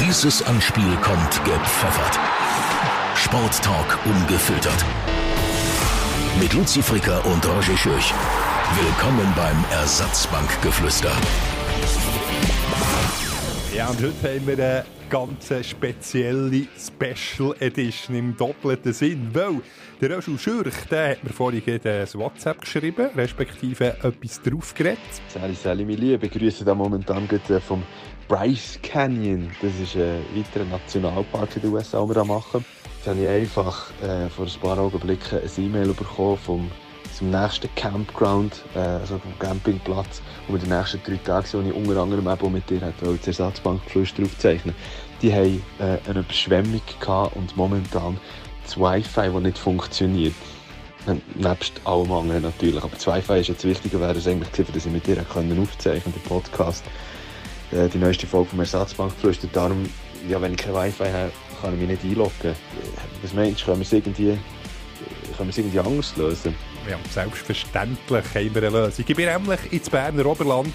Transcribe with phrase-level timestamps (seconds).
[0.00, 2.20] Dieses Anspiel kommt gepfeffert.
[3.16, 4.84] Sporttalk ungefiltert.
[6.40, 8.14] Mit Luzi Fricker und Roger Schürch.
[8.80, 11.10] Willkommen beim Ersatzbankgeflüster.
[13.74, 19.60] Ja, und heute haben wir eine ganz spezielle Special Edition im doppelten Sinn, weil
[20.00, 24.98] der Roger Schürch, der hat mir vorhin ein WhatsApp geschrieben, respektive etwas draufgeredet.
[25.26, 27.28] Sally, Sally, meine Liebe, begrüße da momentan
[27.66, 27.82] vom
[28.28, 29.50] Bryce Canyon.
[29.62, 32.64] Das ist ein weiterer Nationalpark in den USA, den wir da machen.
[32.98, 36.70] Jetzt habe ich einfach äh, vor ein paar Augenblicken ein E-Mail bekommen vom
[37.16, 41.74] zum nächsten Campground, äh, also vom Campingplatz, wo wir die nächsten drei Tage sind, ich
[41.74, 44.74] unter anderem eben mit dir das Ersatzbankflüster aufzeichnen.
[45.22, 48.18] Die haben äh, eine Überschwemmung gehabt und momentan
[48.62, 50.34] das Wi-Fi, das nicht funktioniert.
[51.34, 52.84] Nebst allem anderen natürlich.
[52.84, 56.12] Aber das Wi-Fi ist jetzt wichtiger, wäre es eigentlich gewesen, dass ich mit dir aufzeichnen
[56.12, 56.84] den Podcast.
[57.72, 59.48] Äh, die neueste Folge vom Ersatzbankflüster.
[59.52, 59.84] Darum,
[60.28, 62.54] ja, wenn ich kein Wi-Fi habe, kann ich mich nicht einloggen.
[63.22, 64.38] Was meinst du, können wir es irgendwie,
[65.36, 66.54] können wir es irgendwie anders lösen?
[66.88, 69.04] Ja, selbstverständlich haben wir eine Lösung.
[69.06, 70.72] Ich bin nämlich ins Berner Oberland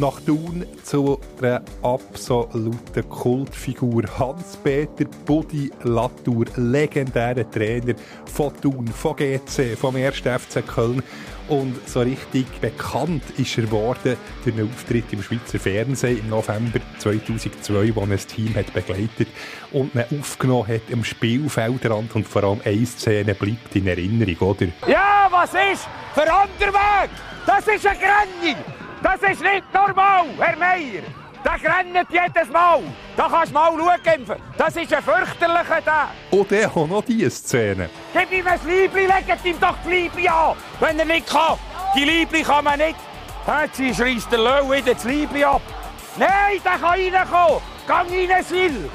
[0.00, 4.02] nach Thun zu einer absoluten Kultfigur.
[4.18, 10.16] Hans-Peter Buddy Latour, legendärer Trainer von Thun, von GC, vom 1.
[10.20, 11.02] FC Köln.
[11.48, 16.80] Und so richtig bekannt ist er worden durch einen Auftritt im Schweizer Fernsehen im November
[16.98, 19.28] 2002, wo er das Team hat begleitet
[19.72, 24.68] und ihn aufgenommen hat am Spielfeldrand und vor allem eine Szene bleibt in Erinnerung, oder?
[24.86, 25.88] Ja, was ist?
[26.14, 27.10] Für Anderweg!
[27.44, 28.56] Das ist ein Grenning!
[29.02, 31.02] Das ist nicht normal, Herr Meier!
[31.42, 32.82] Der rennt jedes Mal.
[33.16, 34.26] Da kannst du mal schauen.
[34.58, 36.08] Das ist ein fürchterlicher Tag.
[36.30, 37.88] Und der hat noch diese Szene.
[38.12, 41.58] Gib ihm ein Liebli, legt ihm doch die Liebli an, wenn er nicht kann.
[41.96, 42.96] Die Liebli kann man nicht.
[43.46, 45.62] Jetzt schreist der Löw wieder das Liebli ab.
[46.18, 47.62] Nein, der kann reinkommen.
[47.88, 48.90] Gang rein, Sil.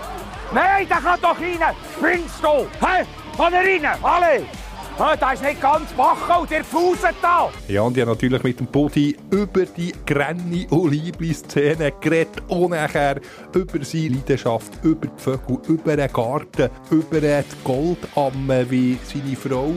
[0.51, 1.75] Nein, der kann doch rein.
[1.97, 2.67] Springst du?
[2.79, 3.05] Hä?
[3.35, 4.03] Kann er rein?
[4.03, 4.45] Alle.
[4.97, 7.49] Ah, das ist nicht ganz wach, der fuset da.
[7.67, 13.19] Ja, und ich habe natürlich mit dem Buddy über die Granny Olibli-Szene geredet und nachher
[13.53, 19.73] über seine Leidenschaft, über die Vögel, über den Garten, über die Goldamme, wie seine Frau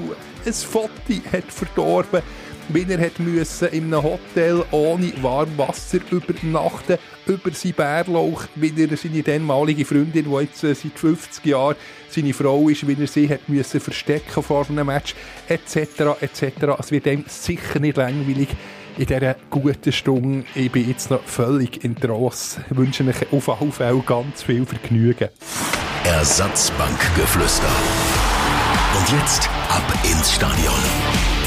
[0.46, 0.88] ein Foto
[1.32, 2.22] hat verdorben
[2.68, 9.22] wie er müssen in einem Hotel ohne Warmwasser übernachten, über seinen Bärlauch, wie er seine
[9.22, 11.76] damalige Freundin, die jetzt äh, seit 50 Jahren
[12.10, 15.14] seine Frau ist, wie er sie hat müssen verstecken vor einem Match,
[15.48, 16.76] etc., etc.
[16.78, 18.48] Es wird ihm sicher nicht langweilig
[18.98, 20.44] in dieser guten Stunde.
[20.54, 22.60] Ich bin jetzt noch völlig in Trost.
[22.70, 25.28] Ich wünsche euch auf jeden Fall ganz viel Vergnügen.
[26.04, 27.68] Ersatzbankgeflüster.
[28.98, 31.37] Und jetzt ab ins Stadion.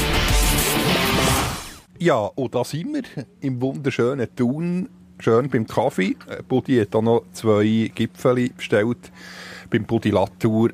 [2.02, 4.88] Ja, und da sind wir im wunderschönen Thun,
[5.20, 6.16] schön beim Kaffee.
[6.28, 9.12] Äh, Buddy hat auch noch zwei Gipfel bestellt
[9.70, 10.70] beim Buddy Latour.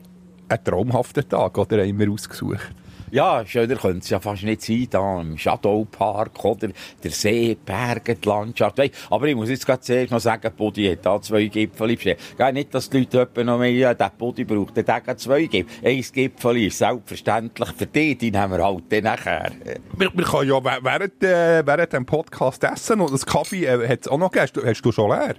[0.48, 2.74] Ein traumhafter Tag, oder haben wir ausgesucht?
[3.10, 6.68] Ja, schöner könnte es ja fast nicht sein, da im Chateau Park oder
[7.02, 8.80] der See, Berge, die Landschaft.
[9.10, 12.18] Aber ich muss jetzt gerade zuerst noch sagen, Buddy hat da zwei Gipfel bestellt.
[12.36, 15.44] Gell, nicht, dass die Leute etwa noch mehr, ja, der Buddy braucht, der hat zwei
[15.44, 15.88] Gipfel.
[15.88, 19.52] Ein Gipfel ist selbstverständlich für dich, den haben wir halt dann nachher.
[19.96, 24.00] Wir, wir können ja während, äh, während dem Podcast essen und das Kaffee äh, hat
[24.02, 24.64] es auch noch gegeben.
[24.64, 25.34] Hast hast du schon leer?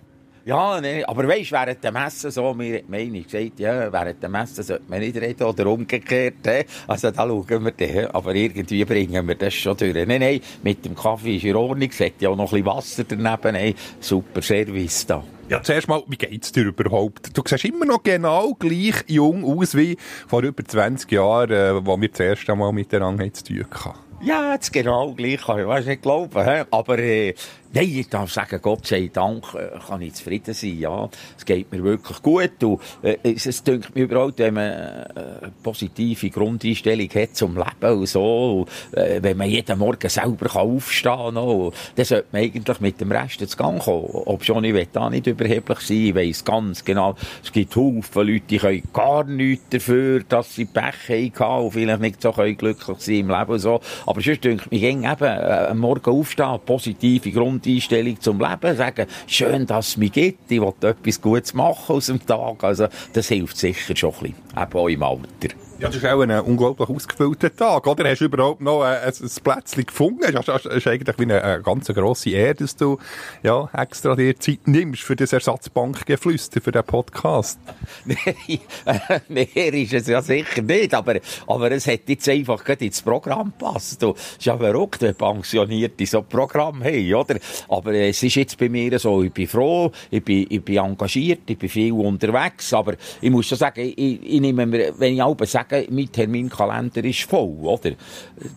[0.49, 4.63] Ja, nee, aber weisst, während dem Messen so, mir meine gesagt, ja, während dem Messen
[4.63, 6.65] sollte man nicht reden oder umgekehrt, he?
[6.87, 9.93] also da schauen wir dann, aber irgendwie bringen wir das schon durch.
[9.93, 12.65] Nein, nein, mit dem Kaffee ist in Ordnung, es hat ja auch noch ein bisschen
[12.65, 15.23] Wasser daneben, hey, super Service da.
[15.49, 17.37] Ja, zuerst mal, wie geht's dir überhaupt?
[17.37, 22.01] Du siehst immer noch genau gleich jung aus wie vor über 20 Jahren, äh, wo
[22.01, 23.99] wir das erste Mal miteinander zu tun hatten.
[24.21, 26.43] Ja, jetzt genau gleich, kann ich weiss nicht glauben.
[26.43, 26.63] He?
[26.71, 27.35] Aber äh,
[27.73, 30.79] nein, ich darf sagen, Gott sei Dank äh, kann ich zufrieden sein.
[30.79, 32.63] Ja, es geht mir wirklich gut.
[32.63, 35.05] Und, äh, es, es dünkt mir überhaupt, wenn man äh,
[35.41, 40.47] eine positive Grundeinstellung hat zum Leben und so, und, äh, wenn man jeden Morgen selber
[40.47, 44.09] kann aufstehen kann, no, dann sollte man eigentlich mit dem Rest ins Gang kommen.
[44.11, 48.27] Ob schon ich will da nicht überheblich sein, ich weiss ganz genau, es gibt Haufen
[48.27, 52.57] Leute, die können gar nichts dafür, dass sie Pech haben und vielleicht nicht so können
[52.57, 53.81] glücklich sein im Leben und so.
[54.05, 59.65] Aber sonst ich, mir eben, äh, am Morgen aufstehen, positive Grundeinstellung zum Leben, sagen, schön,
[59.65, 62.63] dass es mich gibt, ich will etwas Gutes machen aus dem Tag.
[62.63, 65.68] Also, das hilft sicher schon ein bisschen, eben auch im Alter.
[65.79, 68.09] Ja, das ist auch ein unglaublich ausgefüllter Tag, oder?
[68.09, 70.25] Hast du überhaupt noch ein, ein, ein Plätzchen gefunden?
[70.25, 72.97] Es ist, eigentlich wie eine, eine ganz grosse Ehre, dass du
[73.43, 77.61] ja, extra dir Zeit nimmst für das Ersatzbankgeflüster, für den Podcast.
[78.05, 81.15] Nein, äh, mehr ist es ja sicher nicht, aber,
[81.47, 84.03] aber es hat jetzt einfach gerade ins Programm gepasst.
[84.03, 87.39] Du, ist ja verrückt, wenn Pensionierte so ein Programm haben, oder?
[87.69, 91.49] Aber es ist jetzt bei mir so, ich bin froh, ich bin, ich bin engagiert,
[91.49, 95.21] ich bin viel unterwegs, aber ich muss schon sagen, ich, ich nehme mir, wenn ich
[95.21, 97.91] auch sage, sagen, mein Terminkalender ist voll, oder?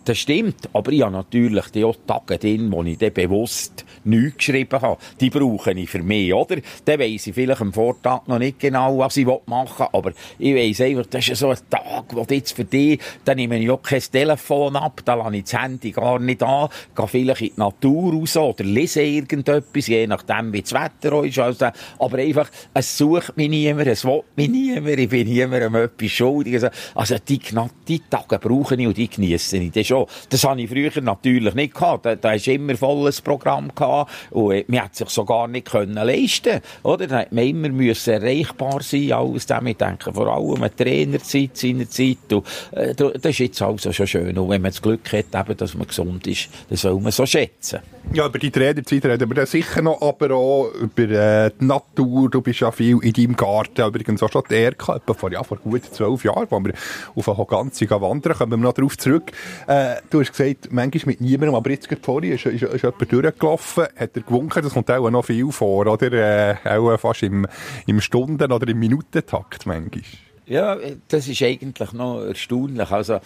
[0.05, 4.37] Das stimmt, aber ich habe natürlich die auch Tage drin, wo ich dann bewusst nichts
[4.37, 4.97] geschrieben habe.
[5.19, 6.57] Die brauche ich für mich, oder?
[6.85, 10.55] Dann weiss ich vielleicht am Vortag noch nicht genau, was ich machen will, aber ich
[10.55, 13.81] weiss einfach, das ist so ein Tag, wo jetzt für dich, dann nehme ich auch
[13.81, 17.59] kein Telefon ab, da lasse ich das Handy gar nicht an, gehe vielleicht in die
[17.59, 21.39] Natur raus oder lese irgendetwas, je nachdem, wie das Wetter ist.
[21.39, 21.67] Also,
[21.99, 26.55] aber einfach, es sucht mich niemand, es will mich niemand, ich bin niemandem etwas schuldig.
[26.55, 26.69] Also,
[27.03, 27.39] also die,
[27.85, 30.05] die Tage brauche ich und die genieße ich dann schon.
[30.29, 32.05] Das habe ich früher natürlich nicht gehabt.
[32.05, 36.61] Da, da ist immer volles Programm gehabt und man hat sich sogar nicht können leisten
[36.81, 37.07] oder?
[37.07, 39.67] Da man immer müssen erreichbar sein, alles dem.
[39.67, 42.31] Ich denke vor allem an Trainerzeit, seiner Zeit.
[42.31, 44.37] Und, äh, das ist jetzt also schon schön.
[44.37, 47.25] Und wenn man das Glück hat, eben, dass man gesund ist, das soll man so
[47.25, 47.79] schätzen.
[48.11, 52.29] Ja, über die Trainerzeit reden wir dann sicher noch, aber auch über äh, die Natur.
[52.29, 55.57] Du bist ja viel in deinem Garten, übrigens auch schon die ERK, vor, ja, vor
[55.57, 56.73] gut zwölf Jahren, wo wir
[57.15, 59.31] auf eine Hoganzi wandern, kommen wir noch darauf zurück.
[59.65, 63.11] Äh, du hast gesagt, manchmal mit niemandem, aber jetzt gerade vorhin ist, ist, ist jemand
[63.11, 66.11] durchgelaufen, hat er gewunken, das kommt auch noch viel vor, oder?
[66.11, 67.47] Äh, auch fast im,
[67.87, 70.03] im Stunden- oder im Minutentakt manchmal.
[70.45, 72.91] Ja, das ist eigentlich noch erstaunlich.
[72.91, 73.19] Also,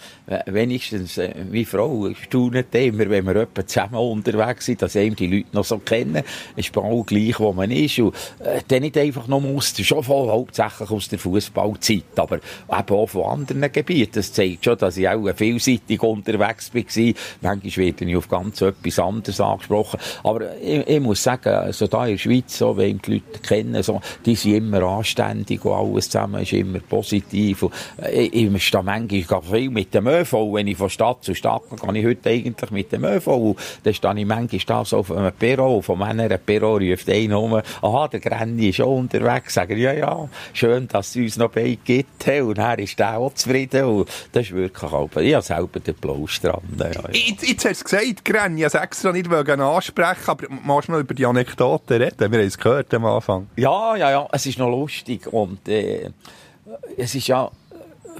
[0.46, 5.26] wenigstens, äh, meine Frau staunt immer, wenn wir etwa zusammen unterwegs sind, dass eben die
[5.26, 6.22] Leute noch so kennen.
[6.54, 7.98] Es ist auch gleich, wo man ist.
[7.98, 12.96] Und, äh, dann nicht einfach noch Muster, schon voll hauptsächlich aus der Fußballzeit, aber eben
[12.96, 14.12] auch von anderen Gebieten.
[14.14, 17.14] Das zeigt schon, dass ich auch vielseitig unterwegs war.
[17.40, 19.98] Manchmal werde ich auf ganz etwas anderes angesprochen.
[20.22, 23.82] Aber ich, ich muss sagen, also da in der Schweiz, so, wenn die Leute kennen,
[23.82, 27.62] so, die sind immer anständig und alles zusammen ist immer positiv positiv.
[27.64, 27.72] Und,
[28.02, 30.32] äh, ich stehe manchmal viel mit dem ÖV.
[30.52, 33.26] Wenn ich von Stadt zu Stadt gehe, kann ich heute eigentlich mit dem ÖV.
[33.26, 35.80] Und dann stehe ich manchmal da so auf einem Perro.
[35.80, 39.54] Von meiner Perro ruft einer um, aha, der Granny ist schon unterwegs.
[39.54, 42.28] Sagen, ja, ja, schön, dass es uns noch beide gibt.
[42.28, 43.84] Und er ist auch zufrieden.
[43.84, 46.60] Und das ist wirklich auch, ich habe selber den Applaus dran.
[46.78, 47.02] Ja, ja.
[47.12, 50.92] Jetzt, jetzt hast du gesagt, Granny, ich habe es extra nicht ansprechen aber magst du
[50.92, 52.32] noch über die Anekdote reden?
[52.32, 53.48] Wir haben es gehört am Anfang.
[53.56, 55.26] Ja, ja, ja, es ist noch lustig.
[55.32, 56.10] Und, äh,
[56.96, 57.50] es ist ja,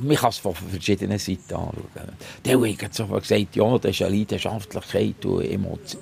[0.00, 1.77] man kann es von verschiedenen Seiten anschauen.
[2.45, 5.45] Der hat sofort gesagt, ja, das ist eine Leidenschaftlichkeit und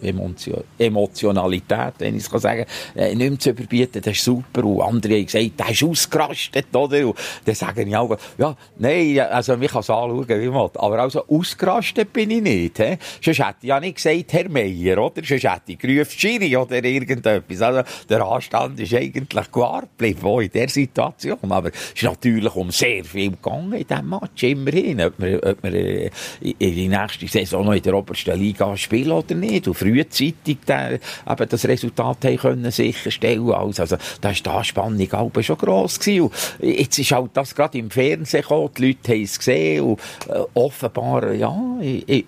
[0.03, 4.65] Emotion, Emotionalität, wenn ich es sagen kann, äh, nicht zu überbieten, das ist super.
[4.65, 7.07] Und andere haben gesagt, der ist ausgerastet, oder?
[7.07, 10.71] Und dann sagen ich auch, ja, nein, also man kann es anschauen, wie man will.
[10.75, 12.79] Aber also ausgerastet bin ich nicht.
[12.79, 12.99] He?
[13.23, 15.23] Sonst hätte ich ja nicht gesagt, Herr Meier, oder?
[15.25, 17.63] Sonst hätte ich gerufen, Schiri oder irgendetwas.
[17.63, 21.39] Also der Anstand ist eigentlich gewahrt geblieben, auch in der Situation.
[21.49, 25.01] Aber es ist natürlich um sehr viel gegangen in diesem Match, immerhin.
[25.01, 26.11] Ob wir, ob wir äh,
[26.41, 29.69] in die nächste Saison noch in der obersten Liga spielen oder nicht.
[29.69, 35.13] Und frühzeitig der, eben das Resultat haben können sicherstellen also, also da ist die Anspannung
[35.13, 36.23] auch schon gross gewesen.
[36.23, 40.01] Und jetzt ist halt das gerade im Fernsehen gekommen, die Leute haben es gesehen und
[40.29, 41.57] äh, offenbar, ja,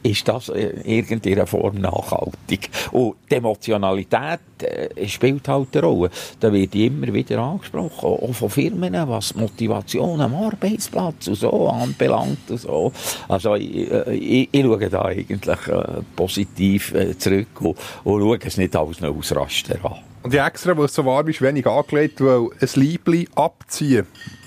[0.02, 2.70] ist das in irgendeiner Form nachhaltig.
[2.92, 6.10] Und die Emotionalität äh, spielt halt eine Rolle.
[6.40, 12.50] Da wird immer wieder angesprochen, auch von Firmen, was Motivation am Arbeitsplatz und so anbelangt
[12.50, 12.92] und so.
[13.28, 18.38] Also ich, äh, ich, ich schaue da eigentlich äh, positiv äh, zurück und, und schaue
[18.42, 19.98] es nicht als einen Ausraster an.
[20.22, 24.06] Und die extra, weil es so warm ist, wenig angelegt, weil ein Liebling abziehen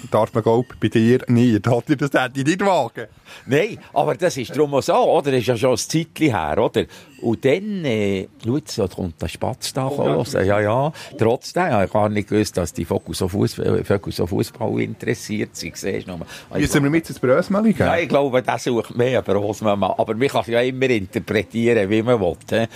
[0.10, 1.68] darf man, glaube bei dir nicht.
[1.68, 3.08] Hat dir das nicht wagen?
[3.46, 5.32] Nein, aber das ist darum auch so, oder?
[5.32, 6.86] Das ist ja schon ein Zeitchen her, oder?
[7.22, 10.34] Und dann, äh, schau, so kommt der Spatz da oh, raus.
[10.34, 10.92] Ja, ja.
[11.18, 15.56] Trotzdem, ja, ich habe nicht gewusst, dass die Fokus auf Fußball, Fokus auf Fußball interessiert
[15.56, 15.78] sind.
[15.78, 16.20] Siehst du
[16.58, 17.86] Müssen wir mit ins Brösmeli gehen?
[17.86, 19.86] Ja, ich glaube, das sucht mehr Brösmeli.
[19.98, 22.36] Aber man kann ja immer interpretieren, wie man will.
[22.50, 22.68] Äh,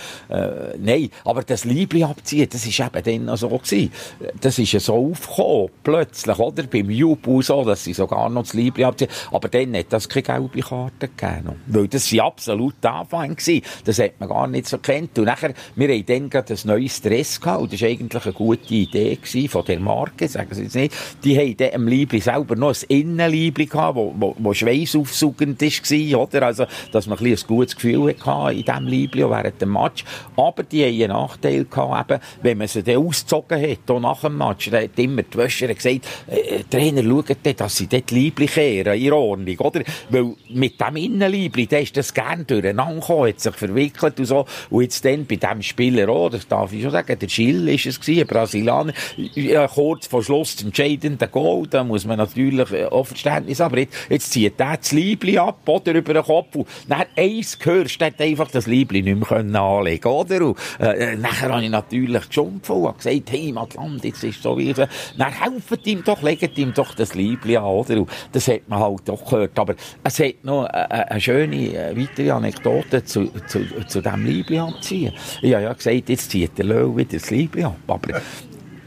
[0.78, 3.92] nein, aber das Liebling abziehen, das ist eben dann noch so gewesen.
[4.40, 6.62] Das ist ja so aufgekommen, plötzlich, oder?
[6.64, 9.10] Beim Jubu so, dass sie sogar noch das Liebling abziehen.
[9.32, 11.56] Aber dann hat das keine gelbe Karte gegeben.
[11.66, 13.36] Weil das war absolut Anfang.
[13.84, 15.18] Das hat man gar nicht so kennt.
[15.18, 18.32] Und nachher, wir haben dann gerade ein neues Dress gehabt, und das war eigentlich eine
[18.32, 20.94] gute Idee gewesen von der Marke, sagen Sie jetzt nicht.
[21.24, 26.20] Die haben dann am Liebling selber noch ein Innenliebling gehabt, wo, wo, wo schweißaufsugend war,
[26.20, 26.42] oder?
[26.42, 30.04] Also, dass man ein, ein gutes Gefühl hatte in diesem Liebling während dem Match.
[30.36, 34.20] Aber die haben einen Nachteil gehabt, eben, wenn man sie dann ausgezogen hat, auch nach
[34.20, 38.10] dem Match, dann hat immer die Wäscher gesagt, äh, Trainer, schaut dann, dass sie dort
[38.10, 39.82] Liebling kehren, in Ordnung, oder?
[40.10, 44.46] Weil mit dem Innenliebling, der ist das gern durcheinander gekommen, hat sich verwickelt und so.
[44.70, 47.86] Und jetzt dann bei diesem Spieler auch, das darf ich schon sagen, der Gil ist
[47.86, 52.86] es gewesen, Brasilianer, ja, kurz vor Schluss zum entscheidenden Goal, da muss man natürlich äh,
[52.86, 56.54] auch Verständnis haben, aber jetzt, jetzt zieht der das Liebling ab, oder, über den Kopf,
[56.54, 60.46] und dann eins gehörst, hat einfach das Liebling nicht mehr können anlegen, oder?
[60.46, 64.42] Und, äh, äh nachher habe ich natürlich geschumpft und habe gesagt, hey, Matland, jetzt ist
[64.42, 67.98] so wie, dann helft ihm doch, legt ihm doch das Liebling an, oder?
[67.98, 71.96] Und das hat man halt doch gehört, aber es hat noch eine, eine schöne äh,
[71.96, 75.12] weitere Anekdote zu, zu, zu diesem Liebling anziehen.
[75.42, 78.20] Ich habe ja gesagt, jetzt zieht der Löw wieder das Liebling ab, aber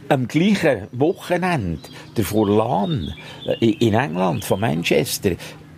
[0.10, 1.80] am gleichen Wochenende,
[2.18, 3.14] der Furlan
[3.46, 5.32] äh, in England, von Manchester,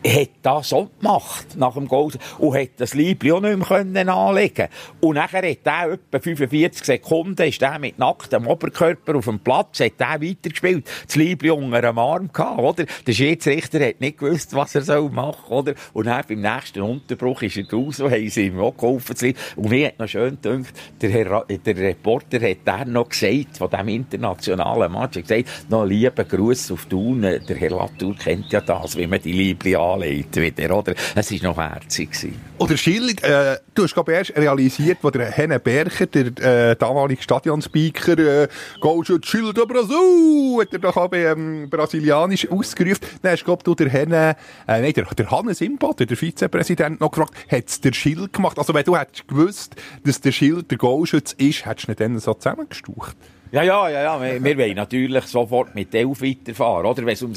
[0.06, 4.10] hat das auch gemacht, nach dem Goal, und hat das Liebling auch nicht mehr können
[4.10, 4.68] anlegen
[5.00, 9.80] Und nachher hat er etwa 45 Sekunden, ist er mit nacktem Oberkörper auf dem Platz,
[9.80, 12.86] hat er weitergespielt, das Liebling unter dem Arm gehabt, oder?
[13.06, 15.74] Der Schiedsrichter hat nicht gewusst, was er soll machen, oder?
[15.94, 19.36] Und dann beim nächsten Unterbruch ist er raus, und haben sie ihm auch geholfen.
[19.56, 23.70] Und mir hat noch schön gedacht, der, Herr, der Reporter hat dann noch gesagt, von
[23.70, 28.98] diesem internationalen Match, gesagt, noch lieben Gruß auf Thun, der Herr Latour kennt ja das,
[28.98, 30.94] wie man die Liebling anlegt wieder, oder?
[31.16, 32.10] Es war noch herzig.
[32.58, 37.22] Oder Schilling, äh, du hast glaube erst realisiert, wo der Henne Bercher, der äh, damalige
[37.22, 38.48] Stadionspeaker, äh,
[38.80, 43.02] «Goalschütz Schild do Brasil!» hat er doch auch ähm, brasilianisch ausgerufen.
[43.22, 44.36] Dann hast glaube du der Henne,
[44.68, 48.58] äh, nein, der, der Hannes Imboden, der Vizepräsident, noch gefragt, hat's der Schild gemacht?
[48.58, 52.20] Also wenn du hättest gewusst, dass der Schild der Goalschütz ist, hättest du nicht dann
[52.20, 53.16] so zusammengestaucht?
[53.52, 54.22] Ja, ja, ja, ja.
[54.22, 57.06] Wir, wir wollen natürlich sofort mit Elf weiterfahren, oder?
[57.06, 57.34] Wenn's um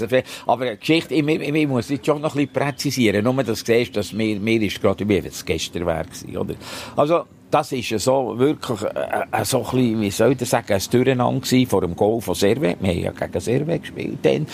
[0.47, 3.25] Aber Geschichte, ich, ich, ich muss jetzt schon noch ein bisschen präzisieren.
[3.25, 6.04] Nur, dass du siehst, dass mir, mir ist gerade, wie es gestern war,
[6.37, 6.54] oder?
[6.94, 10.82] Also, das ist so wirklich äh, äh, so ein bisschen, wie soll ich sagen, ein
[10.90, 12.78] Durcheinander vor dem Goal von Servet.
[12.80, 14.46] Wir haben ja gegen Servet gespielt dann.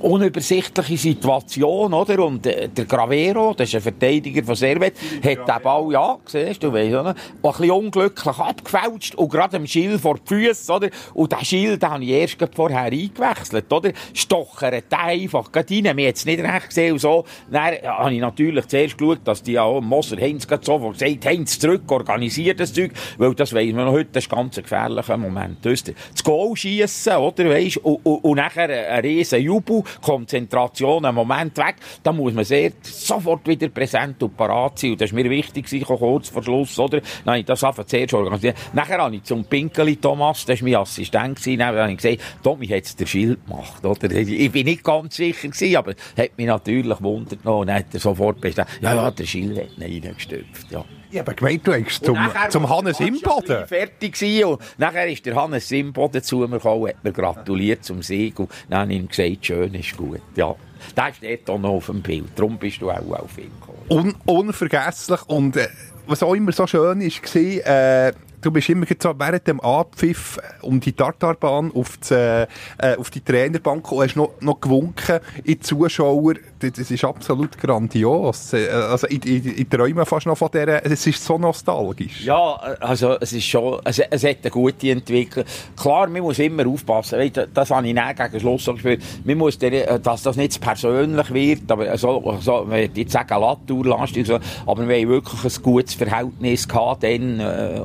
[0.00, 2.24] Unübersichtliche Situation, oder?
[2.24, 6.62] Und äh, der Gravero, das ist ein Verteidiger von Servet, hat den Ball, ja, siehst
[6.62, 7.08] du, weißt, oder?
[7.08, 10.90] ein bisschen unglücklich abgefälscht und gerade dem Schild vor die Füße, oder?
[11.12, 13.90] Und den Schild habe ich erst vorher eingewechselt, oder?
[14.12, 15.96] Stochert den einfach gerade rein.
[15.96, 17.24] Wir haben es nicht recht gesehen und so.
[17.50, 21.58] Dann habe ich natürlich zuerst geschaut, dass die auch Moser Heinz gerade sofort gesagt, Heinz
[21.58, 25.16] zurück, organisiert passiert, das Zeug, weil das weiss man heute, das ist ganz ein gefährlicher
[25.16, 25.64] Moment.
[25.64, 31.56] Das Goal schiessen, oder, weisst, und, und, und nachher ein riesen Jubel, Konzentration, ein Moment
[31.58, 35.28] weg, da muss man sehr, sofort wieder präsent und parat sein, und das ist mir
[35.28, 38.56] wichtig, ich kurz vor Schluss, oder, dann habe ich das zuerst organisiert.
[38.72, 42.20] Nachher habe ich zum Pinkeli Thomas, das war mein Assistent, gewesen, dann habe ich gesagt,
[42.42, 46.46] Tommy hat der Schild gemacht, oder, ich bin nicht ganz sicher gewesen, aber hat mich
[46.46, 50.70] natürlich wundert und dann hat er sofort bestimmt, ja, ja, der Schild hat ihn reingestopft,
[50.70, 50.84] ja.
[51.14, 52.18] Ich habe gemeint, du hättest zum,
[52.48, 53.68] zum Hannes Imboden.
[53.68, 58.02] fertig gewesen und nachher ist der Hannes Imboden zu mir gekommen, hat mir gratuliert zum
[58.02, 60.20] Sieg und dann habe ich ihm gesagt, schön ist gut.
[60.34, 60.56] Ja,
[60.96, 63.86] der steht auch noch auf dem Bild, darum bist du auch auf ihn gekommen.
[63.90, 65.68] Un unvergesslich und äh,
[66.08, 68.12] was auch immer so schön ist, war, äh,
[68.44, 73.20] du bist immer so während dem Abpfiff um die Tartarbahn auf die, äh, auf die
[73.20, 76.34] Trainerbank und hast noch, noch gewunken in die Zuschauer.
[76.58, 78.52] Das ist absolut grandios.
[78.52, 82.24] Äh, also ich, ich, ich träume fast noch von der, es ist so nostalgisch.
[82.24, 85.44] Ja, also es ist schon, es, es hat eine gute Entwicklung.
[85.76, 89.02] Klar, man muss immer aufpassen, weißt, das habe ich nicht gegen Schluss gespürt.
[89.24, 94.26] Man muss, der, dass das nicht persönlich wird, aber so, so ich jetzt sagen Latourlastig,
[94.26, 97.80] so, aber wir haben wirklich ein gutes Verhältnis gehabt dann äh,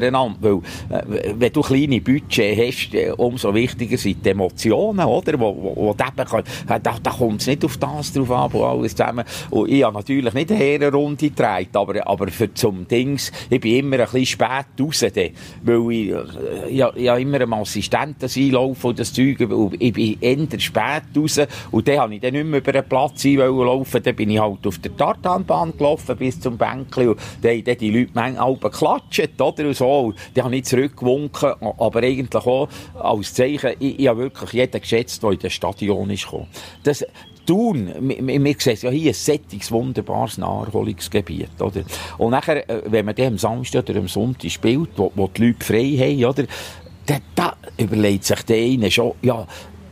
[0.00, 5.38] untereinander, weil äh, wenn du kleine Budget hast, äh, umso wichtiger sind die Emotionen, oder,
[5.38, 8.52] wo, wo, wo eben kann, äh, da, da kommt es nicht auf das drauf an,
[8.52, 12.86] wo alles zusammen, und ich habe natürlich nicht eine Herrenrunde getragen, aber, aber für zum
[12.88, 15.30] Dings, ich bin immer ein bisschen spät raus, dann,
[15.62, 19.36] weil ich, äh, ich, ich, habe immer einem Assistenten einlaufen und das Zeug,
[19.78, 21.40] ich bin eher spät raus,
[21.70, 24.66] und dann habe ich dann nicht mehr über den Platz laufen, dann bin ich halt
[24.66, 29.66] auf der Tartanbahn gelaufen bis zum Bänkli, und dann haben die Leute manchmal geklatscht, oder,
[29.66, 29.89] und so,
[30.34, 35.22] dann habe ich zurückgewunken, aber eigentlich auch als Zeichen, ich, ich habe wirklich jeden geschätzt,
[35.22, 36.48] der in das Stadion ist gekommen.
[36.82, 37.04] Das,
[37.46, 41.82] Thun, wir, wir sehen ja hier ein sättiges, wunderbares Naherholungsgebiet, oder?
[42.18, 45.46] Und nachher, äh, wenn man dann am Samstag oder am Sonntag spielt, wo, wo die
[45.46, 46.44] Leute frei haben, oder?
[47.06, 49.46] Da, da überlegt sich der eine schon, ja,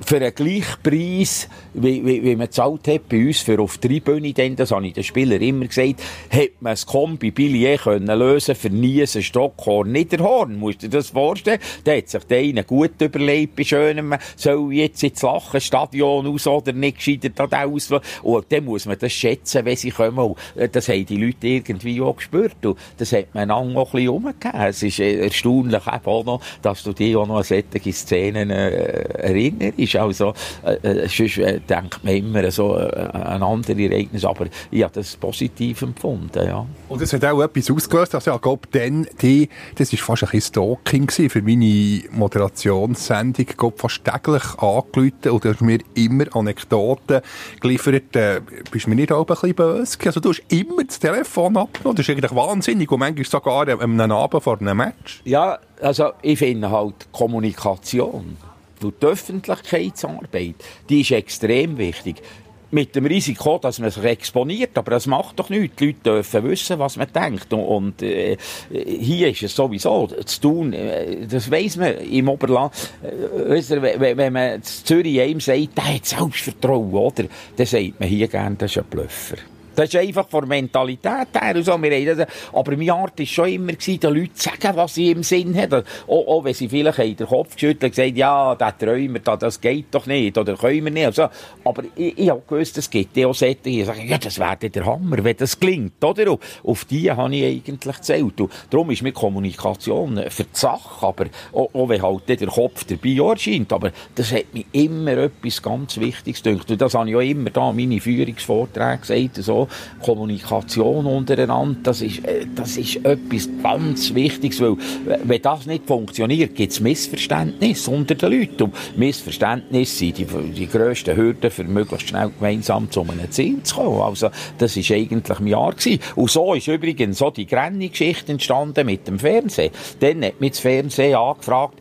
[0.08, 4.00] für einen gleichen Preis, wie, wie, wie man gezahlt hat bei uns für auf drei
[4.00, 8.18] Bühne, denn, das habe ich den Spieler immer gesagt, hätte man das Kombi Billier können
[8.18, 10.58] lösen für Niesen, Stockhorn, Niederhorn.
[10.58, 11.58] Musst du dir das vorstellen?
[11.84, 16.72] Da hat sich der eine gut überlegt, bei schönem, soll jetzt ins Lachenstadion aus oder
[16.72, 17.90] nicht gescheitert hat aus.
[18.22, 20.18] Und dann muss man das schätzen, wenn sie kommen.
[20.18, 20.38] Und
[20.72, 22.64] das haben die Leute irgendwie auch gespürt.
[22.64, 24.58] Und das hat man auch noch ein bisschen umgegeben.
[24.58, 29.02] Es ist erstaunlich eben auch noch, dass du dich auch noch an solche Szenen äh,
[29.18, 29.97] erinnerst.
[29.98, 34.82] Also, äh, äh, sonst äh, denkt man immer so äh, an andere Ereignisse, aber ich
[34.82, 36.66] habe das positiv empfunden, ja.
[36.88, 40.30] Und es hat auch etwas ausgelöst, also ich glaube, dann, die, das war fast ein
[40.30, 46.24] bisschen Stalking für meine Moderationssendung, ich glaube, fast täglich angerufen und du hast mir immer
[46.34, 47.20] Anekdoten
[47.60, 48.40] geliefert, äh,
[48.70, 51.96] bist du mir nicht auch ein bisschen böse Also du hast immer das Telefon abgenommen,
[51.96, 52.90] das ist eigentlich wahnsinnig.
[52.90, 55.20] Und manchmal sogar am Abend vor einem Match.
[55.24, 58.36] Ja, also ich finde halt Kommunikation
[58.84, 60.56] und die Öffentlichkeitsarbeit,
[60.88, 62.22] die ist extrem wichtig.
[62.70, 65.76] Mit dem Risiko, dass man sich exponiert, aber das macht doch nichts.
[65.76, 67.50] Die Leute dürfen wissen, was man denkt.
[67.50, 68.36] Und, und äh,
[68.70, 72.74] hier ist es sowieso zu tun, äh, das weiss man im Oberland.
[73.02, 77.24] Äh, weißt wenn, wenn man in Zürich einem sagt, der hat Selbstvertrauen, oder?
[77.56, 79.38] Dann sagt man hier gerne, das ist ein Blöffer.
[79.78, 81.54] Das ist einfach von der Mentalität her.
[81.54, 81.80] Und so.
[81.80, 85.12] Wir das, aber meine Art war schon immer, gewesen, den Leuten zu sagen, was sie
[85.12, 85.84] im Sinn haben.
[86.08, 89.86] Auch, auch wenn sie vielleicht den Kopf geschüttelt und gesagt ja, der Träumer, das geht
[89.92, 91.06] doch nicht, oder können wir nicht.
[91.06, 91.28] Also,
[91.64, 94.84] aber ich, ich habe gewusst, es gibt auch solche, die sagen, ja, das wäre der
[94.84, 96.32] Hammer, wenn das klingt, oder?
[96.32, 98.40] Und auf die habe ich eigentlich gezählt.
[98.40, 102.84] Und darum ist mir Kommunikation für die Sache, aber auch, auch wenn halt der Kopf
[102.84, 106.68] dabei erscheint, aber das hat mir immer etwas ganz Wichtiges gedacht.
[106.68, 109.67] Und das habe ich auch immer da meine Führungsvorträge gesagt, so,
[110.02, 114.76] Kommunikation untereinander, das ist, äh, das ist etwas ganz Wichtiges, weil
[115.24, 118.62] wenn das nicht funktioniert, gibt es Missverständnisse unter den Leuten.
[118.64, 123.76] Und Missverständnisse sind die, die grössten Hürden, für möglichst schnell gemeinsam zu einem Ziel zu
[123.76, 124.00] kommen.
[124.00, 126.00] Also, das ist eigentlich ein Jahr gewesen.
[126.16, 129.72] Und so ist übrigens so die Grenny-Geschichte entstanden mit dem Fernsehen.
[130.00, 131.78] Dann hat mich das Fernsehen angefragt,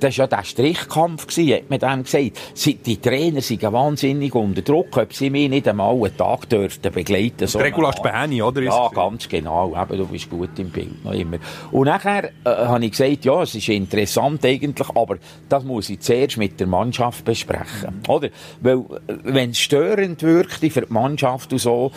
[0.00, 2.86] das war ja der Strichkampf, gewesen, hat man dem gesagt.
[2.86, 7.46] Die Trainer sind wahnsinnig unter Druck, ob sie mich nicht einmal einen Tag dürften begleiten.
[7.46, 8.62] So Regula Späni, oder?
[8.62, 9.74] Ja, ganz genau.
[9.80, 11.38] Eben, du bist gut im Bild, noch immer.
[11.70, 16.00] Und nachher äh, habe ich gesagt, ja, es ist interessant eigentlich, aber das muss ich
[16.00, 18.02] zuerst mit der Mannschaft besprechen.
[18.08, 18.30] Oder?
[18.60, 21.92] Weil, äh, wenn es störend wirkt für die Mannschaft und so,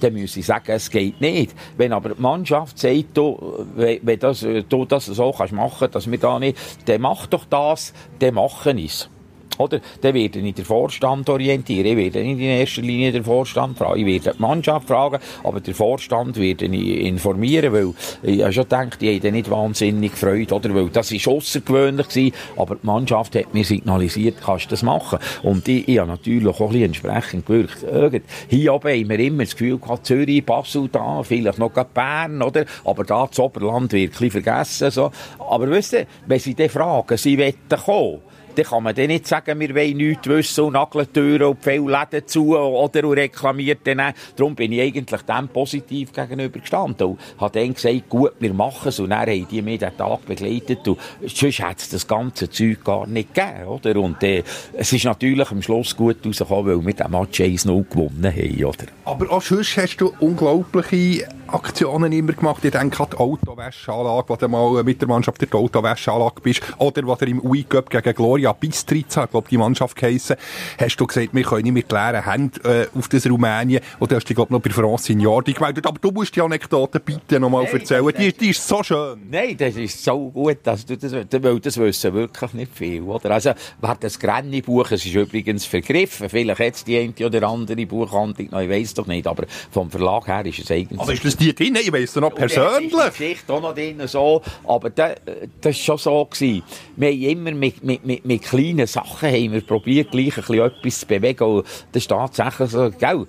[0.00, 1.54] dann muss ich sagen, es geht nicht.
[1.76, 6.18] Wenn aber die Mannschaft sagt, du, wenn das, du das so kannst machen, dass wir
[6.18, 9.10] da nicht, dann macht doch das, dann machen es.
[9.58, 9.80] Oder?
[10.00, 11.86] Dann werde ich den Vorstand orientieren.
[11.86, 14.00] Ich werde nicht in erster Linie den Vorstand fragen.
[14.00, 18.64] Ich werde die Mannschaft fragen, aber den Vorstand werde ich informieren, weil ich habe schon
[18.64, 20.74] gedacht, die hätten nicht wahnsinnig Freude, oder?
[20.74, 25.18] Weil das war außergewöhnlich gewesen, aber die Mannschaft hat mir signalisiert, kannst du das machen.
[25.42, 28.24] Und ich, ich habe natürlich auch ein bisschen entsprechend gewirkt.
[28.48, 32.64] Hier oben haben wir immer das Gefühl gehabt, Zürich, Basel da, vielleicht noch Bern, oder?
[32.84, 35.10] Aber da das Oberland wird ein bisschen vergessen, so.
[35.38, 38.20] Aber wisst ihr, wenn sie dann fragen, sie wollen kommen,
[38.54, 41.90] dann kann man dann nicht sagen, wir wollen nichts wissen und nageln Türen und viele
[41.90, 44.14] Läden zu oder und reklamiert dann.
[44.36, 48.88] Darum bin ich eigentlich dem positiv gegenüber gestanden und habe dann gesagt, gut, wir machen
[48.88, 52.48] es und dann haben die mich den Tag begleitet und sonst hätte es das ganze
[52.50, 53.96] Zeug gar nicht gegeben, oder?
[54.00, 58.24] Und äh, es ist natürlich am Schluss gut rausgekommen, weil wir den Match 1-0 gewonnen
[58.24, 58.86] haben, oder?
[59.04, 62.64] Aber auch sonst hast du unglaubliche Aktionen immer gemacht.
[62.64, 66.62] Ich denke an die Autowäscheanlage, wo du mal mit der Mannschaft in der Autowäscheanlage bist.
[66.78, 70.36] Oder wo du im UI Cup gegen Gloria Bistrica, glaube die Mannschaft geheissen,
[70.78, 73.80] hast du gesagt, wir können nicht mit leeren Händen äh, auf das Rumänien.
[74.00, 75.86] Und du hast dich, glaube noch bei France Signor gemeldet.
[75.86, 78.12] Aber du musst die Anekdote bitte nochmal hey, erzählen.
[78.18, 79.20] Die, die ist so schön.
[79.30, 83.30] Nein, das ist so gut, dass du das, weil das wissen wirklich nicht viel, oder?
[83.30, 86.28] Also, wer das Granny-Buch, es ist übrigens vergriffen.
[86.28, 89.28] Vielleicht jetzt die eine oder andere Buchhandlung noch, ich weiss doch nicht.
[89.28, 91.00] Aber vom Verlag her ist es eigentlich...
[91.00, 91.76] Aber ist das die drin?
[91.80, 92.92] Ich weiss noch persönlich.
[92.92, 94.42] Ist die Geschichte auch noch drin, so.
[94.66, 95.16] Aber das,
[95.62, 96.62] war schon so gewesen.
[96.96, 100.60] Wir haben immer mit, mit, mit, mit kleinen Sachen haben wir probiert, gleich ein bisschen
[100.60, 101.44] etwas zu bewegen.
[101.44, 103.26] Und das ist tatsächlich so, gell?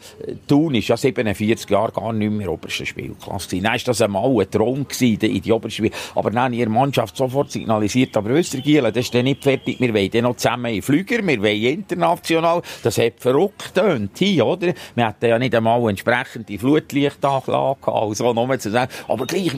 [0.48, 3.56] Thun ist ja 47 Jahre gar nicht mehr oberste Spielklasse.
[3.62, 5.92] Dann war das einmal ein Traum gewesen, in die oberste Spiel.
[6.16, 9.80] Aber dann haben ihre Mannschaft sofort signalisiert, aber wisst ihr, das ist dann nicht fertig.
[9.80, 12.62] Wir wollen dann noch zusammen in Flüger, wir wollen international.
[12.84, 14.74] Das hat verrückt tönt hier, oder?
[14.96, 19.52] Wir hatten ja nicht einmal entsprechende Flutlichtanlage also nur zu sagen, aber gleich,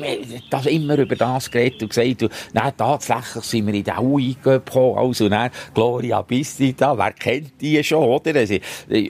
[0.49, 4.35] das immer über das geredet und gesagt, und dann tatsächlich sind wir in den Aue
[4.41, 8.35] gekommen, also dann Gloria Bistita, wer kennt die schon, oder?
[8.35, 8.55] Also,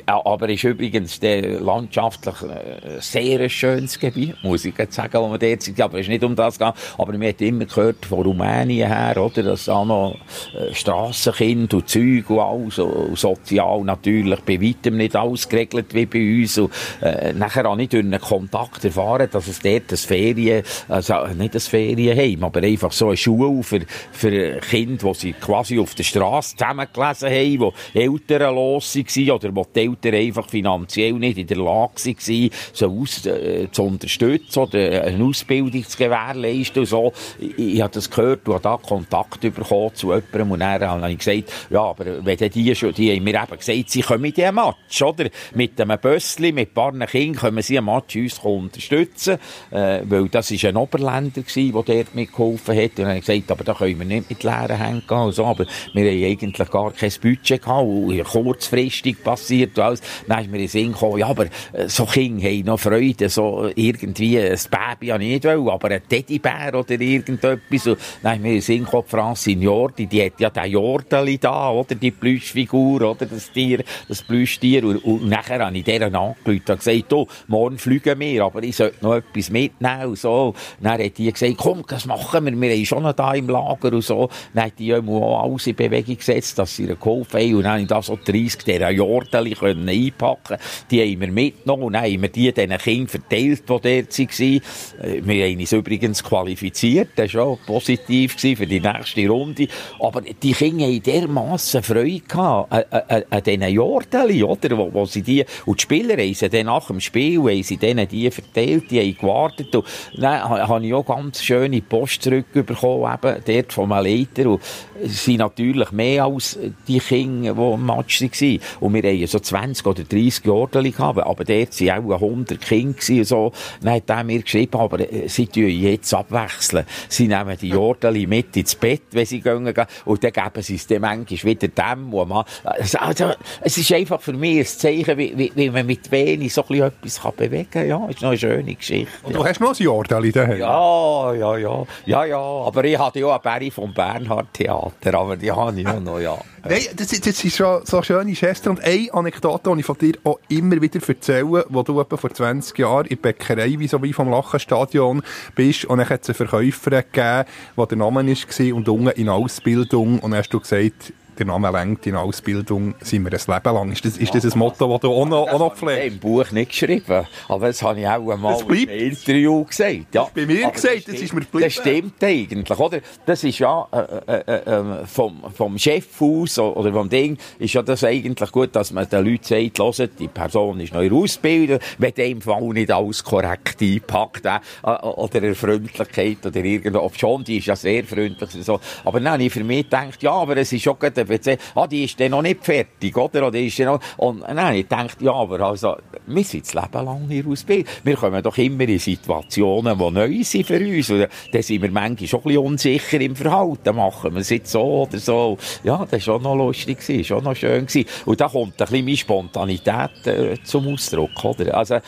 [0.06, 5.38] aber ist übrigens der landschaftlich äh, sehr schönes Gebiet, muss ich jetzt sagen, wo wir
[5.38, 8.22] dort sind, aber es ist nicht um das gegangen, aber man hat immer gehört von
[8.22, 10.16] Rumänien her, oder, dass da noch
[10.56, 16.06] äh, Strassenkind und Zeug und alles, und sozial natürlich bei weitem nicht alles geregelt wie
[16.06, 16.58] bei uns.
[16.58, 21.28] Und äh, nachher habe ich durch einen Kontakt erfahren, dass es dort ein Ferien, also
[21.28, 25.96] nicht ein Ferienheim, aber einfach so eine Schule für, für Kinder, die sie quasi auf
[25.96, 31.38] der Straße zusammengelesen haben, wo Eltern los waren oder wo die Eltern einfach finanziell nicht
[31.38, 36.86] in der Lage waren, so aus, äh, zu unterstützen oder eine Ausbildung zu gewährleisten und
[36.86, 37.14] so.
[37.40, 41.12] Ich, ich habe das gehört und habe da Kontakt bekommen zu jemandem und dann habe
[41.12, 44.34] ich gesagt, ja, aber wenn die schon, die haben mir eben gesagt, sie kommen in
[44.34, 45.30] diesen Match, oder?
[45.54, 50.30] Mit einem Bössli, mit ein paar Kindern können sie einen Match uns unterstützen, äh, weil
[50.30, 52.92] das ist ein Oberländer gewesen, der dort mitgeholfen hat.
[52.92, 55.46] Und dann ich gesagt, aber da können wir nicht mit leeren Händen gehen und so,
[55.46, 60.02] aber wir haben eigentlich gar kein Budget gehabt und kurzfristig passiert und alles.
[60.28, 63.30] Dann ist mir in den Sinn gekommen, ja, aber äh, so Kinder haben noch Freude,
[63.30, 67.88] so irgendwie, ein Baby ich nicht wollen, aber ein Teddybär oder irgendetwas.
[67.88, 71.38] Und dann ist mir in den Sinn gekommen, Francine Jordi, die hat ja den Jordeli
[71.38, 74.84] da, oder, die Plüschfigur, oder, das Tier, das Plüschtier.
[74.84, 78.76] Und, und nachher habe ich deren angerufen und gesagt, oh, morgen fliegen wir, aber ich
[78.76, 80.54] sollte noch etwas mitnehmen und so.
[80.82, 83.94] Dann hat die gesagt, komm, das machen wir, wir haben schon noch da im Lager
[83.94, 84.30] und so.
[84.54, 87.72] Dann hat die auch alles in Bewegung gesetzt, dass sie ihr geholfen haben und dann
[87.74, 90.58] habe ich da so 30 dieser Jordeli können einpacken
[90.92, 94.62] Die haben wir mitgenommen und dann haben wir die diesen Kindern verteilt, die dort waren.
[95.02, 99.68] Äh, wir haben uns übrigens qualifiziert, das war schon positiv für die nächste Runde.
[100.00, 104.78] Aber die Kinder haben dermassen Freude gehabt an, an diesen Jordeli, oder?
[104.78, 107.78] Wo, wo sie die, und die Spieler haben sie dann nach dem Spiel, haben sie
[107.78, 109.76] denen die verteilt, die haben gewartet.
[109.76, 109.86] Und
[110.18, 114.50] dann habe ich auch ganz schöne Post zurückbekommen, eben, dort von einem Leiter.
[114.50, 114.62] Und
[115.02, 118.60] es sind natürlich mehr als die Kinder, die im Match waren.
[118.80, 122.98] Und wir haben so 20 oder 30 Jordeli gehabt, aber dort waren auch 100 Kinder
[123.10, 123.52] und so.
[123.82, 126.86] Dann hat er mir geschrieben, aber äh, sie tun jetzt abwechseln.
[127.10, 129.74] Sie nehmen die Jordeli mit ins Bett, wenn sie gehen,
[130.06, 134.22] und dann geben sie es dem manchmal wieder dem, wo man, also, es ist einfach
[134.22, 137.88] für mich ein Zeichen, wie, wie, wie man mit wenig so etwas bewegen kann.
[137.88, 139.12] Ja, ist noch eine schöne Geschichte.
[139.24, 140.60] Und du hast noch ein Jordeli daheim?
[140.60, 145.38] Ja, ja, ja, ja, ja, aber ich hatte ja eine Berry vom Bernhard Theater, aber
[145.38, 146.38] die habe ich auch noch, ja.
[146.70, 148.70] Nein, das, das ist schon so schöne Geste.
[148.70, 152.34] Und eine Anekdote, die ich von dir auch immer wieder erzähle, wo du etwa vor
[152.34, 155.22] 20 Jahren in der Bäckerei, wie so wie vom Lachenstadion
[155.56, 157.46] bist, und dann hat es einen Verkäufer gegeben,
[157.78, 161.72] der der Name war, und unten in Ausbildung, und dann hast du gesagt, der Name
[161.72, 163.92] lenkt in Ausbildung, sind wir ein Leben lang.
[163.92, 166.08] Ist das, ist das ein Motto, das du auch noch, auch noch pflegst?
[166.08, 170.14] im Buch nicht geschrieben, aber das habe ich auch einmal im Interview gesagt.
[170.14, 170.28] Ja.
[170.34, 171.66] Bei mir aber gesagt, das, das ist mir geblieben.
[171.66, 173.00] Das stimmt eigentlich, oder?
[173.26, 178.04] Das ist ja äh, äh, äh, vom, vom Chefhaus oder vom Ding, ist ja das
[178.04, 182.42] eigentlich gut, dass man den Leuten sagt, hört, die Person ist neu ausgebildet, wenn dem
[182.42, 187.18] Fall nicht alles korrekt einpackt, äh, oder eine Freundlichkeit oder irgendwas.
[187.18, 188.50] Schon, die ist ja sehr freundlich.
[188.62, 188.80] So.
[189.04, 191.88] Aber dann habe ich für mich gedacht, ja, aber es ist schon gerade wenn ah,
[191.88, 193.48] die ist dann noch nicht fertig, oder?
[193.48, 197.28] oder ist noch, und nein, ich dachte, ja, aber also, wir sind das Leben lang
[197.30, 198.02] hier ausgebildet.
[198.04, 201.10] Wir kommen doch immer in Situationen, die neu sind für uns.
[201.10, 203.96] Und dann sind wir manchmal schon ein bisschen unsicher im Verhalten.
[203.96, 205.58] Machen wir es jetzt so oder so.
[205.84, 208.06] Ja, das war schon noch lustig, gewesen, schon noch schön gewesen.
[208.26, 211.78] Und da kommt ein bisschen meine Spontanität äh, zum Ausdruck, oder?
[211.78, 212.00] Also,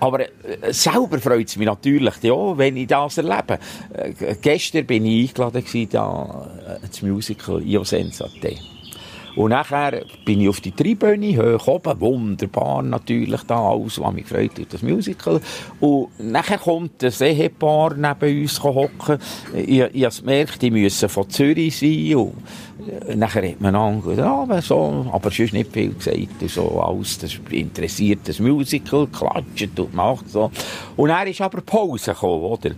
[0.00, 3.58] aber äh, selber freut es mich natürlich ja, wenn ich das erlebe.
[3.92, 8.57] Äh, gestern bin ich eingeladen da, äh, das Musical Io Sensate.
[9.38, 14.24] Und nachher bin ich auf die Tribüne, hoch oben, wunderbar natürlich da, alles, was mich
[14.24, 15.40] gefreut hat, das Musical.
[15.78, 19.18] Und nachher kommt ein Ehepaar neben uns hocken.
[19.54, 22.16] Ich, ich habe gemerkt, die müssen von Zürich sein.
[22.16, 22.34] Und
[23.14, 26.48] nachher hat man angeschaut, ja, so, aber sonst nicht viel gesagt.
[26.48, 30.50] So, alles, das interessiert das Musical, klatscht und macht so.
[30.96, 32.70] Und dann ist aber Pause gekommen, oder?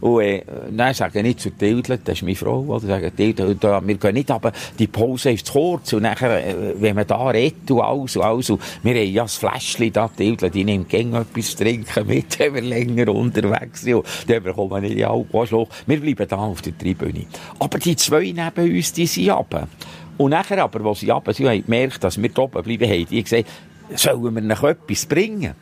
[0.00, 2.86] Und äh, dann sagen nicht zu Tilde, das ist meine Frau, oder?
[2.86, 5.92] Sagen, Tilde, wir gehen nicht, aber die Pause ist zu kurz.
[5.92, 9.22] Und nachher, äh, wenn man da redet und alles und alles, und wir haben ja
[9.22, 13.82] das Fläschchen da, Tilde, die nimmt gerne etwas zu trinken mit, wenn wir länger unterwegs
[13.82, 13.96] sind.
[13.96, 15.68] Und dann bekommen wir nicht die Alkoholschluck.
[15.86, 17.26] Wir bleiben da auf der Tribüne.
[17.58, 19.68] Aber die zwei neben uns, die sind runter.
[20.16, 23.22] Und nachher aber, als sie runter sind, haben gemerkt, dass wir oben bleiben, haben die
[23.22, 23.46] gesagt,
[23.94, 25.54] sollen wir noch etwas bringen?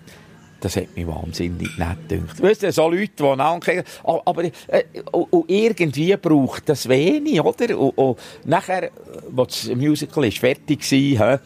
[0.61, 2.43] Das hat mich wahnsinnig nett gedacht.
[2.43, 7.79] Weißt du, so Leute, die ankehren, aber äh, und, irgendwie braucht das wenig, oder?
[7.79, 8.91] Und, und nachher,
[9.37, 10.81] als das Musical ist fertig
[11.21, 11.41] war,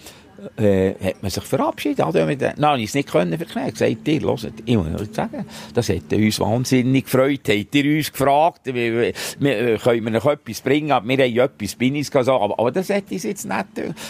[0.56, 2.00] äh, hat man sich verabschiedet.
[2.00, 3.70] Also, mit, nein, ich es nicht können verknähen.
[3.70, 7.40] gesagt, ihr, hört, ich muss euch sagen, das hat uns wahnsinnig gefreut.
[7.48, 10.88] Habt ihr uns gefragt, wie, wie, wie, können wir noch etwas bringen?
[10.88, 13.66] Wir haben etwas Binnis gesagt, aber, aber das hätte ich jetzt nicht.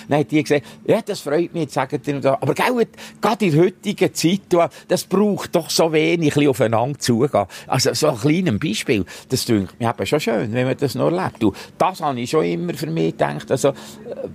[0.08, 2.24] Dann hat die gesagt, ja, das freut mich, sagt ihr.
[2.24, 2.86] Aber gell,
[3.20, 7.46] gerade in der heutigen Zeit, das braucht doch so wenig ein aufeinander zugehen.
[7.66, 11.10] Also, so ein kleines Beispiel, das klingt mir eben schon schön, wenn man das noch
[11.10, 11.42] erlebt.
[11.42, 13.50] Und das habe ich schon immer für mich gedacht.
[13.50, 13.72] Also,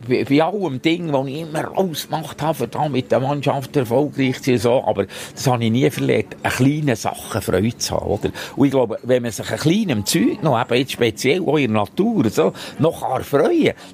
[0.08, 4.52] bei, bei allem Ding, das ich immer ausgemacht habe, da mit der Mannschaft erfolgreich zu
[4.52, 8.30] sein, so, aber das habe ich nie verlernt, an kleinen Sachen Freude zu haben, oder?
[8.56, 11.74] Und ich glaube, wenn man sich an kleinem Zeug noch, eben jetzt speziell auch in
[11.74, 13.24] der Natur, so, noch kann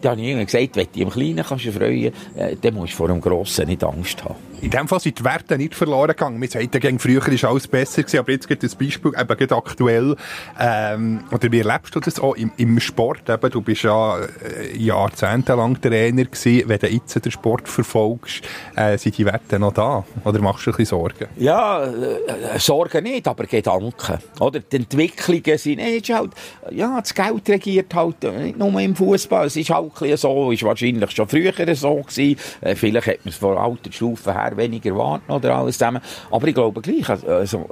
[0.02, 2.98] dann habe ich immer gesagt, wenn du im Kleinen kannst freuen, äh, dann musst du
[2.98, 4.36] vor dem Grossen nicht Angst haben.
[4.62, 6.40] In dem Fall sind die Werte nicht verloren gegangen.
[6.40, 9.38] Wir sagten, gegen früher ist alles besser gewesen, aber jetzt gibt es ein Beispiel, eben
[9.38, 10.16] gerade aktuell,
[10.60, 13.28] ähm, oder wie erlebst du das auch im, im Sport?
[13.28, 16.70] Eben, du bist ja äh, jahrzehntelang Trainer gewesen.
[16.70, 18.44] Wenn du jetzt den Sport verfolgst,
[18.76, 20.04] äh, sind die Werte noch da?
[20.24, 21.28] Oder machst du ein bisschen Sorgen?
[21.38, 24.20] Ja, äh, Sorgen nicht, aber Gedanken.
[24.40, 24.60] Oder?
[24.60, 26.32] Die Entwicklungen sind, äh, ist halt,
[26.72, 29.48] ja, das Geld regiert halt äh, nicht nur im Fußball.
[29.48, 32.38] Es ist halt so, ist wahrscheinlich schon früher so gewesen.
[32.62, 36.02] Äh, vielleicht hat man es von alter Stufe her weniger warten oder alles zusammen.
[36.30, 37.68] Aber ich glaube gleich, also,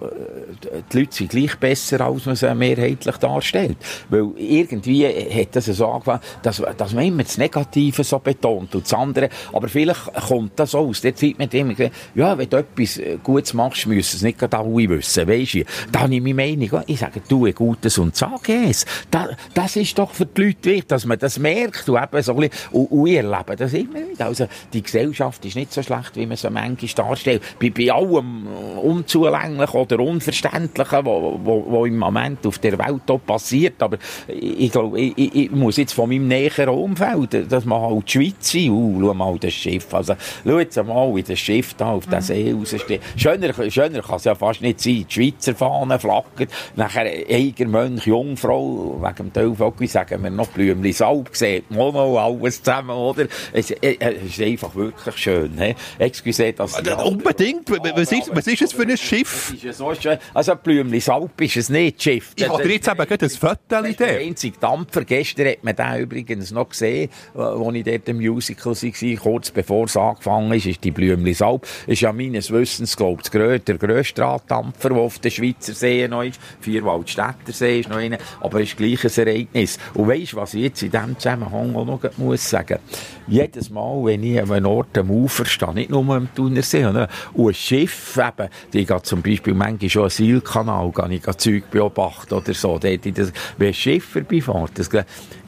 [0.91, 3.77] die Leute sind gleich besser, als man sie mehrheitlich darstellt.
[4.09, 8.83] Weil irgendwie hat das so angefangen, dass, dass man immer das Negative so betont und
[8.83, 9.29] das andere.
[9.53, 11.01] Aber vielleicht kommt das aus.
[11.01, 11.73] Dort sieht man immer,
[12.15, 15.27] ja, wenn du etwas Gutes machst, müssen es nicht alle wissen.
[15.27, 15.63] Weisst du?
[15.91, 16.83] Da habe ich meine Meinung.
[16.87, 18.85] Ich sage, tu ein Gutes und sag es.
[19.11, 22.33] Das, das ist doch für die Leute wichtig, dass man das merkt und eben so
[22.33, 24.25] ein bisschen, und, und ich erlebe das immer wieder.
[24.25, 27.41] Also, die Gesellschaft ist nicht so schlecht, wie man so manchmal darstellt.
[27.59, 28.47] Bei, bei allem
[28.81, 33.81] Unzulänglichen oder Unverständlichen, wo im Moment auf der Welt auch passiert.
[33.81, 38.07] Aber ich glaube, ich, ich, ich, muss jetzt von meinem näheren Umfeld, dass man halt
[38.07, 39.88] die Schweiz sein, uh, schau mal das Schiff.
[39.93, 43.01] Also, schau jetzt mal, wie das Schiff da auf der See raussteht.
[43.15, 45.05] Schöner, schöner kann es ja fast nicht sein.
[45.09, 50.93] Die Schweizer Fahne flackert, nachher Eiger, Mönch, Jungfrau, wegen dem Teufel, sagen wir noch Blümli,
[50.93, 53.25] Salb, sieht man noch alles zusammen, oder?
[53.53, 55.75] Es, es ist einfach wirklich schön, he?
[55.97, 57.69] Excuse, dass ja, Unbedingt.
[57.69, 59.53] Was ist, was ist es für ein Schiff?
[59.53, 60.17] Ist so schön.
[60.33, 62.33] Also Blümli, Salb ist es nicht, Schiff.
[62.35, 65.03] Ich habe dir jetzt eben gerade ein Foto Das ist der einzige Dampfer.
[65.03, 69.78] Gestern hat man den übrigens noch gesehen, als ich dort im Musical war, kurz bevor
[69.85, 71.65] es angefangen ist, ist die Blümli Salb.
[71.87, 76.23] Ist ja meines Wissens, glaube ich, der grösste Raddampfer, der auf den Schweizer See noch
[76.23, 76.39] ist.
[76.61, 78.17] Vierwaldstätter See ist noch einer.
[78.41, 79.77] Aber es ist gleich ein Ereignis.
[79.93, 82.79] Und weisst was ich jetzt in diesem Zusammenhang auch noch muss sagen?
[83.27, 86.97] Jedes Mal, wenn ich an einem Ort am Ufer stehe, nicht nur am Thunersee, und
[86.97, 92.33] ein Schiff eben, die geht zum Beispiel manchmal schon einen Seilkanal, gehe ich Zeug beobachten
[92.33, 94.89] oder so, dort wenn ein Schiff vorbeifährt, das,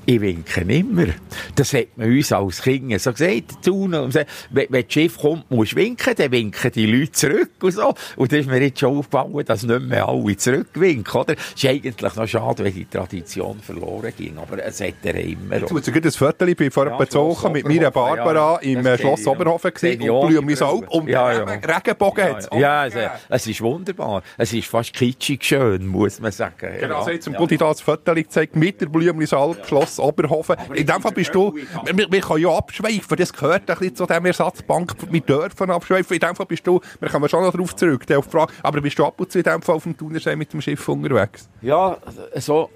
[0.06, 1.08] ich winke immer.
[1.56, 3.66] Das hat man uns als Kinder so gesagt.
[3.66, 7.94] Wenn, wenn das Schiff kommt, musst du winken, dann winken die Leute zurück und so.
[8.16, 11.34] Und dann ist mir jetzt schon aufgefallen, dass nicht mehr alle zurückwinken, oder?
[11.34, 15.58] Es ist eigentlich noch schade, wenn die Tradition verloren ging, aber es hat er immer.
[15.58, 19.26] Jetzt muss ich ein Foto bei vor ein paar mit meiner Barbara ja, im Schloss
[19.28, 21.44] Oberhofen gesehen und Blümlis Alp und ja, ja.
[21.44, 22.60] Regenbogen ja, ja.
[22.60, 22.96] ja es,
[23.30, 24.24] es, ist wunderbar.
[24.38, 26.74] Es ist fast kitschig schön, muss man sagen.
[26.80, 27.04] Genau, ja.
[27.04, 27.46] so jetzt zum ja.
[27.46, 30.56] das Foto gezeigt mit der Blümlis Alp, Schloss Oberhofen.
[30.74, 34.06] In dem Fall bist du, wir, wir können ja abschweifen, das gehört ein bisschen zu
[34.06, 36.14] dem Ersatzbank, wir dürfen abschweifen.
[36.14, 38.82] In dem Fall bist du, wir kommen schon noch darauf zurück, auf die Frage, aber
[38.82, 41.50] bist du ab und zu in dem Fall auf dem Thunersee mit dem Schiff unterwegs?
[41.62, 41.98] Ja,
[42.36, 42.70] so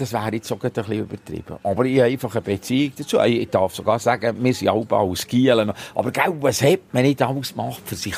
[0.00, 1.56] das wäre jetzt sogar ein bisschen übertrieben.
[1.62, 3.20] Aber ich habe einfach eine Beziehung dazu.
[3.20, 5.72] Ich darf sogar sagen, wir sind alle aus Gielen.
[5.94, 8.14] Aber gell, was hat man nicht alles gemacht für sich?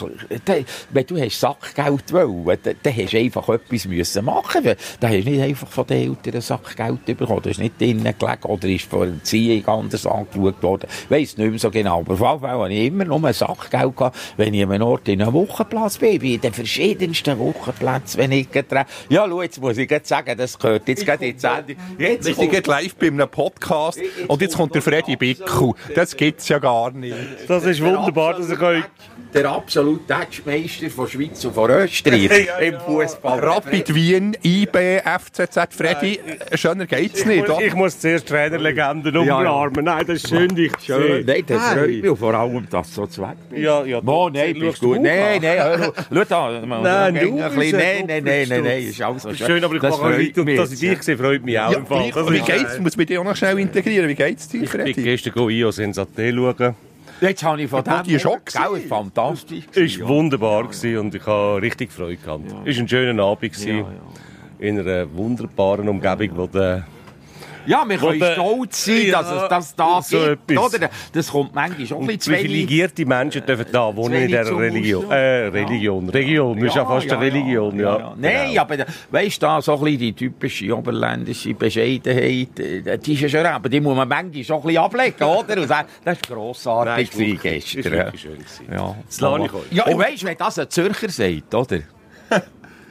[0.91, 4.63] Wenn du hast Sackgeld wollen, dann, dann hast du einfach etwas müssen machen.
[5.01, 7.43] Da hast du nicht einfach von den Eltern Sackgeld bekommen.
[7.43, 10.89] Du hast nicht drinnen gelegen oder ist von der Erziehung anders angeschaut worden.
[11.05, 11.99] Ich weiss nicht mehr so genau.
[12.01, 15.09] Aber jeden Fall habe ich immer nur ein Sackgeld gehabt, wenn ich an einem Ort
[15.09, 16.21] in einem Wochenplatz bin.
[16.21, 20.89] Bei den verschiedensten Wochenplätzen, wenn ich getreten Ja, schau, jetzt muss ich sagen, das gehört
[20.89, 25.17] jetzt gerade in die Jetzt sind live bei einem Podcast und jetzt kommt der Freddy
[25.17, 25.73] Bickel.
[25.95, 27.17] Das gibt's ja gar nicht.
[27.49, 28.85] Das ist wunderbar, dass ich euch...
[29.35, 33.41] Der absolute Deutschmeister von Schweiz und von Österreich im Fußball.
[33.41, 35.75] Rapid Wien, IB, FCZ.
[35.75, 36.21] Freddy,
[36.55, 37.59] schöner geht's nicht, oder?
[37.63, 39.87] Ich muss zuerst Trainerlegenden umarmen.
[39.87, 41.25] Nein, das ist schön, dich zu sehen.
[41.27, 43.63] Nein, das freut mich vor allem, dass du so zweck bist.
[43.63, 44.03] Ja, ja.
[44.03, 45.01] Mo, nein, bist gut.
[45.01, 46.61] Nein, nein, Schau da.
[46.61, 49.65] Nein, du Nein, nein, nein, nein, nein, ist alles so schön.
[49.65, 50.45] aber ich mache weiter.
[50.57, 52.31] Dass ich dich sehe, freut mich auch.
[52.31, 52.79] Wie geht's?
[52.79, 54.09] Muss man dich auch noch schnell integrieren.
[54.09, 54.91] Wie geht's dir, Freddy?
[54.91, 56.75] Ich bin gestern IOS in Saté schauen.
[57.21, 58.89] Jetzt habe ich von dem die Schock gesehen.
[58.89, 59.65] Fantastisch.
[59.75, 61.01] Es war wunderbar ja.
[61.01, 62.47] und ich habe richtig Freude gehabt.
[62.47, 62.59] Es ja.
[62.59, 63.65] war ein schöner Abend.
[63.65, 63.87] Ja, ja.
[64.59, 66.85] In einer wunderbaren Umgebung, wo der
[67.67, 70.59] Ja, wir können der- stolz sein, dass Ja, es das da so gibt.
[70.59, 70.91] Oder?
[71.13, 72.43] Das kommt manchmal schon ein Und bisschen zu wenig.
[72.45, 75.11] privilegierte Menschen dürfen da wohnen in dieser Religion.
[75.11, 76.09] Äh, Religion.
[76.09, 76.59] Region.
[76.59, 78.15] Das ist ja fast eine Religion, ja.
[78.17, 78.63] Nein, Genau.
[78.63, 78.77] aber
[79.11, 83.47] weißt du, da so ein bisschen die typische oberländische Bescheidenheit, äh, die ist ja schon,
[83.47, 85.57] aber die muss man manchmal schon ein bisschen ablegen, oder?
[85.61, 87.43] Und sagen, das war grossartig Nein, ist ist
[87.75, 87.93] gestern.
[87.93, 88.67] wirklich schön gewesen.
[88.73, 88.97] Ja.
[89.07, 89.63] Das lasse ich euch.
[89.71, 91.79] Ja, Und weißt du, wenn das ein Zürcher sagt, oder?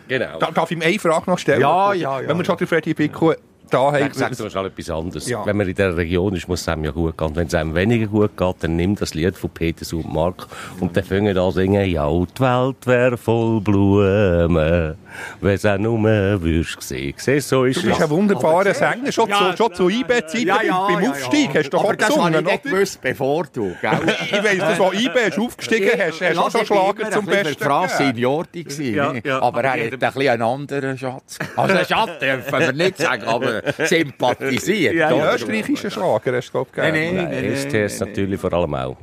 [0.08, 0.40] Genau.
[0.40, 1.62] Da, darf ich ihm eine Frage noch stellen?
[1.62, 2.28] Ja, ja, ja.
[2.28, 3.34] Wenn wir schon den Freddy Pico
[3.74, 4.08] da haben.
[4.08, 5.30] Ich sage dir schnell etwas anderes.
[5.30, 5.46] Ja.
[5.46, 7.28] Wenn man in dieser Region ist, muss es einem ja gut gehen.
[7.28, 10.48] Und wenn es einem weniger gut geht, dann nimm das Lied von Peters und Mark
[10.80, 14.96] und dann fangen an singen, ja, die Welt wäre voll Blumen,
[15.42, 17.14] wenn es auch nur würdest sehen.
[17.18, 21.12] Siehst, so ist Du bist ein wunderbarer Sänger, schon, zu, schon zu IB-Zeiten beim, beim
[21.12, 21.50] Aufstieg.
[21.56, 22.58] Hast du doch gesungen, oder?
[22.58, 23.92] gewusst, bevor du, gell?
[24.32, 27.64] Ich weiss, dass du IB hast aufgestiegen hast, hast du auch schon Schlager zum Besten
[27.64, 28.16] Franz gegeben.
[28.16, 29.22] Seniorti gewesen, Ja, ne?
[29.24, 31.40] ja, aber aber er hat ein bisschen einen anderen Schatz.
[31.56, 34.94] Also einen Schatz dürfen wir nicht sagen, aber sympathisiert.
[34.96, 35.36] Ja, Die oder?
[35.36, 37.16] österreichischen Schlager hast du, glaube ich, Nein, gegeben.
[37.16, 38.98] nein, Nein, nein, STS natürlich vor allem auch.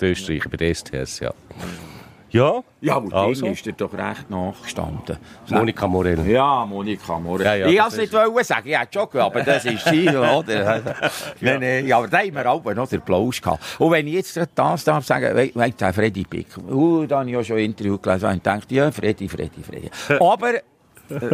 [0.00, 1.32] Die Österreicher bei der STS, ja.
[2.32, 3.46] Ja, Ja, aber Also?
[3.46, 5.16] ist dir doch recht nachgestanden.
[5.48, 6.24] Monika Morell.
[6.30, 7.42] Ja, Monika Moore.
[7.42, 9.84] Ja, ja, ich wollte es nicht wollen sagen, ich hätte schon gehört, aber das ist
[9.86, 10.80] sie, oder?
[11.40, 13.60] Nein, nein, ja, aber da haben wir auch noch den Applaus gehabt.
[13.80, 17.28] Und wenn ich jetzt das darf sagen, weißt du, der Freddy Pick, uh, da habe
[17.30, 19.90] ich ja schon ein Interview gelesen und dachte, ja, Freddy, Freddy, Freddy.
[20.20, 20.52] Aber,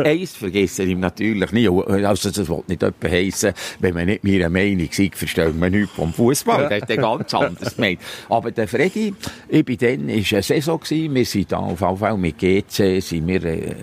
[0.05, 1.69] Eins vergessen ihm natürlich nie.
[1.69, 5.93] Also, das will nicht etwa heissen, wenn man nicht meiner Meinung ist, verstehen wir nichts
[5.93, 6.69] vom Fußball.
[6.69, 8.01] Das ist dann ganz anders gemeint.
[8.29, 9.15] Aber der Freddy,
[9.49, 13.27] ich bin dann, ist eine Saison gewesen, wir sind da auf Fall mit GC, sind
[13.27, 13.75] wir, äh,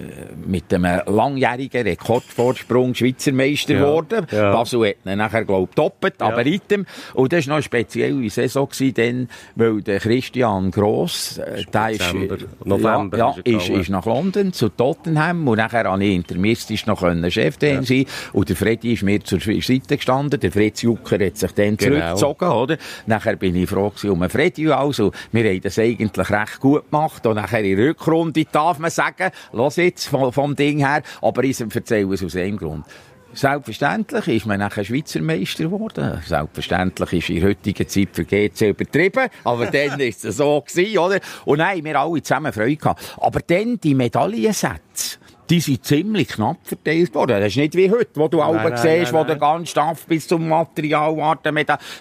[0.46, 4.28] mit einem langjährigen Rekordvorsprung Schweizer Meister Ja, geworden.
[4.32, 4.52] ja.
[4.52, 6.86] Basel hat ihn nachher, glaub ich, doppelt, aber item.
[7.14, 11.90] Und das war noch eine spezielle Saison gewesen, dann, weil der Christian Gross, äh, der
[11.92, 12.14] ist,
[12.64, 17.00] November ja, ist ja, ist nach London zu Tottenham und nachher habe ich intermistisch noch
[17.00, 21.38] können Cheftrainer sein und der Freddy ist mir zur Seite gestanden, der Fritz Jucker hat
[21.38, 22.16] sich dann Genau.
[22.16, 22.78] zurückgezogen, oder?
[23.06, 25.12] Nachher bin ich froh um den Freddy also.
[25.32, 29.32] Wir haben das eigentlich recht gut gemacht und nachher in der Rückrunde darf man sagen,
[29.52, 32.86] los jetzt vom, vom Ding her, aber ich erzähle es aus einem Grund.
[33.36, 36.22] Selbstverständlich ist man nachher Schweizer Meister geworden.
[36.26, 39.28] Selbstverständlich ist in der heutigen Zeit für GC übertrieben.
[39.44, 41.20] Aber dann ist es so gewesen, oder?
[41.46, 43.16] Und nein, wir alle zusammen Freude gehabt.
[43.20, 45.18] Aber dann die Medaillensätze.
[45.50, 47.40] Die sind ziemlich knapp verteilt worden.
[47.42, 50.28] Das ist nicht wie heute, wo du alle siehst, nein, wo der ganze Staff bis
[50.28, 51.56] zum Material warten.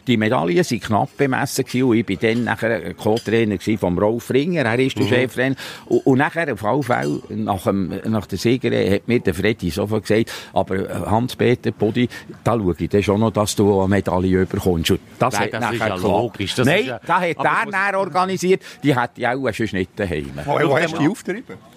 [0.07, 1.83] Die Medaillen sind knapp bemessen gewesen.
[1.89, 4.65] Und ich bin dann nachher Co-Trainer vom Rolf Ringer.
[4.65, 5.57] Er ist der Cheftrainer.
[5.87, 9.71] Und, und nachher auf alle Fälle, nach, dem, nach der Siegerei, hat mir der Freddy
[9.71, 12.09] sofort gesagt, aber äh, Hans-Peter, Bodi,
[12.45, 14.93] da schaue ich dann schon noch, dass du eine Medaille bekommst.
[14.93, 16.03] Und das Nein, hat das nachher ist ja geklappt.
[16.03, 16.55] logisch.
[16.55, 18.63] Das Nein, ist ja- das hat Aber er muss- nachher organisiert.
[18.83, 20.31] Die hätte ich auch sonst nicht daheim.
[20.45, 21.72] Wo, wo hast du die aufgetrieben?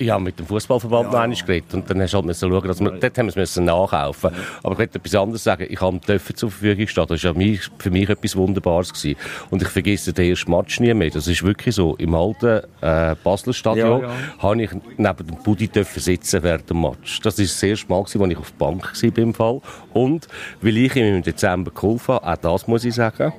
[0.00, 2.80] Ich habe mit dem Fußballverband noch einmal geredet und dann hast halt müssen schauen, dass
[2.80, 4.30] wir, dort haben wir es müssen nachkaufen.
[4.62, 5.66] Aber ich möchte etwas anderes sagen.
[5.68, 7.04] Ich habe Töpfe zur Verfügung stehen.
[7.06, 9.20] Das war ja für mich etwas Wunderbares gewesen.
[9.50, 11.10] Und ich vergesse den ersten Match nie mehr.
[11.10, 11.96] Das ist wirklich so.
[11.96, 14.14] Im alten äh, Basler Stadion Ja, ja.
[14.38, 17.20] habe ich neben dem Buddy dürfen sitzen während dem Match.
[17.20, 19.60] Das ist das erste Mal gewesen, als ich auf der Bank war im Fall.
[19.92, 20.28] Und
[20.62, 23.34] weil ich ihm im Dezember geholfen habe, auch das muss ich sagen,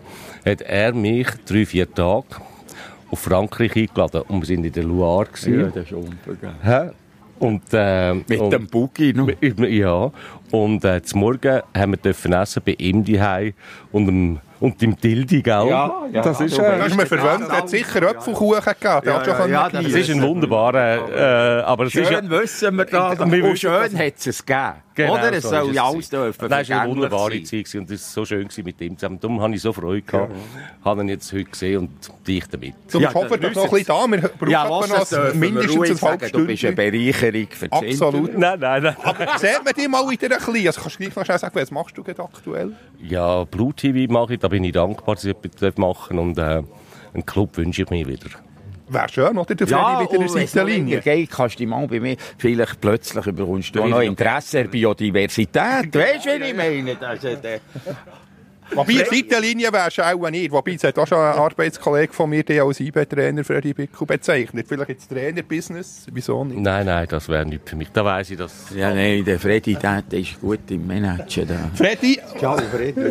[0.45, 2.27] hat er mich drei, vier Tage
[3.11, 5.71] auf Frankreich eingeladen und wir sind in der Loire gewesen.
[5.73, 6.91] das ist unvergessen.
[7.39, 9.27] Und, ähm, Mit und, dem Boogie noch.
[9.41, 10.11] Ja.
[10.51, 13.53] Und äh, zum Morgen haben wir dürfen essen bei ihm daheim
[13.91, 15.67] und dem, und dem Dildi, gell?
[15.69, 19.13] Ja, ja, das ist, du äh, Da ist mir verwöhnt, hat sicher Äpfelkuchen gegeben.
[19.13, 22.29] Hat schon ja, können das das ist ein wunderbarer, äh, aber es ist ja, Schön
[22.29, 23.17] wissen wir das.
[23.17, 24.73] Wir Und wissen schön hat es es gegeben.
[24.93, 25.31] Genau Oder?
[25.31, 26.49] Es so soll ist ja es alles dürfen.
[26.49, 27.45] Nein, es war eine wunderbare sein.
[27.45, 29.19] Zeit und es war so schön mit ihm zusammen.
[29.21, 30.33] Darum habe ich so Freude gehabt.
[30.83, 32.73] Habe ihn jetzt heute gesehen und dich damit.
[32.91, 34.07] Du Ja, bist hoffentlich noch ein bisschen da.
[34.07, 36.29] Wir brauchen Ja, noch das wir mindestens ein sagen.
[36.33, 36.75] Du bist eine.
[36.75, 38.37] Bereicherung für das Absolut.
[38.37, 38.95] Nein, nein, nein.
[39.01, 40.67] Aber sieht man dich mal wieder ein bisschen?
[40.67, 42.75] Also kannst du gleich noch schnell sagen, was machst du gerade aktuell?
[43.01, 46.25] Ja, Blue TV mache ich, da bin ich dankbar, dass ich etwas machen darf.
[46.25, 46.63] Und äh,
[47.13, 48.29] einen Club wünsche ich mir wieder.
[48.87, 49.55] Wäre schön, oder?
[49.55, 50.99] Der Ja, wieder in der wenn es noch länger Seitenlinie.
[50.99, 55.55] geht, kannst du mal bei mir, vielleicht plötzlich du auch noch Interesse an Biodiversität.
[55.95, 56.95] Weißt du, wie ich meine?
[56.95, 57.59] Das ist, äh,
[58.73, 60.51] Wobei, Seitenlinie wärst du auch nicht.
[60.51, 64.65] Wobei, es hat auch schon ein Arbeitskollege von mir, der als IB-Trainer Freddy Bickel bezeichnet.
[64.67, 66.59] Vielleicht jetzt Trainerbusiness, wieso nicht?
[66.59, 67.89] Nein, nein, das wäre nicht für mich.
[67.91, 68.69] Da weiss ich, dass...
[68.75, 71.47] ja, nein, der Freddy, der, der ist gut im Managen.
[71.47, 71.71] Der.
[71.73, 73.03] Freddy, Ciao, Freddy.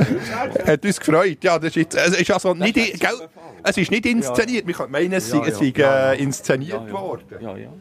[0.66, 1.38] hat uns gefreut.
[1.42, 3.28] Ja, das ist jetzt, es ist also nicht, gell,
[3.62, 4.64] es ist nicht inszeniert.
[4.64, 7.36] Man könnte meinen, es sei, es sei äh, inszeniert worden.
[7.40, 7.72] Ja, ja.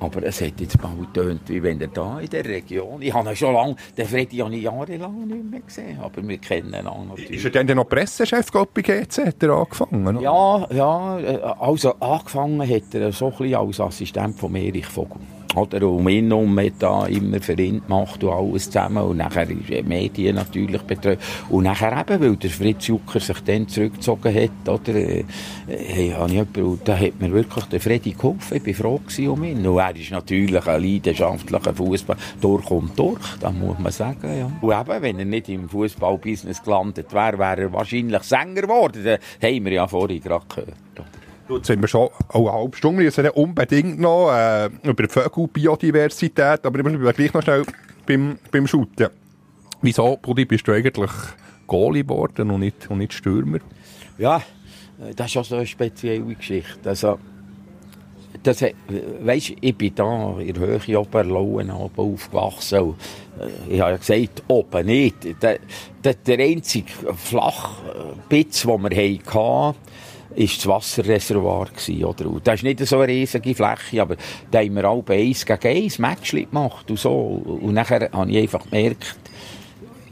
[0.00, 3.00] Aber es hat jetzt bald getönt, wie wenn er da in der Region...
[3.00, 3.76] Ich habe ihn schon lange...
[3.96, 5.98] Den Freddy habe ich jahrelang nicht mehr gesehen.
[6.00, 7.44] Aber wir kennen ihn natürlich.
[7.44, 9.26] Ist er denn noch Pressechef, bei GC?
[9.26, 10.06] Hat er angefangen?
[10.06, 10.20] oder?
[10.20, 15.20] Ja, ja, äh, also angefangen hat er so ein bisschen als Assistent von Erich Vogel.
[15.56, 19.02] Oder um ihn um hat da immer für ihn gemacht und alles zusammen.
[19.02, 21.18] Und nachher ist die Medien natürlich betreut.
[21.48, 25.24] Und nachher eben, weil der Fritz Jucker sich dann zurückgezogen hat, oder, äh,
[25.66, 28.60] hey, habe ich jemanden, da hat mir wirklich der Freddy geholfen.
[28.62, 29.66] Ich war froh um ihn.
[29.66, 34.50] Und er ist natürlich ein leidenschaftlicher Fußball durch und durch, das muss man sagen, ja.
[34.60, 39.02] Und eben, wenn er nicht im Fußballbusiness gelandet wäre, wäre er wahrscheinlich Sänger geworden.
[39.04, 40.76] Das haben wir ja vorhin gerade gehört.
[41.48, 43.10] Jetzt sind wir schon eine halbe Stunde.
[43.10, 47.64] Sollen unbedingt noch äh, über die Vögelbiodiversität, aber ich bleibe gleich noch schnell
[48.06, 49.08] beim, beim Shooten.
[49.82, 51.10] Wieso, Brudi, bist du eigentlich
[51.66, 53.58] Goalie geworden und nicht, und nicht Stürmer?
[54.18, 56.88] Ja, äh, das ist auch so eine spezielle Geschichte.
[56.88, 57.18] Also,
[58.42, 58.64] das,
[59.20, 62.94] weisst, ich bin da in der Höhe oben aufgewachsen.
[63.38, 65.42] Äh, ich habe ja gesagt, oben nicht.
[65.42, 65.58] Der,
[66.02, 69.74] der, der einzige Flachbitz, den wir hatten,
[70.36, 72.26] ist das Wasserreservoir gewesen, oder?
[72.26, 74.16] Und das ist nicht so eine riesige Fläche, aber
[74.50, 77.42] da haben wir alle eins gegen eins Matchli gemacht und so.
[77.62, 79.16] Und nachher habe ich einfach gemerkt,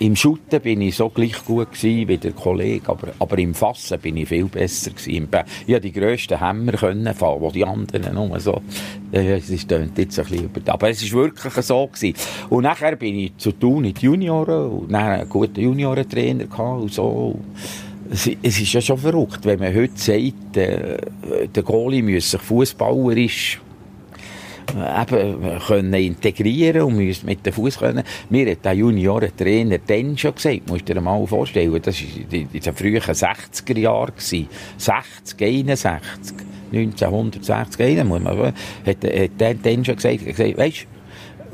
[0.00, 3.98] im Schutten bin ich so gleich gut gewesen wie der Kollege, aber, aber im Fassen
[4.00, 5.28] bin ich viel besser gewesen.
[5.66, 8.60] Ich die grössten Hämmer können fahren, wo die anderen nur so,
[9.12, 12.14] äh, es ist jetzt ein bisschen über, aber es ist wirklich so gewesen.
[12.50, 16.82] Und nachher bin ich zu Thun in die Junioren und dann einen guten Juniorentrainer gehabt
[16.82, 17.38] und so.
[18.14, 20.98] Es, ist ja schon verrückt, wenn man heute sagt, äh,
[21.52, 23.60] der Goalie müsse sich fußballerisch
[24.76, 28.04] äh, eben können integrieren und müssen mit dem Fuß können.
[28.30, 32.48] Mir hat der Juniorentrainer dann schon gesagt, musst du dir mal vorstellen, das war in
[32.52, 34.48] den frühen 60er Jahren, gewesen.
[34.78, 36.36] 60, 61,
[36.72, 38.54] 1960, 61, muss man, hat,
[38.86, 40.86] hat der dann schon gesagt, er gesagt weisst,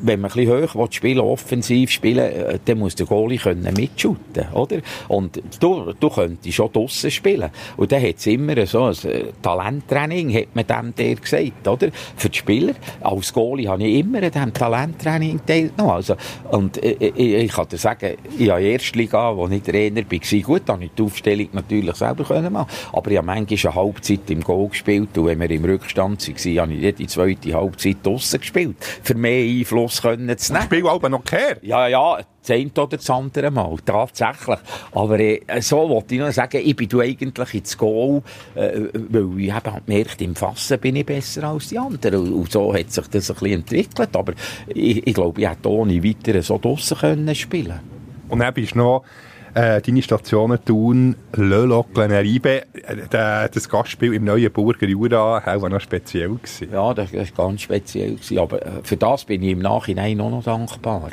[0.02, 3.72] wenn man ein bisschen hoch will spielen, offensiv spielen, äh, dann muss der Goalie können
[3.74, 4.78] mitschuten, oder?
[5.08, 7.50] Und du, du könntest schon draussen spielen.
[7.76, 11.88] Und dann hat es immer so ein äh, Talenttraining, hat man dem der gesagt, oder?
[12.16, 12.74] Für die Spieler.
[13.00, 15.92] Als Goalie habe ich immer an diesem Talenttraining teilgenommen.
[15.92, 16.16] Also,
[16.50, 20.68] und äh, ich, ich kann dir sagen, ich habe Erstliga, wo ich Trainer war, gut,
[20.68, 22.70] habe ich die Aufstellung natürlich selber können machen.
[22.92, 26.58] Aber ich habe manchmal eine Halbzeit im Goal gespielt und wenn wir im Rückstand waren,
[26.58, 28.76] habe ich die zweite Halbzeit draussen gespielt.
[29.02, 30.64] Für mehr Einfluss können zu nehmen.
[30.64, 31.62] Spiel aber noch gekehrt.
[31.62, 34.58] Ja, ja, das eine oder das andere Mal, tatsächlich.
[34.92, 38.22] Aber äh, so wollte ich noch sagen, ich bin du eigentlich ins Goal,
[38.54, 42.32] äh, weil ich eben gemerkt, im Fassen bin ich besser als die anderen.
[42.32, 44.16] Und, so hat sich das ein bisschen entwickelt.
[44.16, 44.32] Aber
[44.68, 47.80] ich, ich glaube, ich hätte ohne weiter so draussen können spielen
[48.28, 49.04] Und dann bist du noch
[49.54, 52.62] äh, deine Stationen Thun, Le Loc, Gleneribe.
[52.72, 56.68] Äh, Das Gastspiel im neuen Burger Jura auch noch speziell gewesen.
[56.72, 58.14] Ja, das war ganz speziell.
[58.14, 58.38] Gewesen.
[58.38, 61.10] Aber äh, für das bin ich im Nachhinein auch noch dankbar.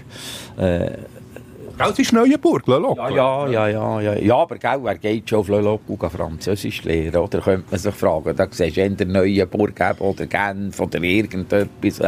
[0.57, 0.91] Äh,
[1.77, 2.97] Gell, es ist Neuenburg, Le Loc.
[2.97, 4.13] Ja, ja, ja, ja, ja.
[4.15, 7.39] Ja, aber gell, wer geht schon auf und Französisch lernen, oder?
[7.39, 8.35] Könnte man sich fragen.
[8.35, 12.01] Da siehst du in der neuen Burg eben oder Genf oder irgendetwas.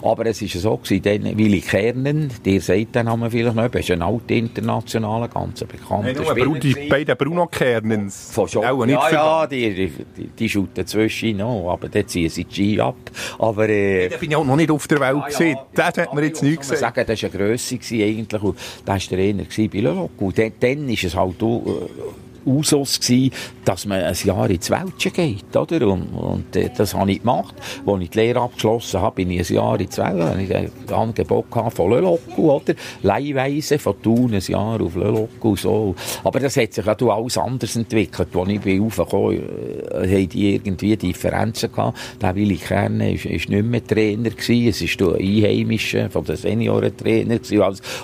[0.00, 3.74] Aber es war so gewesen, dann Willi Kernen, dir sagt den Namen vielleicht noch, er
[3.74, 8.30] ist ein alter internationaler, ganz bekannter Hey, Spieler die beiden Bruno Kernens.
[8.32, 8.62] Von schon.
[8.86, 9.16] Nicht ja, vergessen.
[9.16, 12.94] ja, die, die, die, shooten zwischen noch, aber dann ziehen sie die Ski ab.
[13.40, 15.56] Aber, äh, Da bin ich auch noch nicht auf der Welt Ah, gesehen.
[15.56, 15.66] ja.
[15.74, 16.76] Das hat man jetzt nicht gesehen.
[16.76, 18.42] sagen, das war eine Grösse gewesen eigentlich.
[18.42, 18.56] Und
[19.15, 20.20] der Trainer bei Lolok.
[20.20, 23.32] Und dann, dann ist es halt auch, äh, Usus gewesen,
[23.64, 25.88] dass man ein Jahr ins Wäldchen geht, oder?
[25.88, 27.54] Und, und äh, das habe ich gemacht.
[27.84, 30.70] Als ich die Lehre abgeschlossen habe, bin ich ein Jahr ins Wäldchen, habe ich ein
[30.92, 32.74] Angebot von Löloko, oder?
[33.02, 35.94] Leihweise von Thun ein Jahr auf Löloko und so.
[36.24, 38.28] Aber das hat sich auch alles anders entwickelt.
[38.34, 39.42] Als ich bin raufgekommen,
[39.90, 41.98] äh, haben die irgendwie Differenzen gehabt.
[42.20, 44.30] Der Willi Kerne ist, ist nicht mehr Trainer.
[44.36, 47.40] Es ist ein Einheimischer von den Seniorentrainer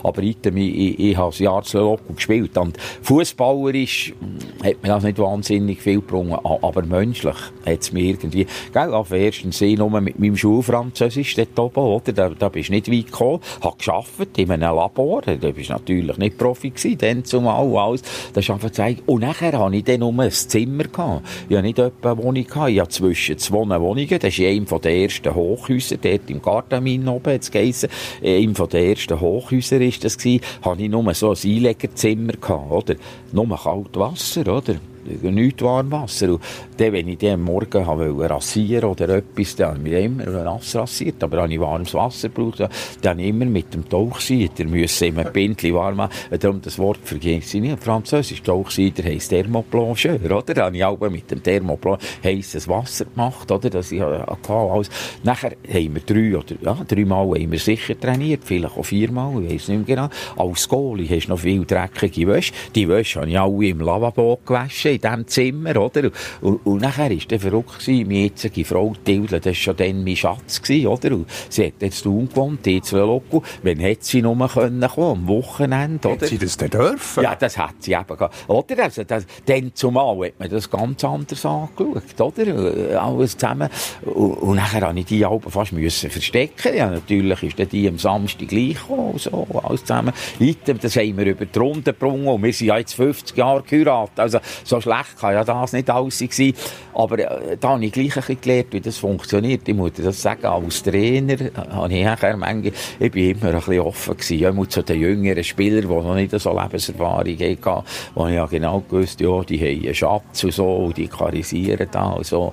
[0.02, 2.56] aber ich, ich, ich, ich habe ein Jahr zu Löloko gespielt.
[2.58, 4.31] Und fußballerisch mh,
[4.62, 6.38] hat mir das nicht wahnsinnig viel gebrungen.
[6.44, 11.58] Aber menschlich hat es mir irgendwie, gell, auf ersten See nur mit meinem Schulfranzösisch dort
[11.58, 12.12] oben, oder?
[12.12, 13.40] Da, da bist du nicht weit gekommen.
[13.60, 15.22] Hab geschafft in einem Labor.
[15.22, 18.02] Da bist natürlich nicht Profi gewesen, dann zumal und alles.
[18.32, 19.02] Das ist einfach gezeigt.
[19.06, 21.26] Und nachher hatte ich dann nur ein Zimmer gehabt.
[21.48, 22.70] Ich hatte nicht etwa eine Wohnung gehabt.
[22.70, 24.08] Ich hatte zwischen zwei Wohnungen.
[24.08, 27.88] Das ist in einem von den ersten Hochhäusern, dort im Gardamin oben, hat's geheissen.
[28.20, 30.42] In einem von den ersten Hochhäusern ist das gewesen.
[30.62, 32.94] Hatte ich nur so ein Einlegerzimmer gehabt, oder?
[33.32, 34.80] Nur kalt Wasser, oder?
[35.04, 36.32] Nicht Warmwasser.
[36.32, 36.40] Und
[36.76, 40.74] dann, wenn ich dann am Morgen wollte rasieren oder etwas, dann habe ich immer nass
[40.74, 41.22] rasiert.
[41.22, 42.68] Aber habe ich warmes Wasser gebraucht,
[43.00, 46.12] dann immer mit dem Tauchsieder müssen immer ein Bindchen warm machen.
[46.38, 47.82] Darum das Wort vergesse ich nicht.
[47.82, 50.54] Französisch Tauchsieder heisst Thermoplongeur, oder?
[50.54, 53.70] Da habe ich auch mit dem Thermoplongeur heisses Wasser gemacht, oder?
[53.70, 54.90] Das ich hatte alles.
[55.22, 59.52] Nachher haben wir drei oder, ja, dreimal haben wir sicher trainiert, vielleicht auch viermal, ich
[59.52, 60.08] weiss nicht mehr genau.
[60.36, 62.52] Als Goalie hast du noch viel dreckige Wäsche.
[62.74, 66.10] Die Wäsche habe ich alle im Lavabo gewaschen, in diesem Zimmer, oder?
[66.40, 70.04] Und, und nachher war der verrückt gewesen, meine jetzige Frau, Tilde, das war schon dann
[70.04, 71.12] mein Schatz gewesen, oder?
[71.12, 73.42] Und sie hat jetzt Thun gewohnt, die zwei Loco.
[73.62, 75.22] Wann hätte sie nur können kommen?
[75.22, 76.20] Am Wochenende, oder?
[76.20, 77.22] Hat sie das denn dürfen?
[77.22, 78.34] Ja, das hat sie eben gehabt.
[78.48, 78.84] Oder?
[78.84, 83.02] Also, das, dann zumal hat man das ganz anders angeschaut, oder?
[83.02, 83.68] Alles zusammen.
[84.02, 86.76] Und, und nachher habe ich die Alben fast müssen verstecken.
[86.76, 90.12] Ja, natürlich ist dann die am Samstag gleich gekommen, so, alles zusammen.
[90.38, 92.12] Item, das haben wir über die Runde gebracht.
[92.12, 94.18] Und wir sind ja jetzt 50 Jahre geheiratet.
[94.18, 96.52] Also, so schlecht kann ja das nicht alles sein.
[96.94, 99.68] Aber äh, da habe ich gleich ein bisschen gelernt, wie das funktioniert.
[99.68, 103.56] Ich muss das sagen, als Trainer äh, habe ich nachher manchmal, ich bin immer ein
[103.56, 104.38] bisschen offen gewesen.
[104.38, 108.46] Ja, ich zu den jüngeren Spielern, die noch nicht so Lebenserfahrung hatten, wo ich ja
[108.46, 112.52] genau gewusst, ja, die haben einen Schatz und so, und die karisieren da und so.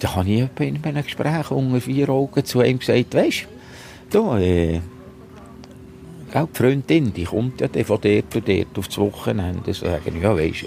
[0.00, 3.46] Da habe ich in einem Gespräch unter vier Augen zu ihm gesagt, weisst
[4.10, 4.80] du, äh,
[6.36, 9.72] Gell, die Freundin, die kommt ja von dort und dort aufs Wochenende.
[9.72, 10.66] Sagen, ja, weisst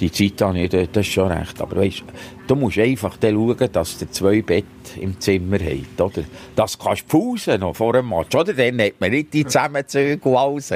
[0.00, 1.60] die Zeit habe ich, das ist schon recht.
[1.60, 2.04] Aber weisst
[2.46, 4.64] du musst einfach schauen, dass du zwei Bett
[4.98, 6.24] im Zimmer hast, oder?
[6.56, 8.54] Das kannst du pausen noch vor dem Match, oder?
[8.54, 10.70] Dann hat man nicht die Zusammenzüge und alles?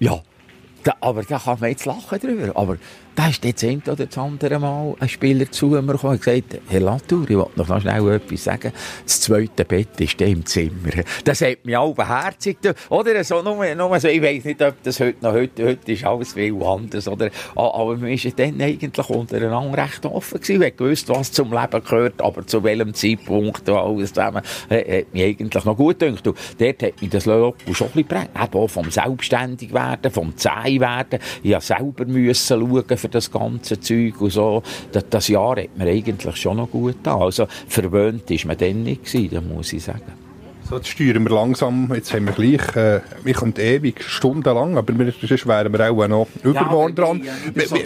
[0.00, 0.20] Ja.
[0.82, 2.50] Da, aber da kann man jetzt lachen drüber.
[2.56, 2.76] Aber
[3.14, 6.60] da ist jetzt ein oder das andere Mal ein Spieler zu mir gekommen und gesagt,
[6.68, 8.72] Herr Latour, ich wollte noch schnell etwas sagen.
[9.04, 11.04] Das zweite Bett ist im Zimmer.
[11.24, 12.74] Das hat mich auch beherzigt.
[12.90, 16.04] Oder so, nur, nur so, ich weiss nicht, ob das heute noch, heute, heute ist
[16.04, 17.30] alles viel anders, oder?
[17.54, 22.20] Aber man war dann eigentlich untereinander recht offen gewesen, man gewusst, was zum Leben gehört,
[22.20, 26.26] aber zu welchem Zeitpunkt und alles zusammen, äh, hat mich eigentlich noch gut gedacht.
[26.26, 28.30] Und dort hat mich das Logo schon ein bisschen geprägt.
[28.42, 31.20] Eben auch vom Selbstständigwerden, vom Zähwerden.
[31.42, 34.62] Ich musste selber müssen schauen, für das ganze Zeug und so.
[34.92, 37.18] Das, das Jahr hat mir eigentlich schon noch gut da.
[37.18, 40.23] Also verwöhnt ist man dann nicht gewesen, muss ich sagen.
[40.74, 44.98] So, jetzt steuern wir langsam, jetzt haben wir gleich, äh, wir können ewig, stundenlang, aber
[44.98, 47.22] wir, sonst wären wir auch noch übermorgen dran.
[47.22, 47.76] Ja, so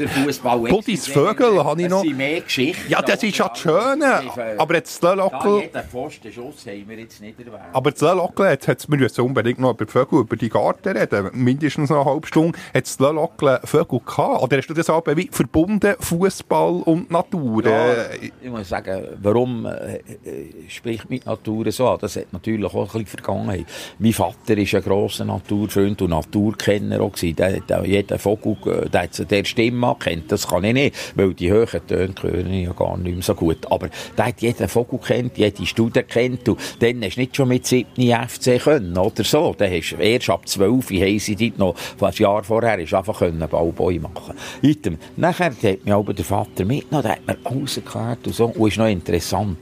[0.70, 1.98] Budis Vögel habe ich noch.
[1.98, 2.90] Das sind mehr Geschichten.
[2.90, 4.22] Ja, das ist ja das Schöne.
[4.56, 5.56] Aber jetzt das Lockel...
[5.56, 7.60] Ja, jeden Pfostenschuss haben wir jetzt nicht erwähnt.
[7.74, 11.28] Aber das Lockel, jetzt hat's, wir unbedingt noch über die Vögel, über die Garten reden.
[11.34, 12.58] Mindestens noch eine halbe Stunde.
[12.72, 14.42] Hat das Lockel Vögel gehabt?
[14.42, 17.66] Oder hast du das aber wie verbunden, Fußball und Natur?
[17.66, 21.98] Ja, äh, ich muss sagen, warum äh, äh spricht mit Natur so an?
[22.00, 23.66] Das hat natürlich auch ein bisschen.
[23.98, 27.12] Mein Vater war ein grosser Naturfreund und Naturkenner auch.
[27.16, 30.30] Der hat jeden Vogel, der der Stimme kennt.
[30.32, 33.34] Das kann ich nicht, weil die hohen Töne höre ich ja gar nicht mehr so
[33.34, 33.70] gut.
[33.70, 37.48] Aber der hat jeden Vogel kennt, jede Studie kennt und dann hast du nicht schon
[37.48, 39.54] mit 7 FC können, oder so.
[39.56, 43.18] Dann hast du erst ab 12 haben sie dort noch, ein Jahr vorher, ist einfach
[43.18, 44.34] können Baubäume machen.
[44.62, 44.98] Item.
[45.16, 48.46] Nachher hat mich aber der Vater mitgenommen, der hat mir alles erklärt und so.
[48.46, 49.58] Und ist noch interessant.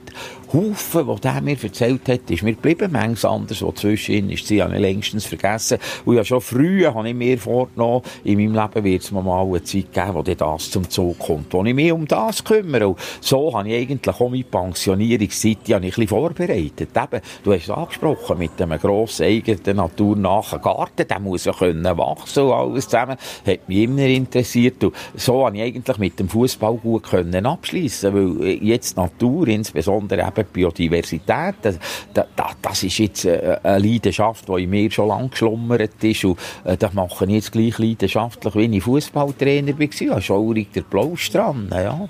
[0.53, 2.91] Haufen, was der mir erzählt hat, ist mir geblieben.
[2.91, 5.77] Manches anders, was zwischen ist, sie habe ich längstens vergessen.
[6.05, 9.45] Und ja, schon früh habe ich mir vorgenommen, in meinem Leben wird es mir mal
[9.45, 12.87] eine Zeit geben, wo das zum Zug kommt, wo ich mich um das kümmere.
[12.87, 16.89] Und so habe ich eigentlich auch meine Pensionierungszeit ein bisschen vorbereitet.
[16.95, 21.97] Eben, du hast es angesprochen, mit einem grossen eigenen naturnahen Garten, der muss ja können
[21.97, 23.17] wachsen und alles zusammen.
[23.45, 24.81] Hat mich immer interessiert.
[24.83, 30.21] Und so habe ich eigentlich mit dem Fußball gut können abschließen, weil jetzt Natur, insbesondere
[30.21, 31.55] eben eben Biodiversität.
[31.61, 31.79] Das,
[32.13, 36.25] das, ist jetzt äh, eine Leidenschaft, die in mir schon lange geschlummert ist.
[36.25, 39.87] Und äh, das mache ich jetzt gleich leidenschaftlich, wie ich Fußballtrainer war.
[39.99, 40.83] Ja, schaurig der
[41.29, 41.69] dran.
[41.71, 42.07] Ja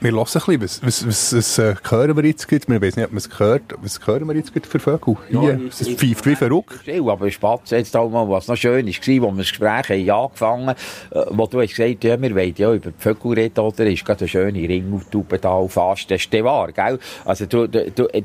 [0.00, 2.68] wir hören ein bisschen, was, was, was, was äh, hören wir jetzt gerade?
[2.68, 3.62] Wir wissen nicht, ob man es gehört.
[3.80, 5.16] Was hören wir jetzt gerade für Vögel?
[5.28, 6.88] Hier, es pfeift wie verrückt.
[6.88, 10.68] Aber Spatz jetzt auch mal, was noch schön war, wo wir das Gespräch haben angefangen
[10.68, 10.76] haben,
[11.10, 13.86] äh, wo du hast gesagt ja, wir wollen ja über die Vögel reden, oder?
[13.86, 16.98] Ist gerade eine schöne da auf fast, das ist der wahr, gell?
[17.24, 18.22] Also du, du, du äh,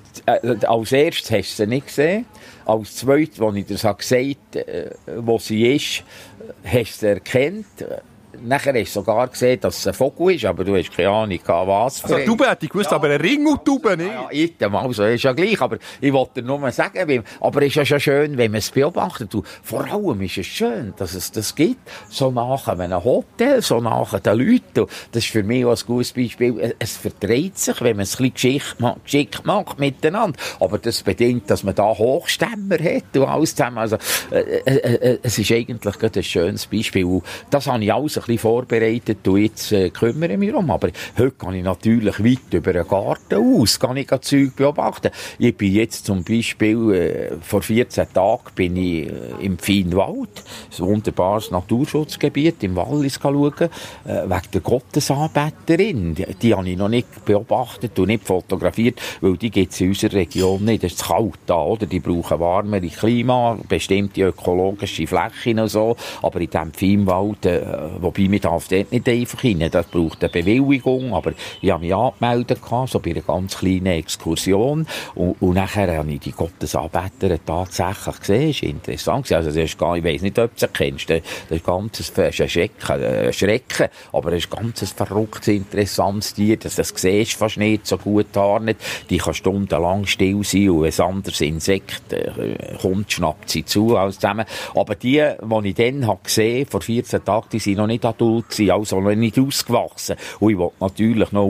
[0.66, 2.26] als erstes hast du sie nicht gesehen.
[2.66, 6.04] Als zweites, als ich dir gesagt habe, äh, wo sie ist,
[6.64, 7.66] hast du sie erkannt
[8.44, 11.40] nachher hast du sogar gesehen, dass es ein Vogel ist, aber du hast keine Ahnung,
[11.46, 12.04] was.
[12.04, 12.98] Also, Taube hätte ich gewusst, ja.
[12.98, 14.60] aber ein Ring und Taube nicht.
[14.60, 17.76] Ja, ja, also, ist ja gleich, aber ich wollte nur mal sagen, aber es ist
[17.76, 19.34] ja schon schön, wenn man es beobachtet.
[19.36, 23.80] Und vor allem ist es schön, dass es das gibt, so nach einem Hotel, so
[23.80, 24.88] nach den Leuten.
[25.12, 26.76] Das ist für mich auch ein gutes Beispiel.
[26.80, 28.62] Es verdreht sich, wenn man es ein bisschen
[29.04, 30.40] geschickt macht miteinander.
[30.60, 33.78] Aber das bedingt, dass man da Hochstämmer hat und alles zusammen.
[33.78, 33.98] Also,
[34.32, 37.06] äh, äh, äh, es ist eigentlich ein schönes Beispiel.
[37.06, 40.70] Und das habe ich alles ein bisschen vorbereitet und jetzt äh, kümmere ich mich um.
[40.70, 45.12] Aber heute kann ich natürlich weit über den Garten aus, kann ich Zeug beobachten.
[45.40, 49.12] Ich bin jetzt zum Beispiel, äh, vor 14 Tagen bin ich äh,
[49.42, 50.30] im Feinwald,
[50.78, 53.70] ein wunderbares Naturschutzgebiet im Wallis schauen, äh,
[54.06, 56.16] wegen der Gottesanbeterin.
[56.16, 59.90] Die, die habe ich noch nicht beobachtet und nicht fotografiert, weil die gibt es in
[59.90, 60.84] unserer Region nicht.
[60.84, 61.86] Es ist kalt da, oder?
[61.86, 65.96] Die brauchen warmere Klima, bestimmte ökologische Flächen und so.
[66.22, 67.62] Aber in diesem Feinwald, äh,
[68.00, 71.86] wo wobei man darf dort nicht einfach rein, das braucht eine Bewilligung, aber ich habe
[71.86, 74.86] mich angemeldet, so bei einer ganz kleinen Exkursion.
[75.16, 79.78] Und, und nachher habe ich die Gottesanbeter tatsächlich gesehen, das ist interessant also das ist
[79.78, 83.88] gar, ich weiss nicht, ob du sie kennst, das ist ganz ein Schrecken, ein Schrecken,
[84.12, 87.98] aber es ist ganz ein verrücktes, interessantes Tier, das, das siehst du fast nicht so
[87.98, 88.78] gut tarnet,
[89.10, 94.16] die kann stundenlang still sein und ein anderes Insekt äh, kommt, schnappt sie zu, alles
[94.16, 94.46] zusammen.
[94.76, 98.50] Aber die, die ich dann habe gesehen, vor 14 Tagen, die sind noch nicht adult
[98.50, 100.16] gewesen, also noch nicht ausgewachsen.
[100.40, 101.46] Und ich wollte natürlich noch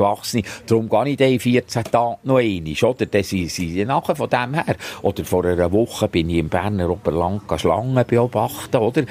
[0.00, 3.06] ausgewachsen, darum gehe ich dann in 14 Tagen noch einmal, oder?
[3.06, 4.76] Dann sind sie nachher von dem her.
[5.02, 9.04] Oder vor einer Woche bin ich im Berner Oberland Schlangen beobachten, oder?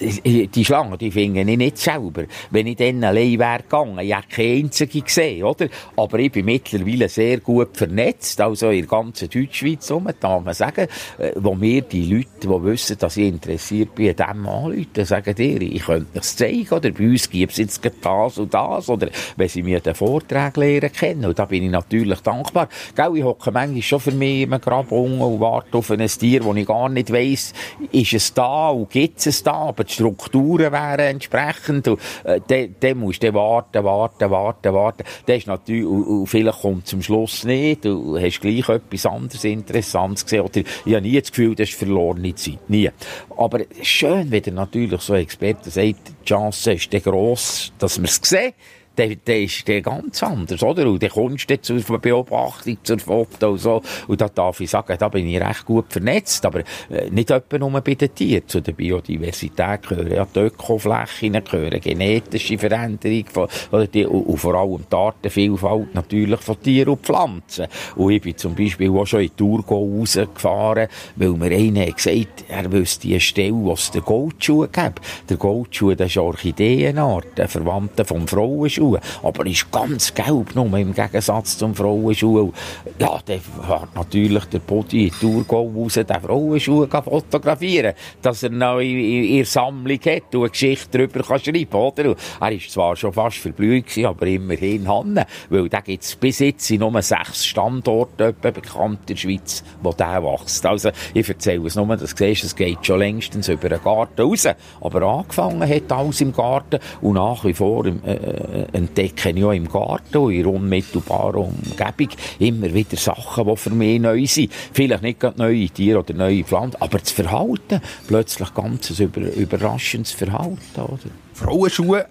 [0.00, 2.24] Die Schlangen, die finde ich nicht selber.
[2.50, 5.68] Wenn ich dann allein wäre gegangen, ich hätte keine einzige gesehen, oder?
[5.96, 10.54] Aber ich bin mittlerweile sehr gut vernetzt, also in der ganzen Deutschschweiz rum, darf man
[10.54, 10.86] sagen,
[11.18, 15.60] äh, wo mir die Leute, die wissen, dass ich interessiert bin, dem anrufen, sagen dir,
[15.60, 19.48] ich könnte es zeigen, oder bei uns gibt es jetzt das und das, oder wenn
[19.48, 22.68] sie mir den Vortrag lernen kennen, und da bin ich natürlich dankbar.
[22.94, 26.54] Gell, ich hocke manchmal schon für mich im Grab und warte auf ein Tier, wo
[26.54, 27.52] ich gar nicht weiss,
[27.92, 32.74] ist es da und gibt es da, aber die Strukturen wären entsprechend, und äh, dann,
[32.80, 35.04] dann musst du warten, warten, warten, warten.
[35.26, 39.44] Das ist natürlich, und, und vielleicht kommt zum Schluss nicht, du hast gleich etwas anderes
[39.44, 42.68] Interessantes gesehen, oder ich habe nie das Gefühl, das ist verlorene Zeit.
[42.68, 42.90] Nie.
[43.36, 48.20] Aber schön, wenn der natürlich so Experte sagt, die Chance ist gross, dass wir es
[48.22, 48.52] sehen
[48.98, 50.88] der, der ist der ganz anders, oder?
[50.88, 53.82] Und dann kommst du zur Beobachtung, zur Foto und so.
[54.08, 56.44] Und da darf ich sagen, da bin ich recht gut vernetzt.
[56.44, 58.46] Aber äh, nicht etwa nur bei den Tieren.
[58.46, 64.54] Zu der Biodiversität gehören ja die Ökoflächen, gehören genetische Veränderungen von, oder die, und, vor
[64.54, 67.66] allem die Artenvielfalt natürlich von Tieren und Pflanzen.
[67.96, 72.72] Und ich bin zum Beispiel auch schon in Thurgau rausgefahren, weil mir einer gesagt er
[72.72, 75.00] wüsste eine Stelle, wo es den Goldschuh gibt.
[75.28, 78.87] Der Goldschuh, das ist Orchideenart, ein Verwandter vom Frauenschuh.
[78.88, 79.00] Frauenschuhe.
[79.22, 82.52] Aber er ist ganz gelb, nur im Gegensatz zum Frauenschuh.
[82.98, 88.78] Ja, der hat natürlich der Body in Thurgau raus, den Frauenschuh fotografieren, dass er noch
[88.78, 92.16] in, in, in Sammlung hat und eine Geschichte darüber kann schreiben oder?
[92.40, 96.70] Er ist zwar schon fast verblüht aber immerhin Hanne, weil da gibt es bis jetzt
[96.70, 100.64] in nur sechs Standorte bekannt in der Schweiz, wo der wächst.
[100.64, 104.20] Also, ich erzähle es nur, dass du siehst, es geht schon längstens über den Garten
[104.20, 104.46] raus.
[104.80, 109.44] Aber angefangen hat alles im Garten und nach wie vor im, äh, äh entdecke ich
[109.44, 114.52] auch im Garten, in unmittelbarer Umgebung, immer wieder Sachen, die für mich neu sind.
[114.72, 119.20] Vielleicht nicht gerade neue Tiere oder neue Pflanzen, aber das Verhalten, plötzlich ganz ein über,
[119.32, 120.58] überraschendes Verhalten.
[120.76, 120.98] Oder?
[121.34, 122.06] Frauenschuhe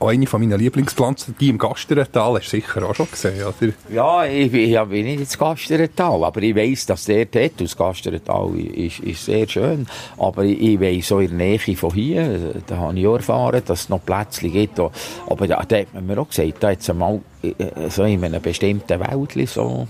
[0.00, 3.72] eine von meinen Lieblingspflanzen, die im Gasterental, hast du sicher auch schon gesehen, oder?
[3.88, 8.58] Ja, ich, ich bin nicht ins Gasterental, aber ich weiss, dass der dort, das Gasterental
[8.58, 9.86] ist, ist sehr schön,
[10.18, 13.82] aber ich, weiss so in der Nähe von hier, da habe ich auch erfahren, dass
[13.82, 16.90] es noch Plätze gibt, aber da, da hat man mir auch gesagt, da hat es
[16.90, 19.88] einmal äh, so in einem bestimmten Wäldchen so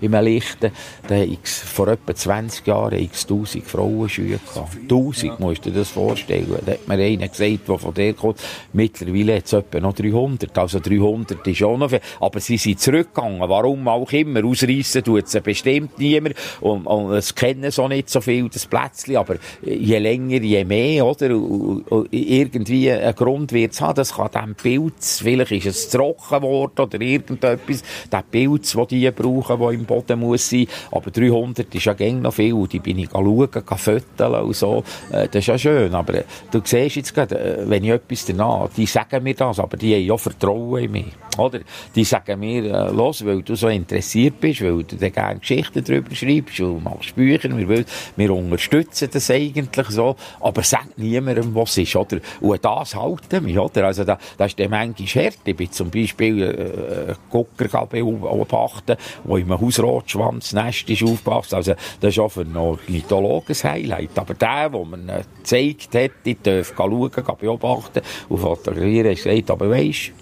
[0.00, 0.72] im Lichten,
[1.06, 4.88] da x vor etwa 20 Jahren x tausend Frauenschuhe gehabt.
[4.88, 6.56] Tausend, musst du dir das vorstellen.
[6.64, 8.40] Da hat mir einer gesagt, der von der kommt,
[8.72, 10.56] mittlerweile hat es etwa noch 300.
[10.56, 12.00] Also 300 ist auch noch viel.
[12.20, 13.40] Aber sie sind zurückgegangen.
[13.48, 14.44] Warum auch immer.
[14.44, 16.34] Ausreissen tut es bestimmt niemand.
[16.60, 19.16] Und, und es kennen so nicht so viel, das Plätzchen.
[19.16, 21.34] Aber je länger, je mehr, oder?
[21.34, 23.96] Und, und irgendwie ein Grund wird es haben.
[23.96, 27.82] Das kann dem Pilz, vielleicht ist es trocken worden oder irgendetwas.
[28.10, 30.66] Der Pilz, den die brauchen, der im Boden muss sein.
[30.92, 32.66] Aber 300 ist ja gäng noch viel.
[32.68, 34.84] Die bin ich schauen, föteln und so.
[35.10, 35.94] Äh, das ist ja schön.
[35.94, 39.58] Aber äh, du siehst jetzt gerade, äh, wenn ich etwas danach, die sagen mir das,
[39.58, 41.06] aber die haben ja Vertrauen in mich.
[41.40, 41.60] Oder?
[41.94, 45.82] Die sagen mir, äh, los, weil du so interessiert bist, weil du dann gerne Geschichten
[45.84, 47.84] darüber schreibst und machst Bücher, wir, will,
[48.16, 52.18] wir unterstützen das eigentlich so, aber sag niemandem, was ist, oder?
[52.40, 53.86] Und das halten mich, oder?
[53.86, 55.38] Also da, das ist dann manchmal hart.
[55.44, 61.54] Ich bin zum Beispiel äh, Gucker beobachten, wo im Hausrotschwanznest ist aufgepasst.
[61.54, 64.18] Also das ist auch für einen Ornithologen Highlight.
[64.18, 67.10] Aber der, der mir gezeigt hat, ich darf schauen,
[67.40, 70.12] beobachten und fotografieren, hat gesagt, aber weisst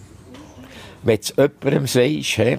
[1.03, 2.59] wenn du jemandem sagst, he,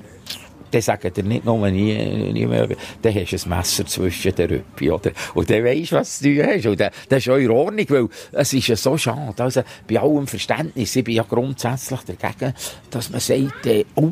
[0.71, 1.95] dann sagen dir nicht nur nie,
[2.31, 2.67] nie mehr,
[3.01, 5.11] dann hast du ein Messer zwischen den Rüppi, oder?
[5.33, 6.65] Und dann weisst du, was du hast.
[6.65, 9.43] Und dann, das ist auch in Ordnung, weil es ist ja so schade.
[9.43, 12.53] Also, bei allem Verständnis, ich bin ja grundsätzlich dagegen,
[12.89, 14.11] dass man sagt, äh, oh,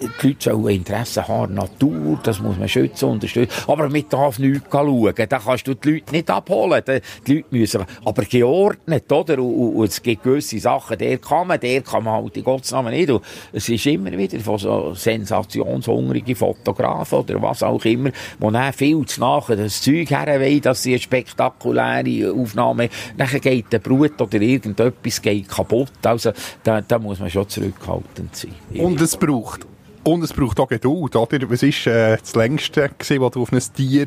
[0.00, 3.54] die Leute sollen Interesse haben, Natur, das muss man schützen, unterstützen.
[3.66, 5.14] Aber man darf nichts schauen.
[5.16, 6.82] Da kannst du die Leute nicht abholen.
[7.26, 9.38] Die Leute müssen, aber geordnet, oder?
[9.38, 12.70] Und, und, es gibt gewisse Sachen, der kann man, der kann man halt in Gottes
[12.72, 13.10] Namen nicht.
[13.10, 13.22] Und
[13.52, 19.04] es ist immer wieder von so sensationshungrigen Fotografen oder was auch immer, die dann viel
[19.06, 24.40] zu nachher das Zeug herwollen, dass sie eine spektakuläre Aufnahme, nachher geht der Brut oder
[24.40, 25.92] irgendetwas geht kaputt.
[26.04, 26.32] Also,
[26.62, 28.54] da, da muss man schon zurückhaltend sein.
[28.74, 29.66] Und es braucht
[30.06, 31.50] und es braucht auch Geduld, oder?
[31.50, 34.06] Was war äh, das längste, gewesen, wo du auf ein Tier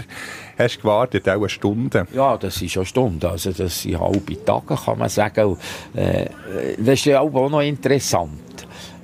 [0.58, 1.28] hast gewartet?
[1.28, 2.08] Auch eine Stunde?
[2.14, 3.30] Ja, das ist eine Stunde.
[3.30, 5.46] Also, das sind halbe Tage, kann man sagen.
[5.46, 5.60] Und,
[6.00, 6.30] äh,
[6.78, 8.32] das ist ja auch noch interessant.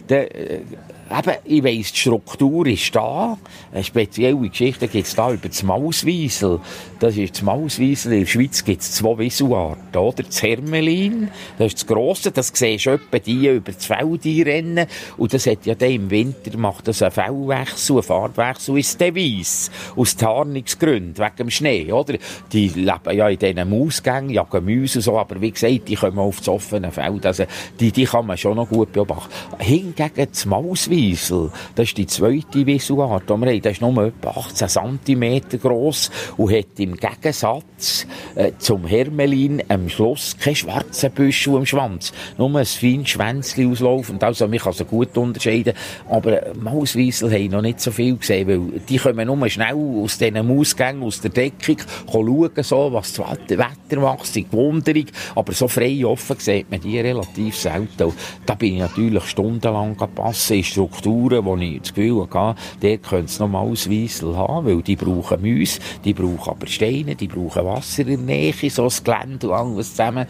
[0.07, 0.61] Der, äh,
[1.09, 3.37] eben, ich weiss, die Struktur ist da.
[3.71, 6.59] Eine spezielle Geschichte gibt es da über das Mauswiesel.
[6.99, 8.13] Das ist das Mauswiesel.
[8.13, 10.23] In der Schweiz gibt es zwei Wieselarten, oder?
[10.23, 14.87] Das Hermelin, das ist das Grosse, das siehst du etwa die über das Feld rennen.
[15.17, 19.71] Und das hat ja dann im Winter, macht das einen Fellwechsel, einen Farbwechsel, der weiss.
[19.95, 22.17] Aus Tarnungsgründen, wegen dem Schnee, oder?
[22.51, 26.19] Die leben ja in diesen Mausgängen, jagen Mäuse und so, aber wie gesagt, die kommen
[26.19, 27.25] auf das offene Feld.
[27.25, 27.45] Also,
[27.79, 29.31] die, die kann man schon noch gut beobachten.
[29.59, 31.51] Hingegen das Mauswiesel, Wiesel.
[31.75, 33.61] Das ist die zweite Wieselart, die wir haben.
[33.61, 39.89] Das ist nur etwa 18 cm gross und hat im Gegensatz äh, zum Hermelin am
[39.89, 42.13] Schluss keinen schwarzen Büschel am Schwanz.
[42.37, 44.23] Nur ein feines Schwänzchen auslaufend.
[44.23, 45.73] Also, man kann sie gut unterscheiden.
[46.09, 50.47] Aber Mauswiesel haben noch nicht so viel gesehen, weil die kommen nur schnell aus diesen
[50.47, 51.77] Mausgängen, aus der Deckung,
[52.09, 55.05] schauen, so, was das Wetter macht, die Wunderung.
[55.35, 58.13] Aber so frei offen sieht man die relativ selten.
[58.45, 63.25] da bin ich natürlich stundenlang passen, ist Strukturen, wo ich das Gefühl hatte, dort könnte
[63.25, 67.65] es noch mal Ausweisel haben, weil die brauchen Mäuse, die brauchen aber Steine, die brauchen
[67.65, 70.27] Wasser in der Nähe, so das Gelände und alles zusammen.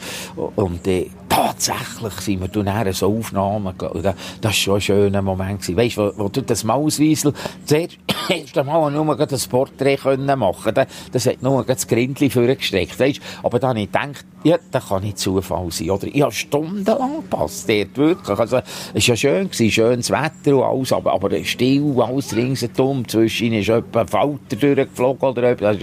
[0.56, 5.78] Und äh, tatsächlich sind wir dann so Aufnahmen, das war schon ein schöner Moment gewesen.
[5.78, 7.34] Weißt du, wo, du das Mauswiesel
[7.66, 7.98] zuerst
[8.30, 13.20] erst einmal nur ein Porträt können machen das, das hat nur das Grindli vorgesteckt, weißt
[13.44, 16.08] Aber dann habe ich gedacht, ja, das kann nicht Zufall sein, oder?
[16.08, 18.40] Ich habe stundenlang gepasst dort, wirklich.
[18.40, 23.08] Also, es war ja schön gewesen, schönes Wetter und alles, aber, aber still, alles ringsherum,
[23.08, 25.78] zwischen ist etwa ein Falter durchgeflogen oder etwas.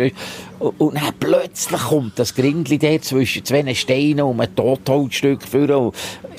[0.58, 5.92] Und, und dann plötzlich kommt das Grindli dort zwischen zwei Steinen und ein Totholzstück vor.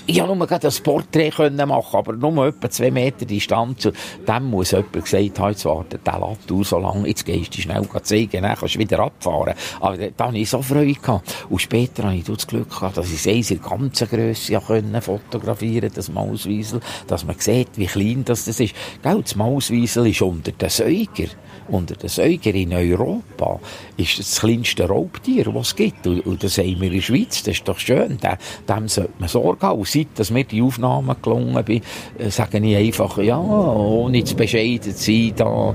[0.06, 1.32] Ich konnte nur gerade ein Porträt
[1.66, 3.88] machen, aber nur etwa zwei Meter Distanz.
[4.26, 7.88] Dann muss jemand gesagt haben, jetzt wartet der du so lange, jetzt gehst du schnell
[8.02, 9.54] zeigen, dann kannst du wieder abfahren.
[9.80, 11.46] Aber da hatte ich so Freude gehabt.
[11.50, 15.92] Und später hatte ich das Glück gehabt, dass ich es in ganzer Grösse können fotografieren
[15.94, 18.76] das Mauswiesel, dass man sieht, wie klein das, das ist.
[19.02, 21.32] Gell, das Mauswiesel ist unter den Säugern
[21.70, 23.60] unter den Säugern in Europa
[23.98, 26.06] ist das, kleinste Raubtier, das es gibt.
[26.08, 28.18] Und, und, das haben wir in der Schweiz, das ist doch schön.
[28.18, 28.38] Dem,
[28.68, 29.80] dem sollte man Sorge haben.
[29.80, 31.82] Und seit dass mir die Aufnahmen gelungen bin,
[32.18, 35.74] äh, sage ich einfach, ja, ohne zu bescheiden zu sein, da,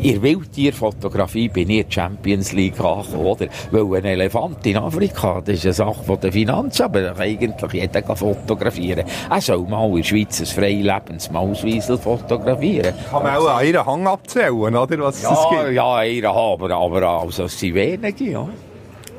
[0.00, 3.46] in der Wildtierfotografie bin ich in die Champions League angekommen, oder?
[3.70, 8.16] Weil ein Elefant in Afrika, das ist eine Sache von der Finanz, aber eigentlich jeder
[8.16, 9.04] fotografieren.
[9.30, 12.94] Er soll mal in der Schweiz ein freilebens Mauswiesel fotografieren.
[13.10, 14.98] Kann man auch an ihren Hang abzählen, oder?
[14.98, 15.72] Was es gibt?
[15.72, 18.48] Ja, einen aber, aber also, es sind wenige, ja.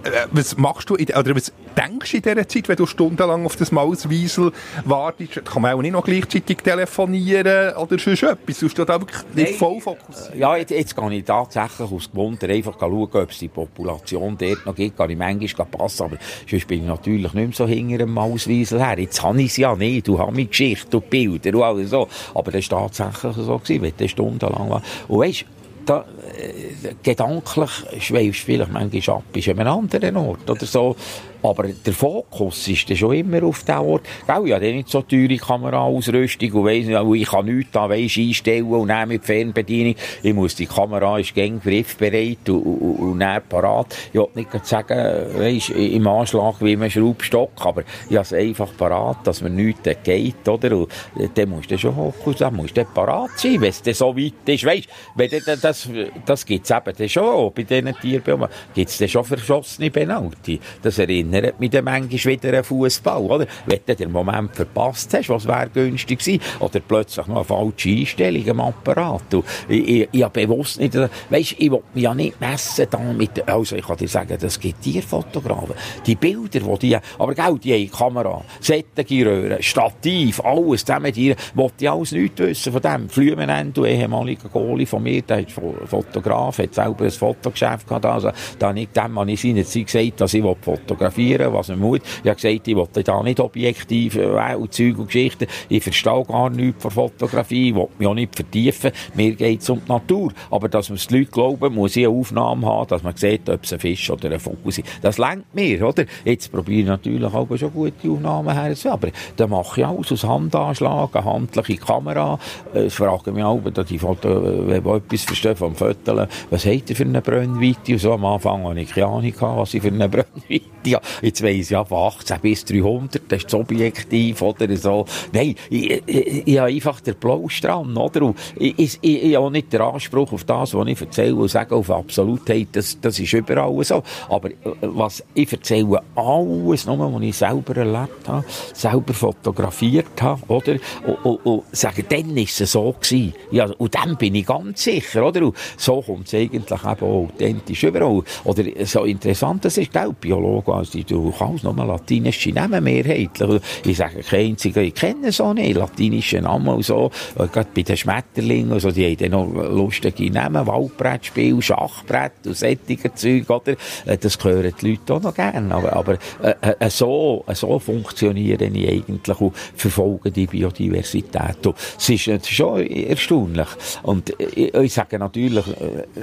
[0.04, 3.46] Äh, was machst du, in, oder was denkst du in dieser Zeit, wenn du stundenlang
[3.46, 4.52] auf das Mauswiesel
[4.86, 5.46] wartest?
[5.46, 8.60] Kann man auch nicht noch gleichzeitig telefonieren oder sonst etwas?
[8.60, 10.36] Du da wirklich nicht voll fokussiert?
[10.36, 14.66] Ja, jetzt, jetzt gehe ich tatsächlich aus Gewunder einfach schauen, ob es die Population dort
[14.66, 14.98] noch gibt.
[14.98, 16.18] Kann ich manchmal passen, aber
[16.50, 19.00] sonst bin ich natürlich nicht mehr so hinter dem Mauswiesel her.
[19.00, 20.08] Jetzt habe ich es ja nicht.
[20.08, 22.08] Du hast meine Geschichte und Bilder und alles so.
[22.34, 24.82] Aber das war tatsächlich so, gewesen, wenn du stundenlang war.
[25.08, 25.46] Und weißt,
[25.88, 26.06] da,
[26.38, 27.70] äh, gedanklich
[28.00, 30.96] schweifst du vielleicht manchmal ab, ist an einem anderen Ort oder so.
[31.44, 34.04] Aber der Fokus ist dann schon immer auf diesem Ort.
[34.26, 38.18] Gell, ich habe nicht so teure Kameraausrüstung und weiss nicht, ich kann nichts da weiss,
[38.18, 39.96] einstellen und dann mit Fernbedienung.
[40.24, 43.96] Ich muss, die Kamera ist gäng griffbereit und, und, und dann parat.
[44.12, 44.98] Ich will nicht sagen,
[45.38, 49.90] weiss, im Anschlag wie ein Schraubstock, aber ich habe es einfach parat, dass mir nichts
[50.04, 50.76] geht, oder?
[50.78, 50.90] Und
[51.36, 54.66] dann musst du schon hoch, dann musst du parat sein, wenn es so weit ist,
[54.66, 55.90] weisst, wenn das, das,
[56.26, 60.60] das gibt's eben dann schon, bei diesen Tieren, gibt's dann schon verschossene Penalty.
[60.82, 63.48] Das erinnert erinnert mich dann manchmal wieder an Fußball, oder?
[63.66, 67.90] Wenn du den Moment verpasst hast, was wäre günstig gewesen, oder plötzlich noch eine falsche
[67.90, 69.34] Einstellung am Apparat.
[69.34, 70.98] Und ich, ich, ich habe bewusst nicht,
[71.30, 74.60] weisst, ich will mich ja nicht messen da mit, also ich kann dir sagen, das
[74.60, 75.76] gibt Tierfotografen.
[76.06, 81.86] Die Bilder, die die, aber gell, die haben Kamera, sättige Stativ, alles, zusammen die, wollte
[81.86, 83.10] ich alles nichts wissen von dem.
[83.10, 88.70] Flümenendo, ehemaliger Goalie von mir, der ist Fotograf, hat selber ein Fotogeschäft gehabt, also, da
[88.70, 92.00] habe ich dem habe ich seinerzeit gesagt, dass ich fotografieren fotografieren, was man muss.
[92.24, 95.48] Ich habe gesagt, ich wollte da nicht objektiv äh, und Zeug und Geschichten.
[95.70, 98.92] Ich verstehe gar nichts von Fotografie, ich will mich auch nicht vertiefen.
[99.16, 100.32] Mir geht es um die Natur.
[100.52, 103.64] Aber dass man die Leute glauben, muss ich eine Aufnahme haben, dass man sieht, ob
[103.64, 104.84] es ein Fisch oder ein Vogel ist.
[105.02, 106.06] Das lenkt mir, oder?
[106.24, 110.24] Jetzt probiere ich natürlich auch schon gute Aufnahmen her, aber dann mache ich alles aus
[110.24, 112.40] Handanschlag, eine handliche Kamera.
[112.74, 116.90] Ich frage mich auch, da die Foto, wenn ich etwas verstehe vom Foteln, was hat
[116.90, 117.94] er für eine Brennweite?
[117.94, 121.07] Und so am Anfang hatte ich keine Ahnung, was ich für eine Brennweite habe.
[121.22, 125.06] Jetzt weiss ich ja, von 18 bis 300, das ist das Objektiv, oder so.
[125.34, 128.22] Nein, ich, ich, ich habe einfach den Blausch dran, oder?
[128.24, 131.76] Und ich, ich, ich, habe nicht den Anspruch auf das, was ich erzähle und sage
[131.76, 134.04] auf Absolutheit, das, das ist überall so.
[134.30, 134.50] Aber
[134.82, 140.78] was ich erzähle, alles nur, was ich selber erlebt habe, selber fotografiert habe, oder?
[141.06, 143.34] Und, und, und sagen, dann war es so gewesen.
[143.52, 145.44] Ja, und dann bin ich ganz sicher, oder?
[145.44, 148.24] Und so kommt es eigentlich eben auch authentisch überall.
[148.44, 150.74] Oder so interessant, das ist, gell, Biologe,
[151.04, 153.62] also du kannst nur latinische Namen mehrheitlich.
[153.86, 157.12] Ich sage kein einziger, ich kenne so nicht, latinische Namen und so.
[157.36, 163.14] Gerade bei den Schmetterlingen, also, die haben dann noch lustige Namen, Waldbrettspiel, Schachbrett und solche
[163.14, 163.76] Zeug, oder?
[164.20, 165.74] Das hören die Leute auch noch gerne.
[165.74, 171.66] Aber, aber äh, äh, so, so funktioniere ich eigentlich und verfolge die Biodiversität.
[171.66, 173.68] Und es ist schon erstaunlich.
[174.04, 175.66] Und ich, ich sage natürlich,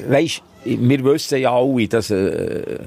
[0.08, 2.78] weisst, wir wissen ja alle, dass äh, äh,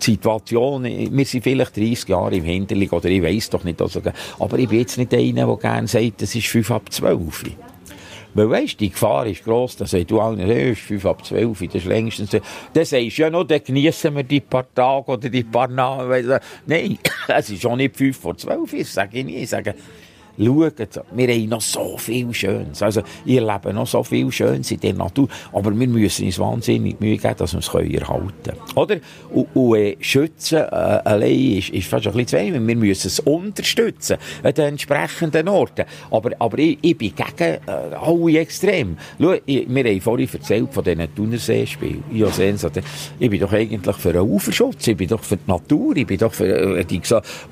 [0.00, 4.00] die Situation, wir sind vielleicht 30 Jahre im Hinterlieg, oder ich weiss doch nicht, also,
[4.38, 7.44] aber ich bin jetzt nicht einer, der gerne sagt, es ist 5 ab 12.
[8.34, 11.58] Weil weisst, die Gefahr ist gross, dann sagst du allen, hey, ist 5 ab 12,
[11.58, 15.28] das ist längstens, dann sagst du ja noch, dann geniessen wir die paar Tage oder
[15.30, 16.38] die paar Namen.
[16.66, 19.74] Nein, es ist auch nicht 5 vor 12, das sage ich nie, ich sage,
[20.38, 22.82] schaut, wir haben noch so viel Schönes.
[22.82, 25.28] Also, ihr lebt noch so viel Schönes in der Natur.
[25.52, 28.58] Aber wir müssen uns wahnsinnig Mühe geben, dass wir es erhalten können.
[28.74, 28.96] Oder?
[29.32, 32.66] Und, und äh, schützen äh, allein ist, ist fast ein bisschen zu wenig.
[32.66, 35.84] Wir müssen es unterstützen an den entsprechenden Orten.
[36.10, 38.96] Aber, aber ich, ich bin gegen äh, alle extrem.
[39.20, 42.04] Schau, ich, wir haben vorhin erzählt von diesen Thunerseespielen.
[42.12, 42.22] Ich,
[43.18, 44.86] ich bin doch eigentlich für einen Uferschutz.
[44.86, 45.96] Ich bin doch für die Natur.
[45.96, 47.00] Ich bin doch für äh, die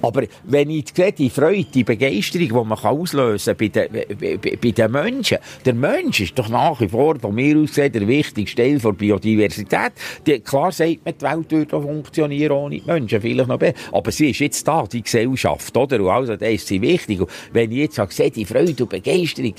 [0.02, 4.36] Aber wenn ich sehe, die Freude, die Begeisterung, die man kann auslösen bei den, bei,
[4.36, 5.38] bei den Menschen.
[5.64, 8.92] Der Mensch ist doch nach wie vor, von mir aus gesehen, der wichtigste Teil der
[8.92, 9.92] Biodiversität.
[10.26, 13.74] Die, klar sagt man, die Welt würde funktionieren ohne die Menschen, vielleicht noch besser.
[13.92, 16.00] Aber sie ist jetzt da, die Gesellschaft, oder?
[16.00, 17.20] Und also, da ist sie wichtig.
[17.20, 19.54] Und wenn ich jetzt sage, die Freude und Begeisterung,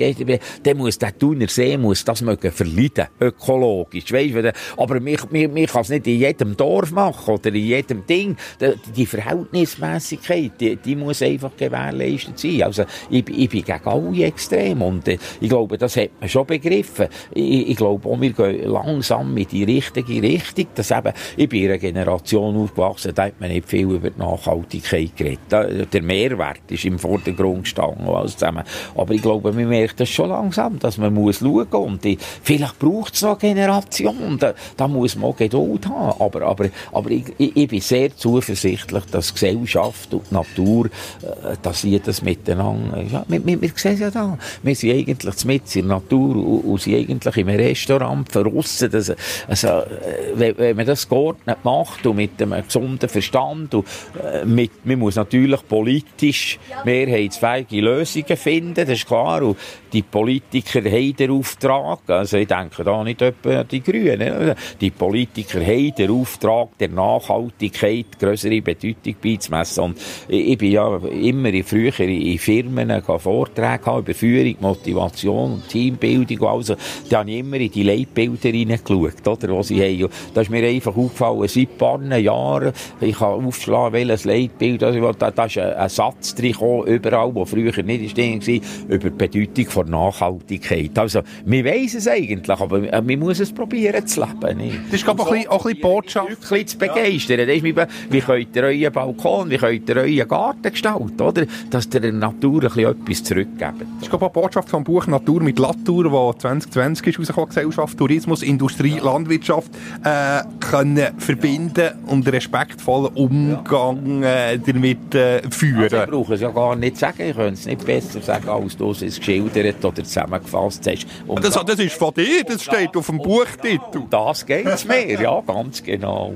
[0.63, 4.53] dann muss der Thuner See muss das mögen verleiden, ökologisch, weißt?
[4.78, 8.36] Aber man, man, man kann es nicht in jedem Dorf machen oder in jedem Ding.
[8.59, 12.63] Die, die Verhältnismäßigkeit, die, die muss einfach gewährleistet sein.
[12.63, 16.45] Also, ich, ich bin gegen alle extrem und äh, ich glaube, das hat man schon
[16.45, 17.07] begriffen.
[17.33, 20.67] Ich, ich glaube auch, wir gehen langsam in die richtige Richtung.
[20.75, 24.19] Dass eben, ich bin in einer Generation aufgewachsen, da hat man nicht viel über die
[24.19, 25.93] Nachhaltigkeit geredet.
[25.93, 28.63] Der Mehrwert ist im Vordergrund gestanden alles zusammen.
[28.95, 32.79] Aber ich glaube, man merkt das schon langsam, dass man muss schauen und die, vielleicht
[32.79, 36.21] braucht es noch eine Generation, da, da muss man auch Geduld haben.
[36.21, 41.81] Aber, aber, aber ich, ich, ich bin sehr zuversichtlich, dass Gesellschaft und Natur, äh, dass
[41.81, 44.37] sie das miteinander ja, wir, wir, wir sehen ja da.
[44.63, 48.89] Wir sind eigentlich mit in der Natur und, und sind eigentlich im Restaurant verrissen.
[48.91, 49.13] Das,
[49.47, 53.85] also, äh, wenn, man das geordnet macht und mit einem gesunden Verstand und
[54.23, 59.41] äh, mit, man muss natürlich politisch mehrheitsfähige Lösungen finden, das ist klar.
[59.43, 59.57] Und
[59.93, 64.91] die Politiker haben den Auftrag, also ich denke da nicht etwa an die Grünen, die
[64.91, 69.83] Politiker haben den Auftrag, der Nachhaltigkeit größere Bedeutung beizumessen.
[69.83, 72.84] Und ich, ich bin ja immer früher in Firmen
[73.19, 76.75] Vorträge haben über Führung, Motivation und Teambildung und also,
[77.09, 80.11] da habe ich immer in die Leitbilder reingeschaut, oder, was sie haben.
[80.33, 85.11] Da ist mir einfach aufgefallen, seit ein paar Jahren, ich kann aufschlagen, welches Leitbild, also,
[85.13, 86.55] da, da ist ein, ein Satz drin
[86.86, 90.97] überall, wo früher nicht stehen war, über die Bedeutung von Nachhaltigkeit.
[90.97, 94.57] Also, wir weiss es eigentlich, aber wir müssen es probieren zu leben.
[94.57, 94.77] Nicht?
[94.88, 96.51] Das ist, glaube ich, so, auch ein bisschen Botschaft.
[96.51, 97.39] Ein zu begeistern.
[97.39, 97.45] Ja.
[97.45, 97.63] Das ist
[98.09, 101.45] wie könnt ihr euren Balkon, wie könnt ihr euren Garten gestalten, oder?
[101.69, 103.80] Dass ihr der Natur ein bisschen etwas zurückgeben.
[103.95, 107.49] Das ist glaube ich, eine Botschaft vom Buch «Natur mit Latour», das 2020 ist rausgekommen,
[107.49, 109.71] Gesellschaft, Tourismus, Industrie, Landwirtschaft,
[110.03, 115.84] äh, können verbinden und respektvollen Umgang äh, damit äh, führen.
[115.84, 118.78] Also ich brauche es ja gar nicht sagen, ich könnte es nicht besser sagen, als
[118.78, 121.07] du es geschildert oder zusammengefasst hast.
[121.28, 124.03] Um das, das, ist von dir, das steht auf dem Buchtitel.
[124.09, 126.34] Das geht es mir, ja, ganz genau.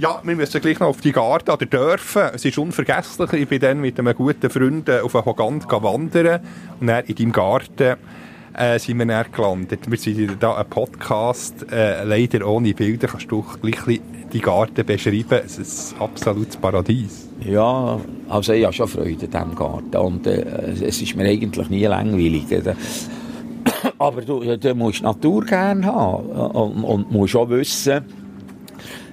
[0.00, 2.22] Ja, wir müssen gleich noch auf die Garten oder dürfen.
[2.34, 3.34] Es ist unvergesslich.
[3.34, 6.40] Ich bin dann mit einem guten Freund äh, auf einen Hogant wandern
[6.80, 7.96] und dann in deinem Garten
[8.56, 9.90] äh, sind wir dann gelandet.
[9.90, 13.08] Wir sind da ein Podcast, äh, leider ohne Bilder.
[13.08, 14.00] Kannst du gleich
[14.32, 15.40] die Garten beschreiben.
[15.44, 17.28] Es ist ein absolutes Paradies.
[17.44, 19.96] Ja, also ich habe schon Freude an diesem Garten.
[19.98, 22.50] Und äh, es ist mir eigentlich nie langweilig.
[22.50, 22.74] Äh,
[23.98, 28.02] Aber du, du musst Natur gerne haben und, und musst auch wissen,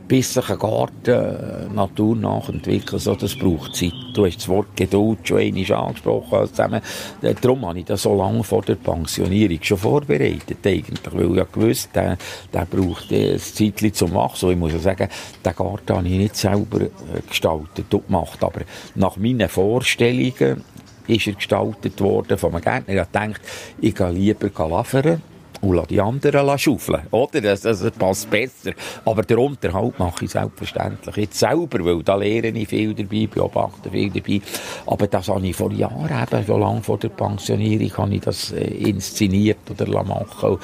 [0.07, 3.93] bis sich ein Garten äh, Natur nachentwickelt, so, das braucht Zeit.
[4.13, 6.33] Du hast das Wort Geduld schon einmal angesprochen.
[6.33, 6.81] Also zusammen.
[7.21, 11.37] Äh, darum habe ich das so lange vor der Pensionierung schon vorbereitet, eigentlich, weil ich
[11.37, 12.17] ja gewusst, der,
[12.53, 14.51] der braucht äh, ein Zeitchen zum Wachsen.
[14.51, 15.09] Ich muss ja sagen,
[15.43, 16.89] den Garten habe ich nicht selber äh,
[17.27, 18.61] gestaltet und gemacht, aber
[18.95, 20.63] nach meinen Vorstellungen
[21.07, 22.93] ist er gestaltet worden von einem Gärtner.
[22.93, 23.41] Ich habe gedacht,
[23.81, 25.21] ich gehe lieber lavern
[25.61, 27.01] und die anderen schaufeln.
[27.11, 27.41] Oder?
[27.41, 28.71] Das, das passt besser.
[29.05, 33.89] Aber der Unterhalt mache ich selbstverständlich jetzt selber, weil da lerne ich viel dabei, beobachte
[33.89, 34.41] viel dabei.
[34.85, 38.51] Aber das habe ich vor Jahren, eben schon lange vor der Pensionierung, habe ich das
[38.51, 40.57] äh, inszeniert oder machen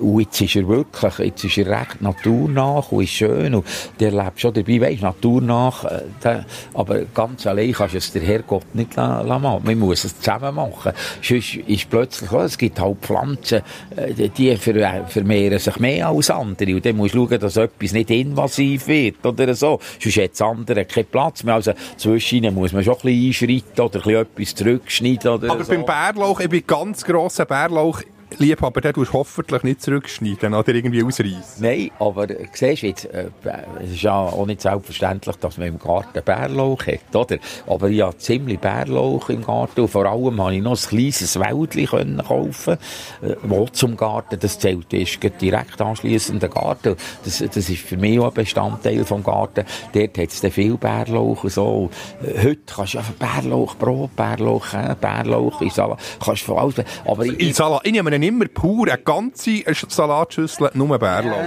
[0.00, 3.66] Und jetzt ist er wirklich, jetzt ist er recht naturnach und ist schön und
[4.00, 6.40] der lebt schon dabei, weisst, naturnach, äh,
[6.74, 9.64] aber ganz allein kannst du es der Herrgott nicht machen.
[9.64, 10.92] Man muss es zusammen machen.
[11.22, 13.62] Sonst ist plötzlich, oh, es gibt halt Pflanzen,
[13.96, 16.74] äh, die vermehren sich mehr als andere.
[16.74, 19.80] Und dann musst du schauen, dass etwas nicht invasiv wird oder so.
[20.00, 21.54] Sonst hat das andere keinen Platz mehr.
[21.54, 25.64] Also zwischen muss man schon ein bisschen einschreiten oder ein bisschen etwas zurückschneiden oder Aber
[25.64, 25.72] so.
[25.72, 28.02] beim Bärlauch, ich bin ganz grosser Bärlauch
[28.38, 31.60] lieb, aber den tust du hoffentlich nicht zurückschneiden oder irgendwie ausreißen.
[31.60, 33.30] Nein, aber äh, siehst du jetzt, äh,
[33.82, 37.38] es ist ja auch nicht selbstverständlich, dass man im Garten Bärlauch hat, oder?
[37.66, 41.38] Aber ich habe ziemlich Bärlauch im Garten und vor allem habe ich noch ein kleines
[41.38, 42.78] Wäldchen kaufen
[43.22, 46.96] äh, wo zum Garten, das zählt ist direkt anschliessend der Garten.
[47.24, 49.64] Das, das ist für mich auch ein Bestandteil vom Garten.
[49.92, 51.90] Dort hat es dann viel Bärlauch und so.
[52.22, 56.58] Äh, heute kannst du einfach Bärlauch, Brot, Bärlauch, äh, Bärlauch, in Salat, kannst du von
[56.58, 56.74] alles,
[57.04, 61.44] aber In Salat, ich nehme immer pur, eine ganze Salatschüssel, nur Bärlauch.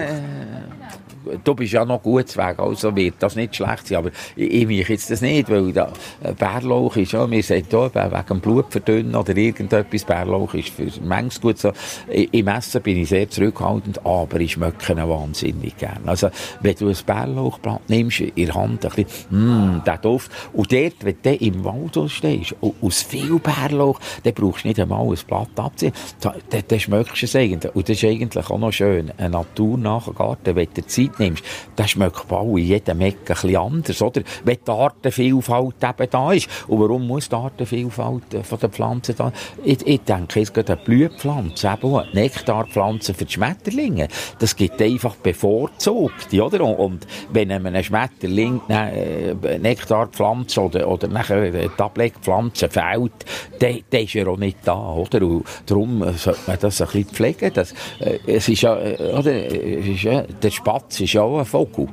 [1.43, 4.67] Du bist ja noch gut weg, also wird das nicht schlecht sein, aber ich, ich
[4.67, 5.91] mich jetzt das nicht, weil da,
[6.23, 10.88] äh, Bärlauch ist ja, wir sagen da, wegen dem Blutverdünnen oder irgendetwas, Bärlauch ist für
[11.01, 11.71] Mengs gut so.
[12.07, 16.03] Im Essen bin ich sehr zurückhaltend, aber ich schmecke ihn wahnsinnig gern.
[16.05, 16.30] Also,
[16.61, 21.03] wenn du ein Bärlauchblatt nimmst, in der Hand ein bisschen, mmm, der Duft, und dort,
[21.03, 25.49] wenn du im Wald stehst, aus viel Bärlauch, dann brauchst du nicht einmal ein Blatt
[25.57, 27.75] abziehen, dann, dann schmeckst du es eigentlich.
[27.75, 31.43] Und das ist eigentlich auch noch schön, ein naturnacher Garten, wenn du Zeit nimmst,
[31.76, 34.22] dann schmeckt Bau in jedem Eck ein anders, oder?
[34.43, 36.49] Wenn die Artenvielfalt eben da ist.
[36.68, 39.32] Und warum muss die Artenvielfalt äh, von den Pflanzen da?
[39.63, 44.07] Ich, ich denke, es gibt eine Blühpflanze, eben eine Nektarpflanze für die Schmetterlinge.
[44.39, 46.61] Das gibt einfach bevorzugt, oder?
[46.61, 53.26] Und, wenn man einen Schmetterling, eine äh, Nektarpflanze oder, oder nachher eine Tablettpflanze fällt,
[53.59, 55.22] dann, dann ist er auch nicht da, oder?
[55.22, 57.51] Und darum sollte man das ein bisschen pflegen.
[57.53, 59.34] Das, äh, es ist ja, oder?
[59.34, 61.87] Es ist ja, der Spatz ist ja auch ein Vogel.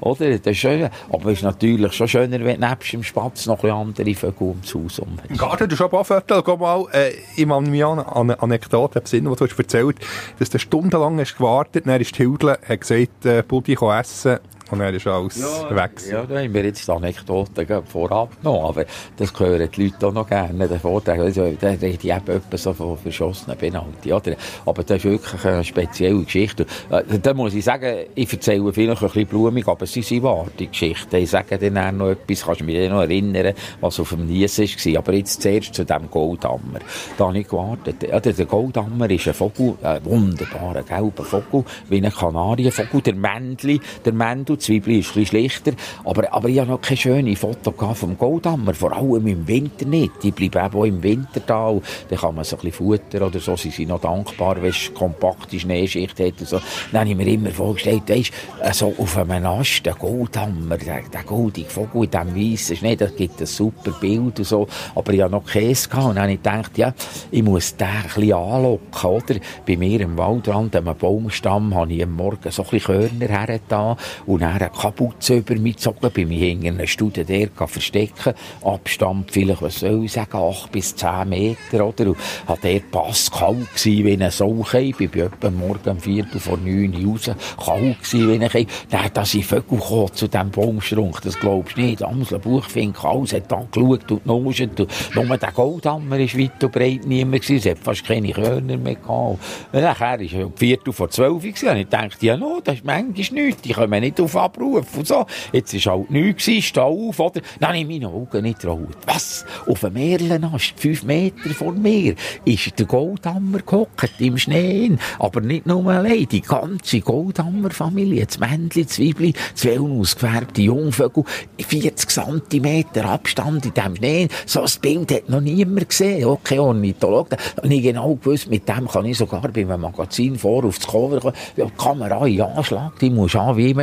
[0.00, 0.38] Oder?
[0.38, 0.88] Das ist schön.
[1.10, 4.74] Aber es ist natürlich schon schöner, wenn nebst dem Spatz noch ein andere Vögel ums
[4.74, 8.00] Haus um Im Garten, du ein paar Viertel, geh mal, äh, ich kann mich an
[8.00, 9.96] eine Anekdote besinnen, die du hast erzählt
[10.38, 14.38] dass du stundenlang hast gewartet, dann ist die Hilde, hat gesagt, äh, Buddy essen,
[14.70, 15.92] und er ist alles ja, weg.
[16.10, 18.84] Ja, da haben wir jetzt die Anekdoten vorab genommen, aber
[19.16, 21.18] das hören die Leute auch noch gerne, den Vortrag.
[21.18, 24.36] Also, da rede ich eben etwas so von verschossenen Penalty, oder?
[24.66, 26.66] Aber das ist wirklich eine spezielle Geschichte.
[26.90, 30.50] Äh, da muss ich sagen, ich erzähle vielleicht ein bisschen blumig, aber es sind wahre
[30.56, 31.16] Geschichten.
[31.16, 34.98] Ich sage dir noch etwas, kannst du mich noch erinnern, was auf dem Nies war.
[34.98, 36.80] Aber jetzt zuerst zu dem Goldhammer.
[37.16, 38.02] Da habe ich gewartet.
[38.02, 43.80] Ja, der Goldhammer ist ein Vogel, ein wunderbarer gelber Vogel, wie ein Kanarienvogel, der Männli,
[44.04, 45.72] der Mendel, Zwiebeln ist ein schlichter.
[46.04, 50.12] Aber, aber ich habe noch keine schöne Foto vom Goldhammer, vor allem im Winter nicht.
[50.22, 51.74] Die bleiben auch im Winter da.
[52.10, 53.56] Kann man so ein bisschen Futter oder so.
[53.56, 56.40] Sie sind noch dankbar, wenn es kompakte Schneeschicht hat.
[56.40, 56.60] Und so.
[56.92, 58.32] Dann habe ich mir immer vorgestellt, weisst,
[58.72, 63.16] so auf einem Ast, der Goldhammer, der, der goldige Vogel in diesem weißen Schnee, das
[63.16, 64.66] gibt ein super Bild und so.
[64.94, 66.06] Aber ich habe noch Käse gehabt.
[66.06, 66.94] Und dann habe ich gedacht, ja,
[67.30, 69.34] ich muss den ein bisschen anlocken, oder?
[69.66, 73.96] Bei mir im Waldrand, am Baumstamm, habe ich am Morgen so ein bisschen Körner hergetan.
[74.26, 78.34] Und dann eine Kapuze über mich gezogen, bin mich hinter einer Studie der verstecken.
[78.64, 82.08] Abstand vielleicht, was soll ich sagen, acht bis zehn Meter, oder?
[82.08, 84.80] Und hat der Pass kalt gewesen, wie ein Sauche.
[84.80, 87.30] Ich bin etwa morgen um Viertel vor neun raus,
[87.62, 88.70] kalt gewesen, wie ein Kind.
[88.90, 92.02] Dann, dass ich Vögel kam zu diesem Baumstrunk, das glaubst du nicht.
[92.02, 94.60] Amsel, Buchfink, alles hat und genuscht.
[94.60, 97.68] Und nur der Goldhammer ist weit und breit niemand gewesen.
[97.68, 99.38] Es hat fast keine Körner mehr gehabt.
[99.72, 101.68] Und nachher ist es um Viertel vor zwölf gewesen.
[101.68, 103.62] Und ich dachte, ja, no, das ist manchmal nichts.
[103.62, 105.26] Die kommen nicht auf abrufen und so.
[105.52, 107.40] Jetzt war halt nichts steh auf, oder?
[107.58, 108.96] Dann habe ich meine Augen nicht traut.
[109.06, 109.44] Was?
[109.66, 112.14] Auf einem Merlenast, fünf Meter vor mir,
[112.44, 114.96] ist der Goldhammer gehockt, im Schnee.
[115.18, 121.24] Aber nicht nur allein, die ganze Goldhammer-Familie, das Männchen, das Weibli, zwei unausgefärbte Jungvögel,
[121.60, 124.28] 40 Zentimeter Abstand in dem Schnee.
[124.46, 126.24] So ein Bild hat noch niemand gesehen.
[126.24, 127.36] Okay, Ornithologe.
[127.56, 131.20] Habe ich genau gewusst, mit dem kann ich sogar bei einem Magazin vor aufs Cover
[131.20, 131.34] kommen.
[131.56, 133.80] Ja, die Kamera in Anschlag, die muss an wie im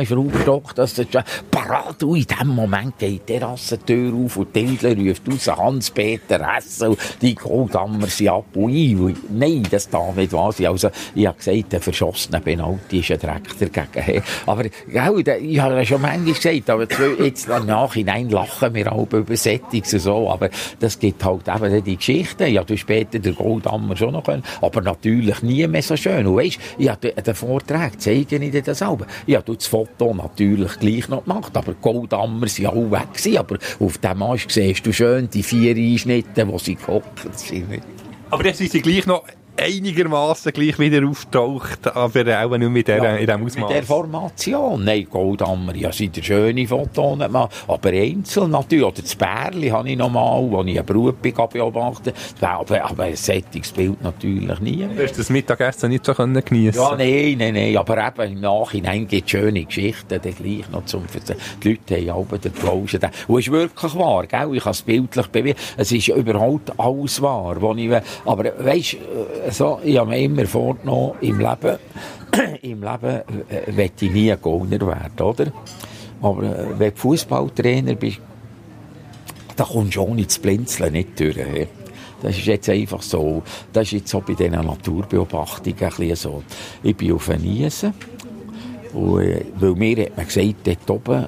[0.48, 1.06] Schraubstock, dass das
[1.50, 2.02] parat.
[2.02, 8.06] In dem Moment geht die Terrassentür auf und Tildler ruft raus, Hans-Peter Hessel, die Goldammer
[8.06, 8.44] sind ab.
[8.54, 8.96] Und ich,
[9.30, 10.68] nein, das darf nicht wahr sein.
[10.68, 14.22] Also, ich habe gesagt, der verschossene Penalty ist ein Dreck dagegen.
[14.46, 16.86] Aber, gell, ich habe ja schon manchmal gesagt, aber
[17.22, 20.48] jetzt im Nachhinein lachen wir auch über Settings und so, aber
[20.80, 22.52] das gibt halt eben die Geschichten.
[22.52, 26.26] Ja, du später der Goldammer schon noch können, aber natürlich nie mehr so schön.
[26.26, 28.98] Und weisst, ich habe den Vortrag zeige ich dir das auch.
[29.26, 33.38] Ich habe das Foto natürlich gleich noch gemacht, aber die Goldammer sind auch weg gewesen,
[33.38, 37.82] aber auf dem Mast siehst du schön die vier Einschnitte, wo sie gehockt sind.
[38.30, 39.24] Aber jetzt sind sie gleich noch
[39.58, 43.68] einigermaßen gleich wieder auftaucht, aber auch nur mit der, ja, in diesem Ausmaß.
[43.68, 44.84] Mit der Formation.
[44.84, 48.84] Nein, Goldammer, ja, sind schöne Fotos gemacht, aber einzeln natürlich.
[48.84, 53.16] Oder das Bärli habe ich noch mal, wo ich eine Brut beobachtet aber, aber ein
[53.16, 55.04] Sättigungsbild natürlich nie mehr.
[55.04, 59.06] Hast du das Mittagessen nicht so geniessen Ja, nein, nein, nein, aber eben im Nachhinein
[59.06, 61.38] gibt es schöne Geschichten, dann gleich noch zum Verzeihen.
[61.62, 63.00] Die Leute haben alle den Plauschen.
[63.26, 64.54] Und es ist wirklich wahr, gell?
[64.54, 65.58] ich kann es bildlich bewegen.
[65.76, 67.90] Es ist überhaupt alles wahr, wo ich,
[68.24, 68.96] aber weisst,
[69.50, 71.78] so, ich habe mir immer vorgenommen, im Leben,
[72.62, 75.52] im Leben äh, will ich nie ein Gauner werden, oder?
[76.20, 78.20] Aber äh, wenn du Fußballtrainer bist,
[79.56, 81.36] da kommst du ohne zu blinzeln nicht durch.
[81.36, 81.66] He.
[82.22, 83.42] Das ist jetzt einfach so.
[83.72, 86.42] Das ist jetzt so bei diesen Naturbeobachtungen ein so.
[86.82, 87.94] Ich bin auf Niesen.
[88.92, 91.26] Und, äh, weil mir hat man gesagt, dort oben,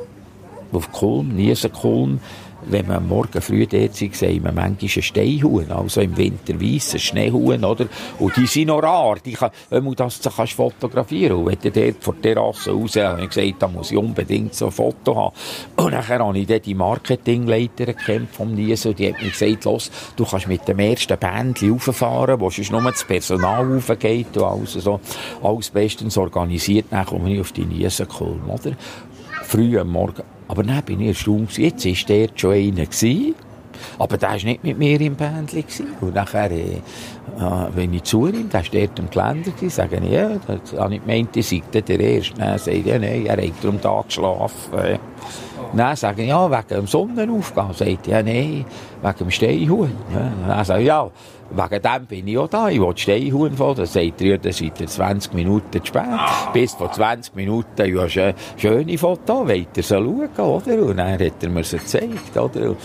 [0.73, 2.21] auf Kulm, Niesenkulm,
[2.66, 6.94] wenn man morgen früh dort sind, sehen wir manchmal einen Steinhuhn, also im Winter weiss,
[6.94, 7.86] ein Schneehuhn, oder?
[8.18, 11.70] Und die sind noch rar, die kann, wenn du das kannst fotografieren und wenn du
[11.70, 15.16] dort vor der Terrasse raus, habe ich gesagt, da muss ich unbedingt so ein Foto
[15.16, 15.34] haben.
[15.76, 19.64] Und nachher habe ich dort die Marketingleiterin gekämpft vom Niesen und die hat mir gesagt,
[19.64, 24.44] los, du kannst mit dem ersten Bändchen rauffahren, wo sonst nur das Personal raufgeht und
[24.44, 25.00] alles so,
[25.42, 28.72] alles bestens organisiert, dann komme ich auf die Niesenkulm, oder?
[29.42, 32.86] Früh am Morgen aber dann bin ich erstaunt, jetzt war dort schon einer.
[34.01, 35.86] Aber der war nicht mit mir im Bändchen.
[36.01, 36.80] Und nachher, äh,
[37.72, 41.03] wenn ich zu ihm, der war dort im Geländer, sage ich, ja, das habe ich
[41.03, 42.34] gemeint, ich sei der Erste.
[42.34, 44.98] Dann sagt er, ja, nein, er hat um Tag geschlafen.
[45.72, 47.72] Dann sage ich, ja, wegen dem Sonnenaufgang.
[47.72, 48.64] Sagt er, ja, nein,
[49.03, 49.92] wegen dem Steinhuhn.
[50.48, 51.09] Dann sage ich, ja,
[51.51, 52.68] wegen dem bin ich auch da.
[52.68, 53.76] Ich will Steinhuhn von.
[53.76, 56.03] Dann sagt ja, dann seid ihr 20 Minuten zu spät.
[56.53, 60.82] Bis vor 20 Minuten, ja, schön, schöne Foto, wollt ihr so schauen, oder?
[60.82, 62.76] Und dann hat er mir sie gezeigt, oder?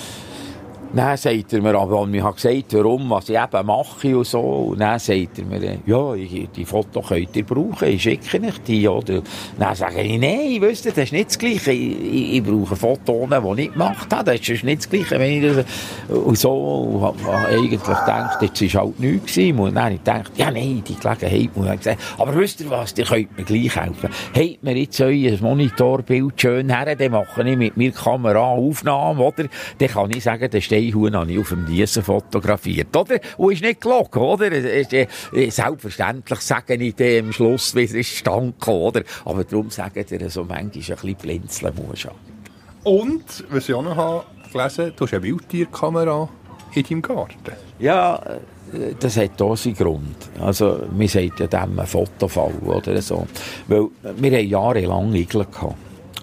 [0.96, 4.39] Dann sagt er mir, aber mir hat gesagt, warum, was ich eben mache und so.
[4.39, 8.60] Und dann sagt er mir, ja, ich, die Foto könnt ihr brauchen, ich schicke euch
[8.66, 9.22] die, oder?
[9.60, 11.74] Dann sage ich, nein, wisst ihr, das ist nicht das Gleiche.
[11.74, 14.24] Ich, ich, ich brauche Fotos, die ich gemacht habe.
[14.38, 15.66] Das ist nicht das Gleiche, wenn ich das,
[16.08, 19.60] und so, und eigentlich gedacht, jetzt war halt nichts gewesen.
[19.60, 22.02] Und dann habe ich gedacht, ja, nein, die Gelegenheit muss ich gesagt.
[22.18, 24.10] Aber wisst ihr was, ihr könnt mir gleich helfen.
[24.34, 29.43] Habt mir jetzt euer Monitorbild schön her, dann mache ich mit mir Kamera Aufnahmen, oder?
[29.78, 33.20] Dann kann ich sagen, der steht Steinhuhn habe ich auf dem Niesen fotografiert, oder?
[33.38, 34.50] Und ist nicht gelogen, oder?
[35.50, 39.04] Selbstverständlich sage ich dem am Schluss, wie es ist stand oder?
[39.26, 42.08] Aber darum sagen dir so manchmal ein bisschen blinzeln muss
[42.84, 46.30] Und, was ich auch noch habe gelesen, du hast eine Wildtierkamera
[46.74, 47.54] in deinem Garten.
[47.80, 48.16] Ja,
[48.74, 50.16] äh, das hat auch seinen Grund.
[50.40, 53.28] Also, wir sagen ja dem einen Fotofall oder so.
[53.68, 55.76] Weil wir haben jahrelang Igel gehabt.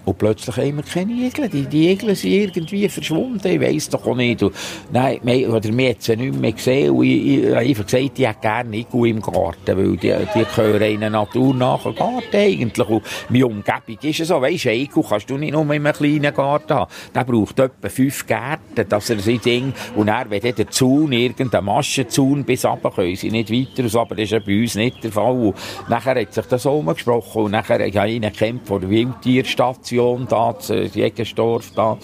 [0.05, 1.47] Und plötzlich haben wir keine Igel.
[1.47, 3.47] Die, die Igel sind irgendwie verschwunden.
[3.47, 4.43] Ich weiss doch auch nicht.
[4.43, 4.53] Und,
[4.91, 6.91] nein, wir, oder wir haben sie nicht mehr gesehen.
[6.91, 10.45] Und ich, ich, habe einfach gesagt, ich hätte gerne Igel im Garten, weil die, die
[10.55, 12.89] gehören in einen naturnahen Garten eigentlich.
[12.89, 14.41] Und meine Umgebung ist so.
[14.41, 16.91] Weisst du, Igel kannst du nicht nur in einem kleinen Garten haben.
[17.15, 21.63] Der braucht etwa fünf Gärten, dass er sein Ding, und dann, wenn der Zaun, irgendein
[21.63, 25.11] Maschenzaun bis runter, können sie nicht weiter aber das ist ja bei uns nicht der
[25.11, 25.31] Fall.
[25.31, 25.55] Und
[25.89, 30.27] nachher hat sich das umgesprochen und nachher habe ich einen gekämpft vor der Wildtierstation Station
[30.27, 30.55] da,
[30.93, 31.97] Jägersdorf da.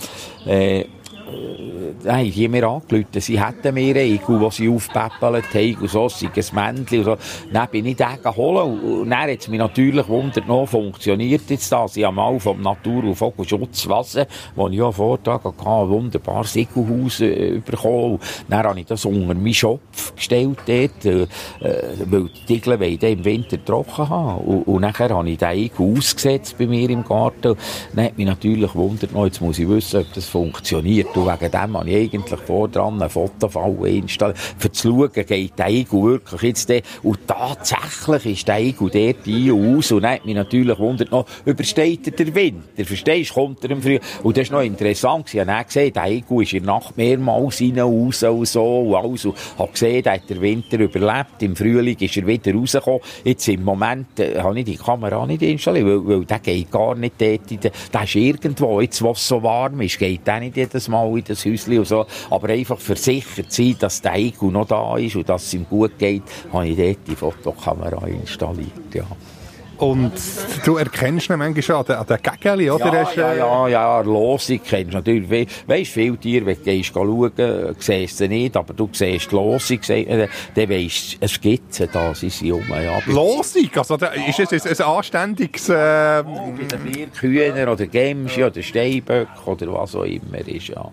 [0.45, 0.85] Äh,
[2.07, 6.27] haben die mir angerufen, sie hätten mir Eigu, die sie aufpäppelt haben, und so, sei
[6.27, 7.17] ein Männchen und so.
[7.51, 11.71] Dann bin ich den geholt und dann hat es mich natürlich wundert noch, funktioniert jetzt
[11.71, 11.97] das?
[11.97, 15.89] Ich habe mal vom Natur- und Vogelschutz Wasser, wo ich ja am Vortag hatte, ein
[15.89, 18.19] wunderbares Siegelhaus äh, bekommen.
[18.47, 21.27] Dann habe ich das unter meinen Schopf gestellt dort, äh,
[21.59, 24.41] weil die Igel wollen im Winter trocken haben.
[24.41, 27.55] Und, und nachher habe ich den Igel ausgesetzt bei mir im Garten.
[27.93, 31.07] Dann hat mich natürlich wundert noch, jetzt muss ich wissen, ob das funktioniert.
[31.19, 34.37] Und wegen dem habe ich eigentlich vor dran eine Fotofalle installiert.
[34.37, 36.81] Für zu schauen, geht der Igel wirklich jetzt der.
[37.03, 39.91] Und tatsächlich ist der Igel dort ein und aus.
[39.91, 42.85] Und dann hat mich natürlich wundert noch, übersteht er den Winter?
[42.85, 43.33] Verstehst?
[43.33, 44.01] Kommt er im Frühjahr?
[44.23, 45.33] Und das ist noch interessant.
[45.33, 48.79] Ich habe gesehen, der Igel ist in der Nacht mehrmals rein und raus und so
[48.79, 49.25] und alles.
[49.25, 51.41] Und habe gesehen, der hat den Winter überlebt.
[51.41, 53.01] Im Frühling ist er wieder rausgekommen.
[53.25, 56.95] Jetzt im Moment äh, habe ich die Kamera nicht installiert, weil, weil der geht gar
[56.95, 57.73] nicht dort.
[57.93, 61.23] Der ist irgendwo, jetzt wo es so warm ist, geht der nicht jedes Mal in
[61.23, 62.05] das Häuschen und so.
[62.29, 65.97] Aber einfach versichert sein, dass der Igel noch da ist und dass es ihm gut
[65.97, 68.93] geht, habe ich dort die Fotokamera installiert.
[68.93, 69.05] Ja.
[69.79, 70.11] Und
[70.65, 72.93] du erkennst ihn manchmal an den, an den Gägeli, oder?
[72.93, 75.29] Ja, Hast, ja, äh, ja, ja, Losung kennst du natürlich.
[75.29, 77.31] We weisst, viele Tiere, wenn du gehst schauen,
[77.79, 82.13] siehst sie nicht, aber du siehst die Losung, äh, dann weisst es gibt sie da,
[82.13, 82.99] sie sind rum, ja.
[83.05, 85.69] Losung, also da, ist es ein, ein anständiges...
[85.69, 90.91] Äh, Bei den Birkhühner oder Gemschi oder Steinböck oder was auch immer ist, ja.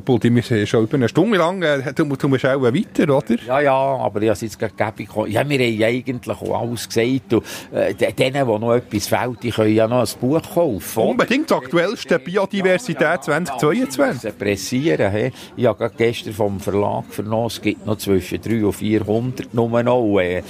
[0.00, 3.36] Buldi, wir sind schon über eine Stunde lang, äh, du, du musst auch weiter, oder?
[3.46, 5.02] Ja, ja, aber ich habe jetzt gerade.
[5.28, 7.32] Ja, wir haben eigentlich auch alles gesagt.
[7.34, 11.02] Und, äh, de- denen, die noch etwas fehlt, die können ja noch ein Buch kaufen.
[11.02, 14.20] Unbedingt das aktuellste Biodiversität 2022.
[14.20, 15.12] Sie pressieren.
[15.12, 15.30] He.
[15.56, 20.18] Ich habe gestern vom Verlag vernommen, es gibt noch zwischen 300 und 400 nur noch.
[20.18, 20.42] Äh, äh,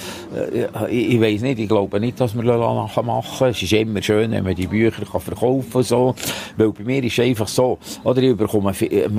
[0.90, 3.48] ich ich weiss nicht, ich glaube nicht, dass wir das machen.
[3.48, 5.82] Es ist immer schön, wenn man die Bücher kann verkaufen kann.
[5.82, 6.14] So.
[6.56, 8.72] Weil bei mir ist es einfach so, oder ich bekomme,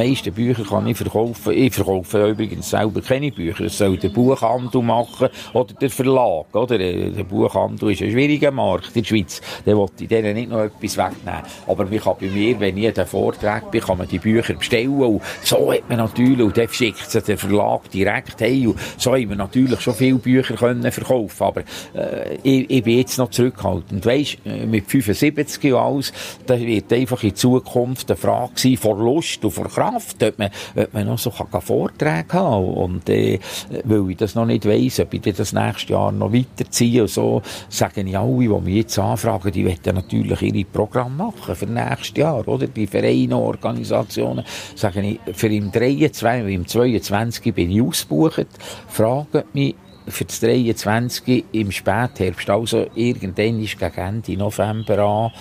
[0.09, 1.53] meisten Bücher kann ich verkaufen.
[1.53, 3.63] Ich verkaufe übrigens selber keine Bücher.
[3.63, 6.53] Das soll der Buchhandel machen oder der Verlag.
[6.53, 6.79] Oder?
[6.79, 9.41] Äh, Der Buchhandel ist ein schwieriger Markt in der Schweiz.
[9.65, 11.43] Der wollte ich denen nicht noch etwas wegnehmen.
[11.67, 14.89] Aber man kann bei mir, wenn ich den Vortrag bin, kann man die Bücher bestellen.
[14.99, 19.11] Und so hat man natürlich, und dann schickt sie der Verlag direkt hey, und so
[19.13, 21.43] haben wir natürlich schon viele Bücher können verkaufen.
[21.43, 21.61] Aber
[21.93, 24.05] äh, ich, ich bin jetzt noch zurückhaltend.
[24.05, 26.13] Weisst, äh, mit 75 und alles,
[26.45, 30.49] das wird einfach in Zukunft eine Frage sein von Lust und von Kraft, ob man,
[30.75, 32.65] ob man noch so kann Vorträge haben.
[32.65, 33.39] Und äh,
[33.83, 37.41] weil ich das noch nicht weiss, ob ich das nächstes Jahr noch weiterziehe und so,
[37.69, 42.17] sagen ich alle, die mich jetzt anfragen, die wollen natürlich ihre Programme machen für nächstes
[42.17, 42.67] Jahr, oder?
[42.67, 44.45] Bei Vereinen, Organisationen,
[44.75, 48.47] sagen ich, für im 23, im 22 bin ich ausgebucht,
[48.87, 49.75] fragen mich,
[50.09, 55.31] für das 23 im Spätherbst, also irgendwann ist gegen Ende November an,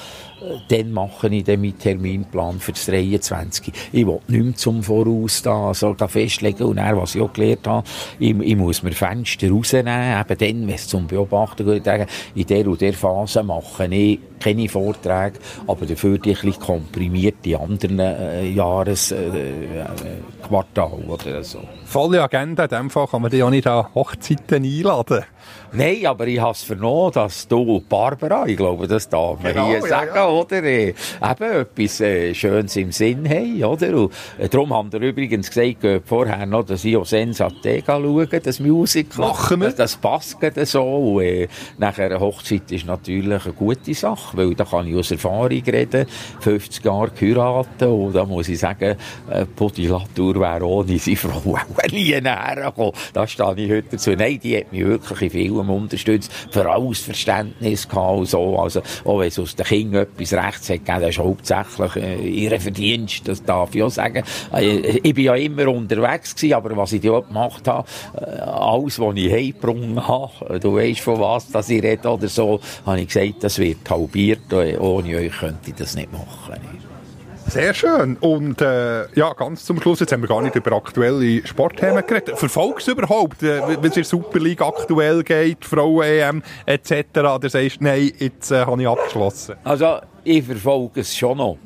[0.68, 3.72] dann mache ich meinen Terminplan für das 23.
[3.92, 7.32] Ich will nicht mehr zum Voraus da, so da festlegen und dann, was ich auch
[7.32, 7.86] gelernt habe,
[8.18, 11.86] ich, ich muss mir Fenster rausnehmen, eben dann, wenn es zum Beobachten geht,
[12.34, 17.56] in der und der Phase mache ich keine Vorträge, aber dafür die ein komprimiert die
[17.56, 21.60] anderen äh, Jahresquartale äh, äh, oder so.
[21.84, 25.24] Volle Agenda, in dem Fall kann man die auch nicht an Hochzeiten einladen.
[25.72, 29.66] Nein, aber ich habe es vernommen, dass du Barbara, ich glaube, das darf man Genau,
[29.66, 30.28] hier ja, sagen, ja.
[30.28, 30.62] oder?
[30.62, 33.94] Äh, eben etwas äh, Schönes im Sinn haben, oder?
[33.94, 38.26] Und, äh, darum haben wir übrigens gesagt, äh, vorher noch, dass ich auch Sensatega schaue,
[38.26, 39.28] das Musical.
[39.28, 39.66] Machen wir.
[39.68, 40.84] Das, das passt so.
[40.84, 45.10] Und, äh, nachher eine Hochzeit ist natürlich eine gute Sache, weil da kann ich aus
[45.10, 46.06] Erfahrung reden.
[46.40, 48.96] 50 Jahre geheiratet und da muss ich sagen,
[49.30, 52.92] äh, Pudi Latour wäre ohne seine Frau auch nie näher gekommen.
[53.12, 54.12] Da stehe ich heute dazu.
[54.12, 58.58] Nein, die hat mich wirklich in vielem unterstützt, für alles Verständnis gehabt so.
[58.58, 62.60] Also, auch wenn es aus den Kindern etwas rechts hat das ist hauptsächlich äh, ihr
[62.60, 64.24] Verdienst, das darf ich auch sagen.
[64.52, 68.98] Äh, ich bin ja immer unterwegs gewesen, aber was ich da gemacht habe, äh, alles,
[68.98, 73.00] was ich heimgebrungen habe, äh, du weißt von was, dass ich rede oder so, habe
[73.00, 76.87] ich gesagt, das wird halbiert, äh, ohne euch könnte ich das nicht machen.
[77.48, 78.16] Sehr schön.
[78.20, 82.38] Und äh, ja, ganz zum Schluss, jetzt haben wir gar nicht über aktuelle Sportthemen geredet.
[82.38, 87.80] Verfolgst du überhaupt, äh, wenn es in der League aktuell geht, Frauen-EM etc., oder sagst
[87.80, 89.56] du, nein, jetzt äh, habe ich abgeschlossen?
[89.64, 91.56] Also, ich verfolge es schon noch.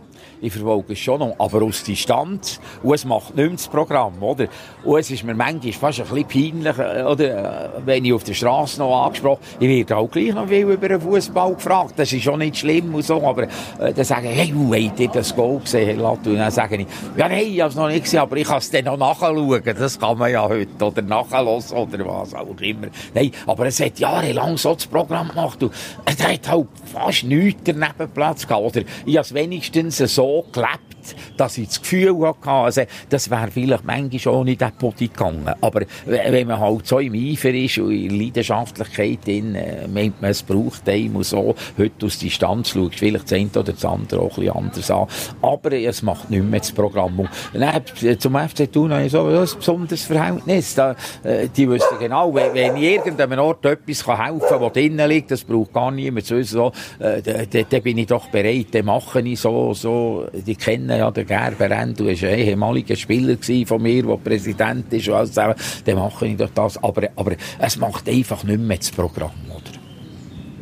[0.45, 2.59] Ich verfolge es schon noch, aber aus Distanz.
[2.83, 4.49] Und es macht nicht das Programm, oder?
[4.83, 7.75] Und es ist mir manchmal fast ein bisschen peinlich, äh, oder?
[7.77, 10.89] äh, Wenn ich auf der Straße noch angesprochen ich werde auch gleich noch viel über
[10.89, 11.95] den Fußball gefragt.
[11.97, 15.09] Das ist schon nicht schlimm und so, aber äh, dann sagen, hey, wo habt ihr
[15.09, 16.31] das Goal gesehen, Herr Lattu?
[16.31, 16.87] Und dann sage ich,
[17.17, 19.63] ja, nein, ich habe es noch nicht gesehen, aber ich kann es dann noch nachschauen.
[19.65, 22.89] Das kann man ja heute, oder nachhören, oder was auch immer.
[23.15, 25.73] Nein, aber es hat jahrelang so das Programm gemacht und
[26.05, 28.81] es hat halt fast nichts daneben Platz gehabt, oder?
[29.07, 30.92] Ich habe es wenigstens so clap.
[31.37, 35.51] Dass ich das Gefühl hatte, also, das wäre vielleicht manchmal schon nicht der Poti gegangen.
[35.61, 40.31] Aber wenn man halt so im Eifer ist und in Leidenschaftlichkeit drin, äh, meint man,
[40.31, 44.21] es braucht einen und so, heute aus Distanz schaust vielleicht das eine oder das andere
[44.21, 45.07] auch ein bisschen anders an.
[45.43, 47.19] Aber es macht nicht mehr das Programm.
[47.19, 50.75] Und dann, zum FC Thun habe ich so ein besonderes Verhältnis.
[50.75, 54.73] Da, äh, die wissen genau, wenn, wenn ich irgendeinem Ort etwas kann helfen kann, was
[54.73, 58.69] drinnen liegt, das braucht gar niemand zu wissen, so, äh, dann bin ich doch bereit,
[58.73, 62.97] dann mache ich so, so, die kennen ja den Gerber End, du warst ein ehemaliger
[62.97, 63.37] Spieler
[63.67, 65.55] von mir, der Präsident ist, und alles zusammen,
[65.85, 69.79] dann mache ich doch das, aber, aber es macht einfach nicht mehr das Programm, oder?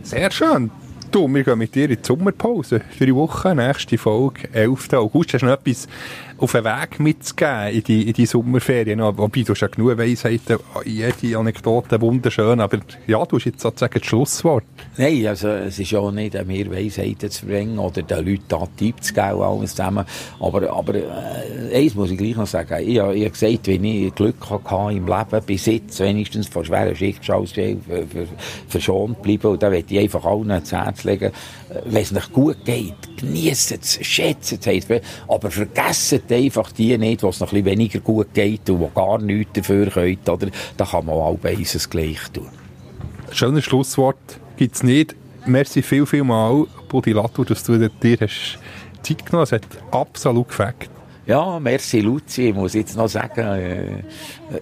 [0.03, 0.71] Sehr schön.
[1.11, 2.83] Du, wir gehen mit dir in die Sommerpause.
[2.97, 4.93] Drei Wochen, nächste Folge, 11.
[4.93, 5.35] August.
[5.35, 5.89] Hast du noch etwas
[6.41, 9.01] auf den Weg mitzugeben in die, in die Sommerferien.
[9.01, 13.99] Wobei, du hast ja genug Weisheiten, jede Anekdote wunderschön, aber ja, du hast jetzt sozusagen
[13.99, 14.65] das Schlusswort.
[14.97, 18.67] Nein, also es ist ja nicht an mir Weisheiten zu bringen oder den Leuten da
[18.77, 20.07] Tipps zu geben, alles zusammen.
[20.41, 22.79] Aber, aber äh, eins muss ich gleich noch sagen.
[22.81, 26.97] Ich, ich habe gesagt, wenn ich Glück hatte im Leben, bis jetzt wenigstens von schweren
[26.97, 27.83] Schicksalsschlägen
[28.67, 31.33] verschont bleiben und da möchte ich einfach allen ans Herz legen,
[31.71, 34.87] äh, wenn es nicht gut geht, genießt es, schätzt es,
[35.29, 39.19] aber vergessen einfach die nicht, was noch ein bisschen weniger gut geht und die gar
[39.19, 40.49] nichts dafür können, oder?
[40.77, 42.49] Da kann man auch beides gleich tun.
[43.33, 45.15] Schönes Schlusswort gibt es nicht.
[45.47, 48.59] Merci viel, viel mal, Budi Latour, dass du dir hast
[49.03, 49.53] Zeit genommen hast.
[49.53, 50.91] Es hat absolut gefällt.
[51.27, 54.03] Ja, merci Luzi, ich muss jetzt noch sagen, äh,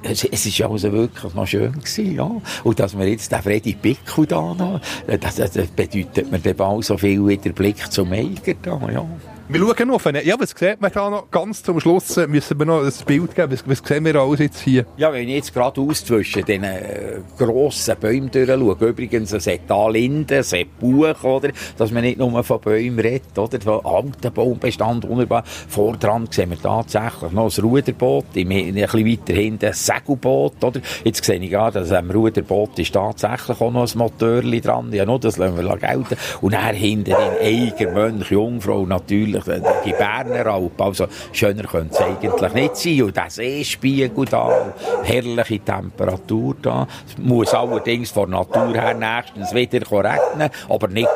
[0.02, 2.30] es, es ist ja also wirklich noch schön gewesen, ja.
[2.62, 6.82] Und dass wir jetzt den Freddy Pickel da noch, das, das bedeutet mir dann auch
[6.82, 9.06] so viel wieder Blick zum Eiger da, ja.
[9.50, 10.26] Wir schauen auf einen.
[10.26, 11.30] Ja, was sieht man da noch?
[11.30, 13.50] Ganz zum Schluss müssen wir noch ein Bild geben.
[13.50, 14.84] Was, was sehen wir alles jetzt hier?
[14.98, 19.60] Ja, wenn ich jetzt gerade aus zwischen den äh, grossen Bäumen durchschaue, übrigens, es hat
[19.66, 21.48] da Linden, es hat Buch, oder?
[21.78, 23.58] Dass man nicht nur von Bäumen redet, oder?
[23.58, 25.44] Von alten Baumbestand, wunderbar.
[25.46, 30.82] Vordran sehen wir tatsächlich noch ein Ruderboot, ein bisschen weiter hinten ein Segelboot, oder?
[31.04, 34.92] Jetzt sehe ich gerade, dass am Ruderboot ist tatsächlich auch noch ein Motörli dran.
[34.92, 36.18] Ja, nur das lassen wir gelten.
[36.42, 40.80] Und dann hinten in Eiger, Mönch, Jungfrau, natürlich eigentlich die Berner Alp.
[40.80, 43.02] Also schöner könnte es eigentlich nicht sein.
[43.02, 44.72] Und der Seespiegel da,
[45.04, 46.86] herrliche Temperatur da.
[47.06, 51.08] Es muss allerdings von Natur her nächstens wieder regnen, aber nicht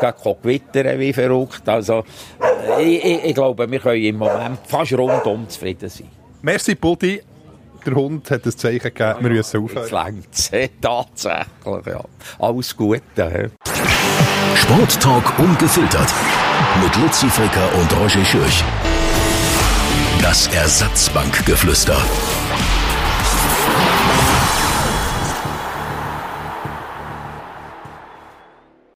[0.42, 1.68] gewittern wie verrückt.
[1.68, 2.04] Also
[2.80, 6.08] ich, ich, ich, glaube, wir können im Moment fast rundum zufrieden sein.
[6.42, 7.22] Merci, Buddy.
[7.84, 10.22] Der Hund hat ein Zeichen gegeben, wir müssen aufhören.
[10.22, 12.04] Jetzt längt tatsächlich, ja.
[12.38, 13.02] Alles Gute.
[13.16, 13.48] Ja.
[14.54, 16.12] Sporttalk ungefiltert
[16.80, 18.64] mit Luzi Fricker und Roger Schürch.
[20.20, 21.96] Das Ersatzbankgeflüster.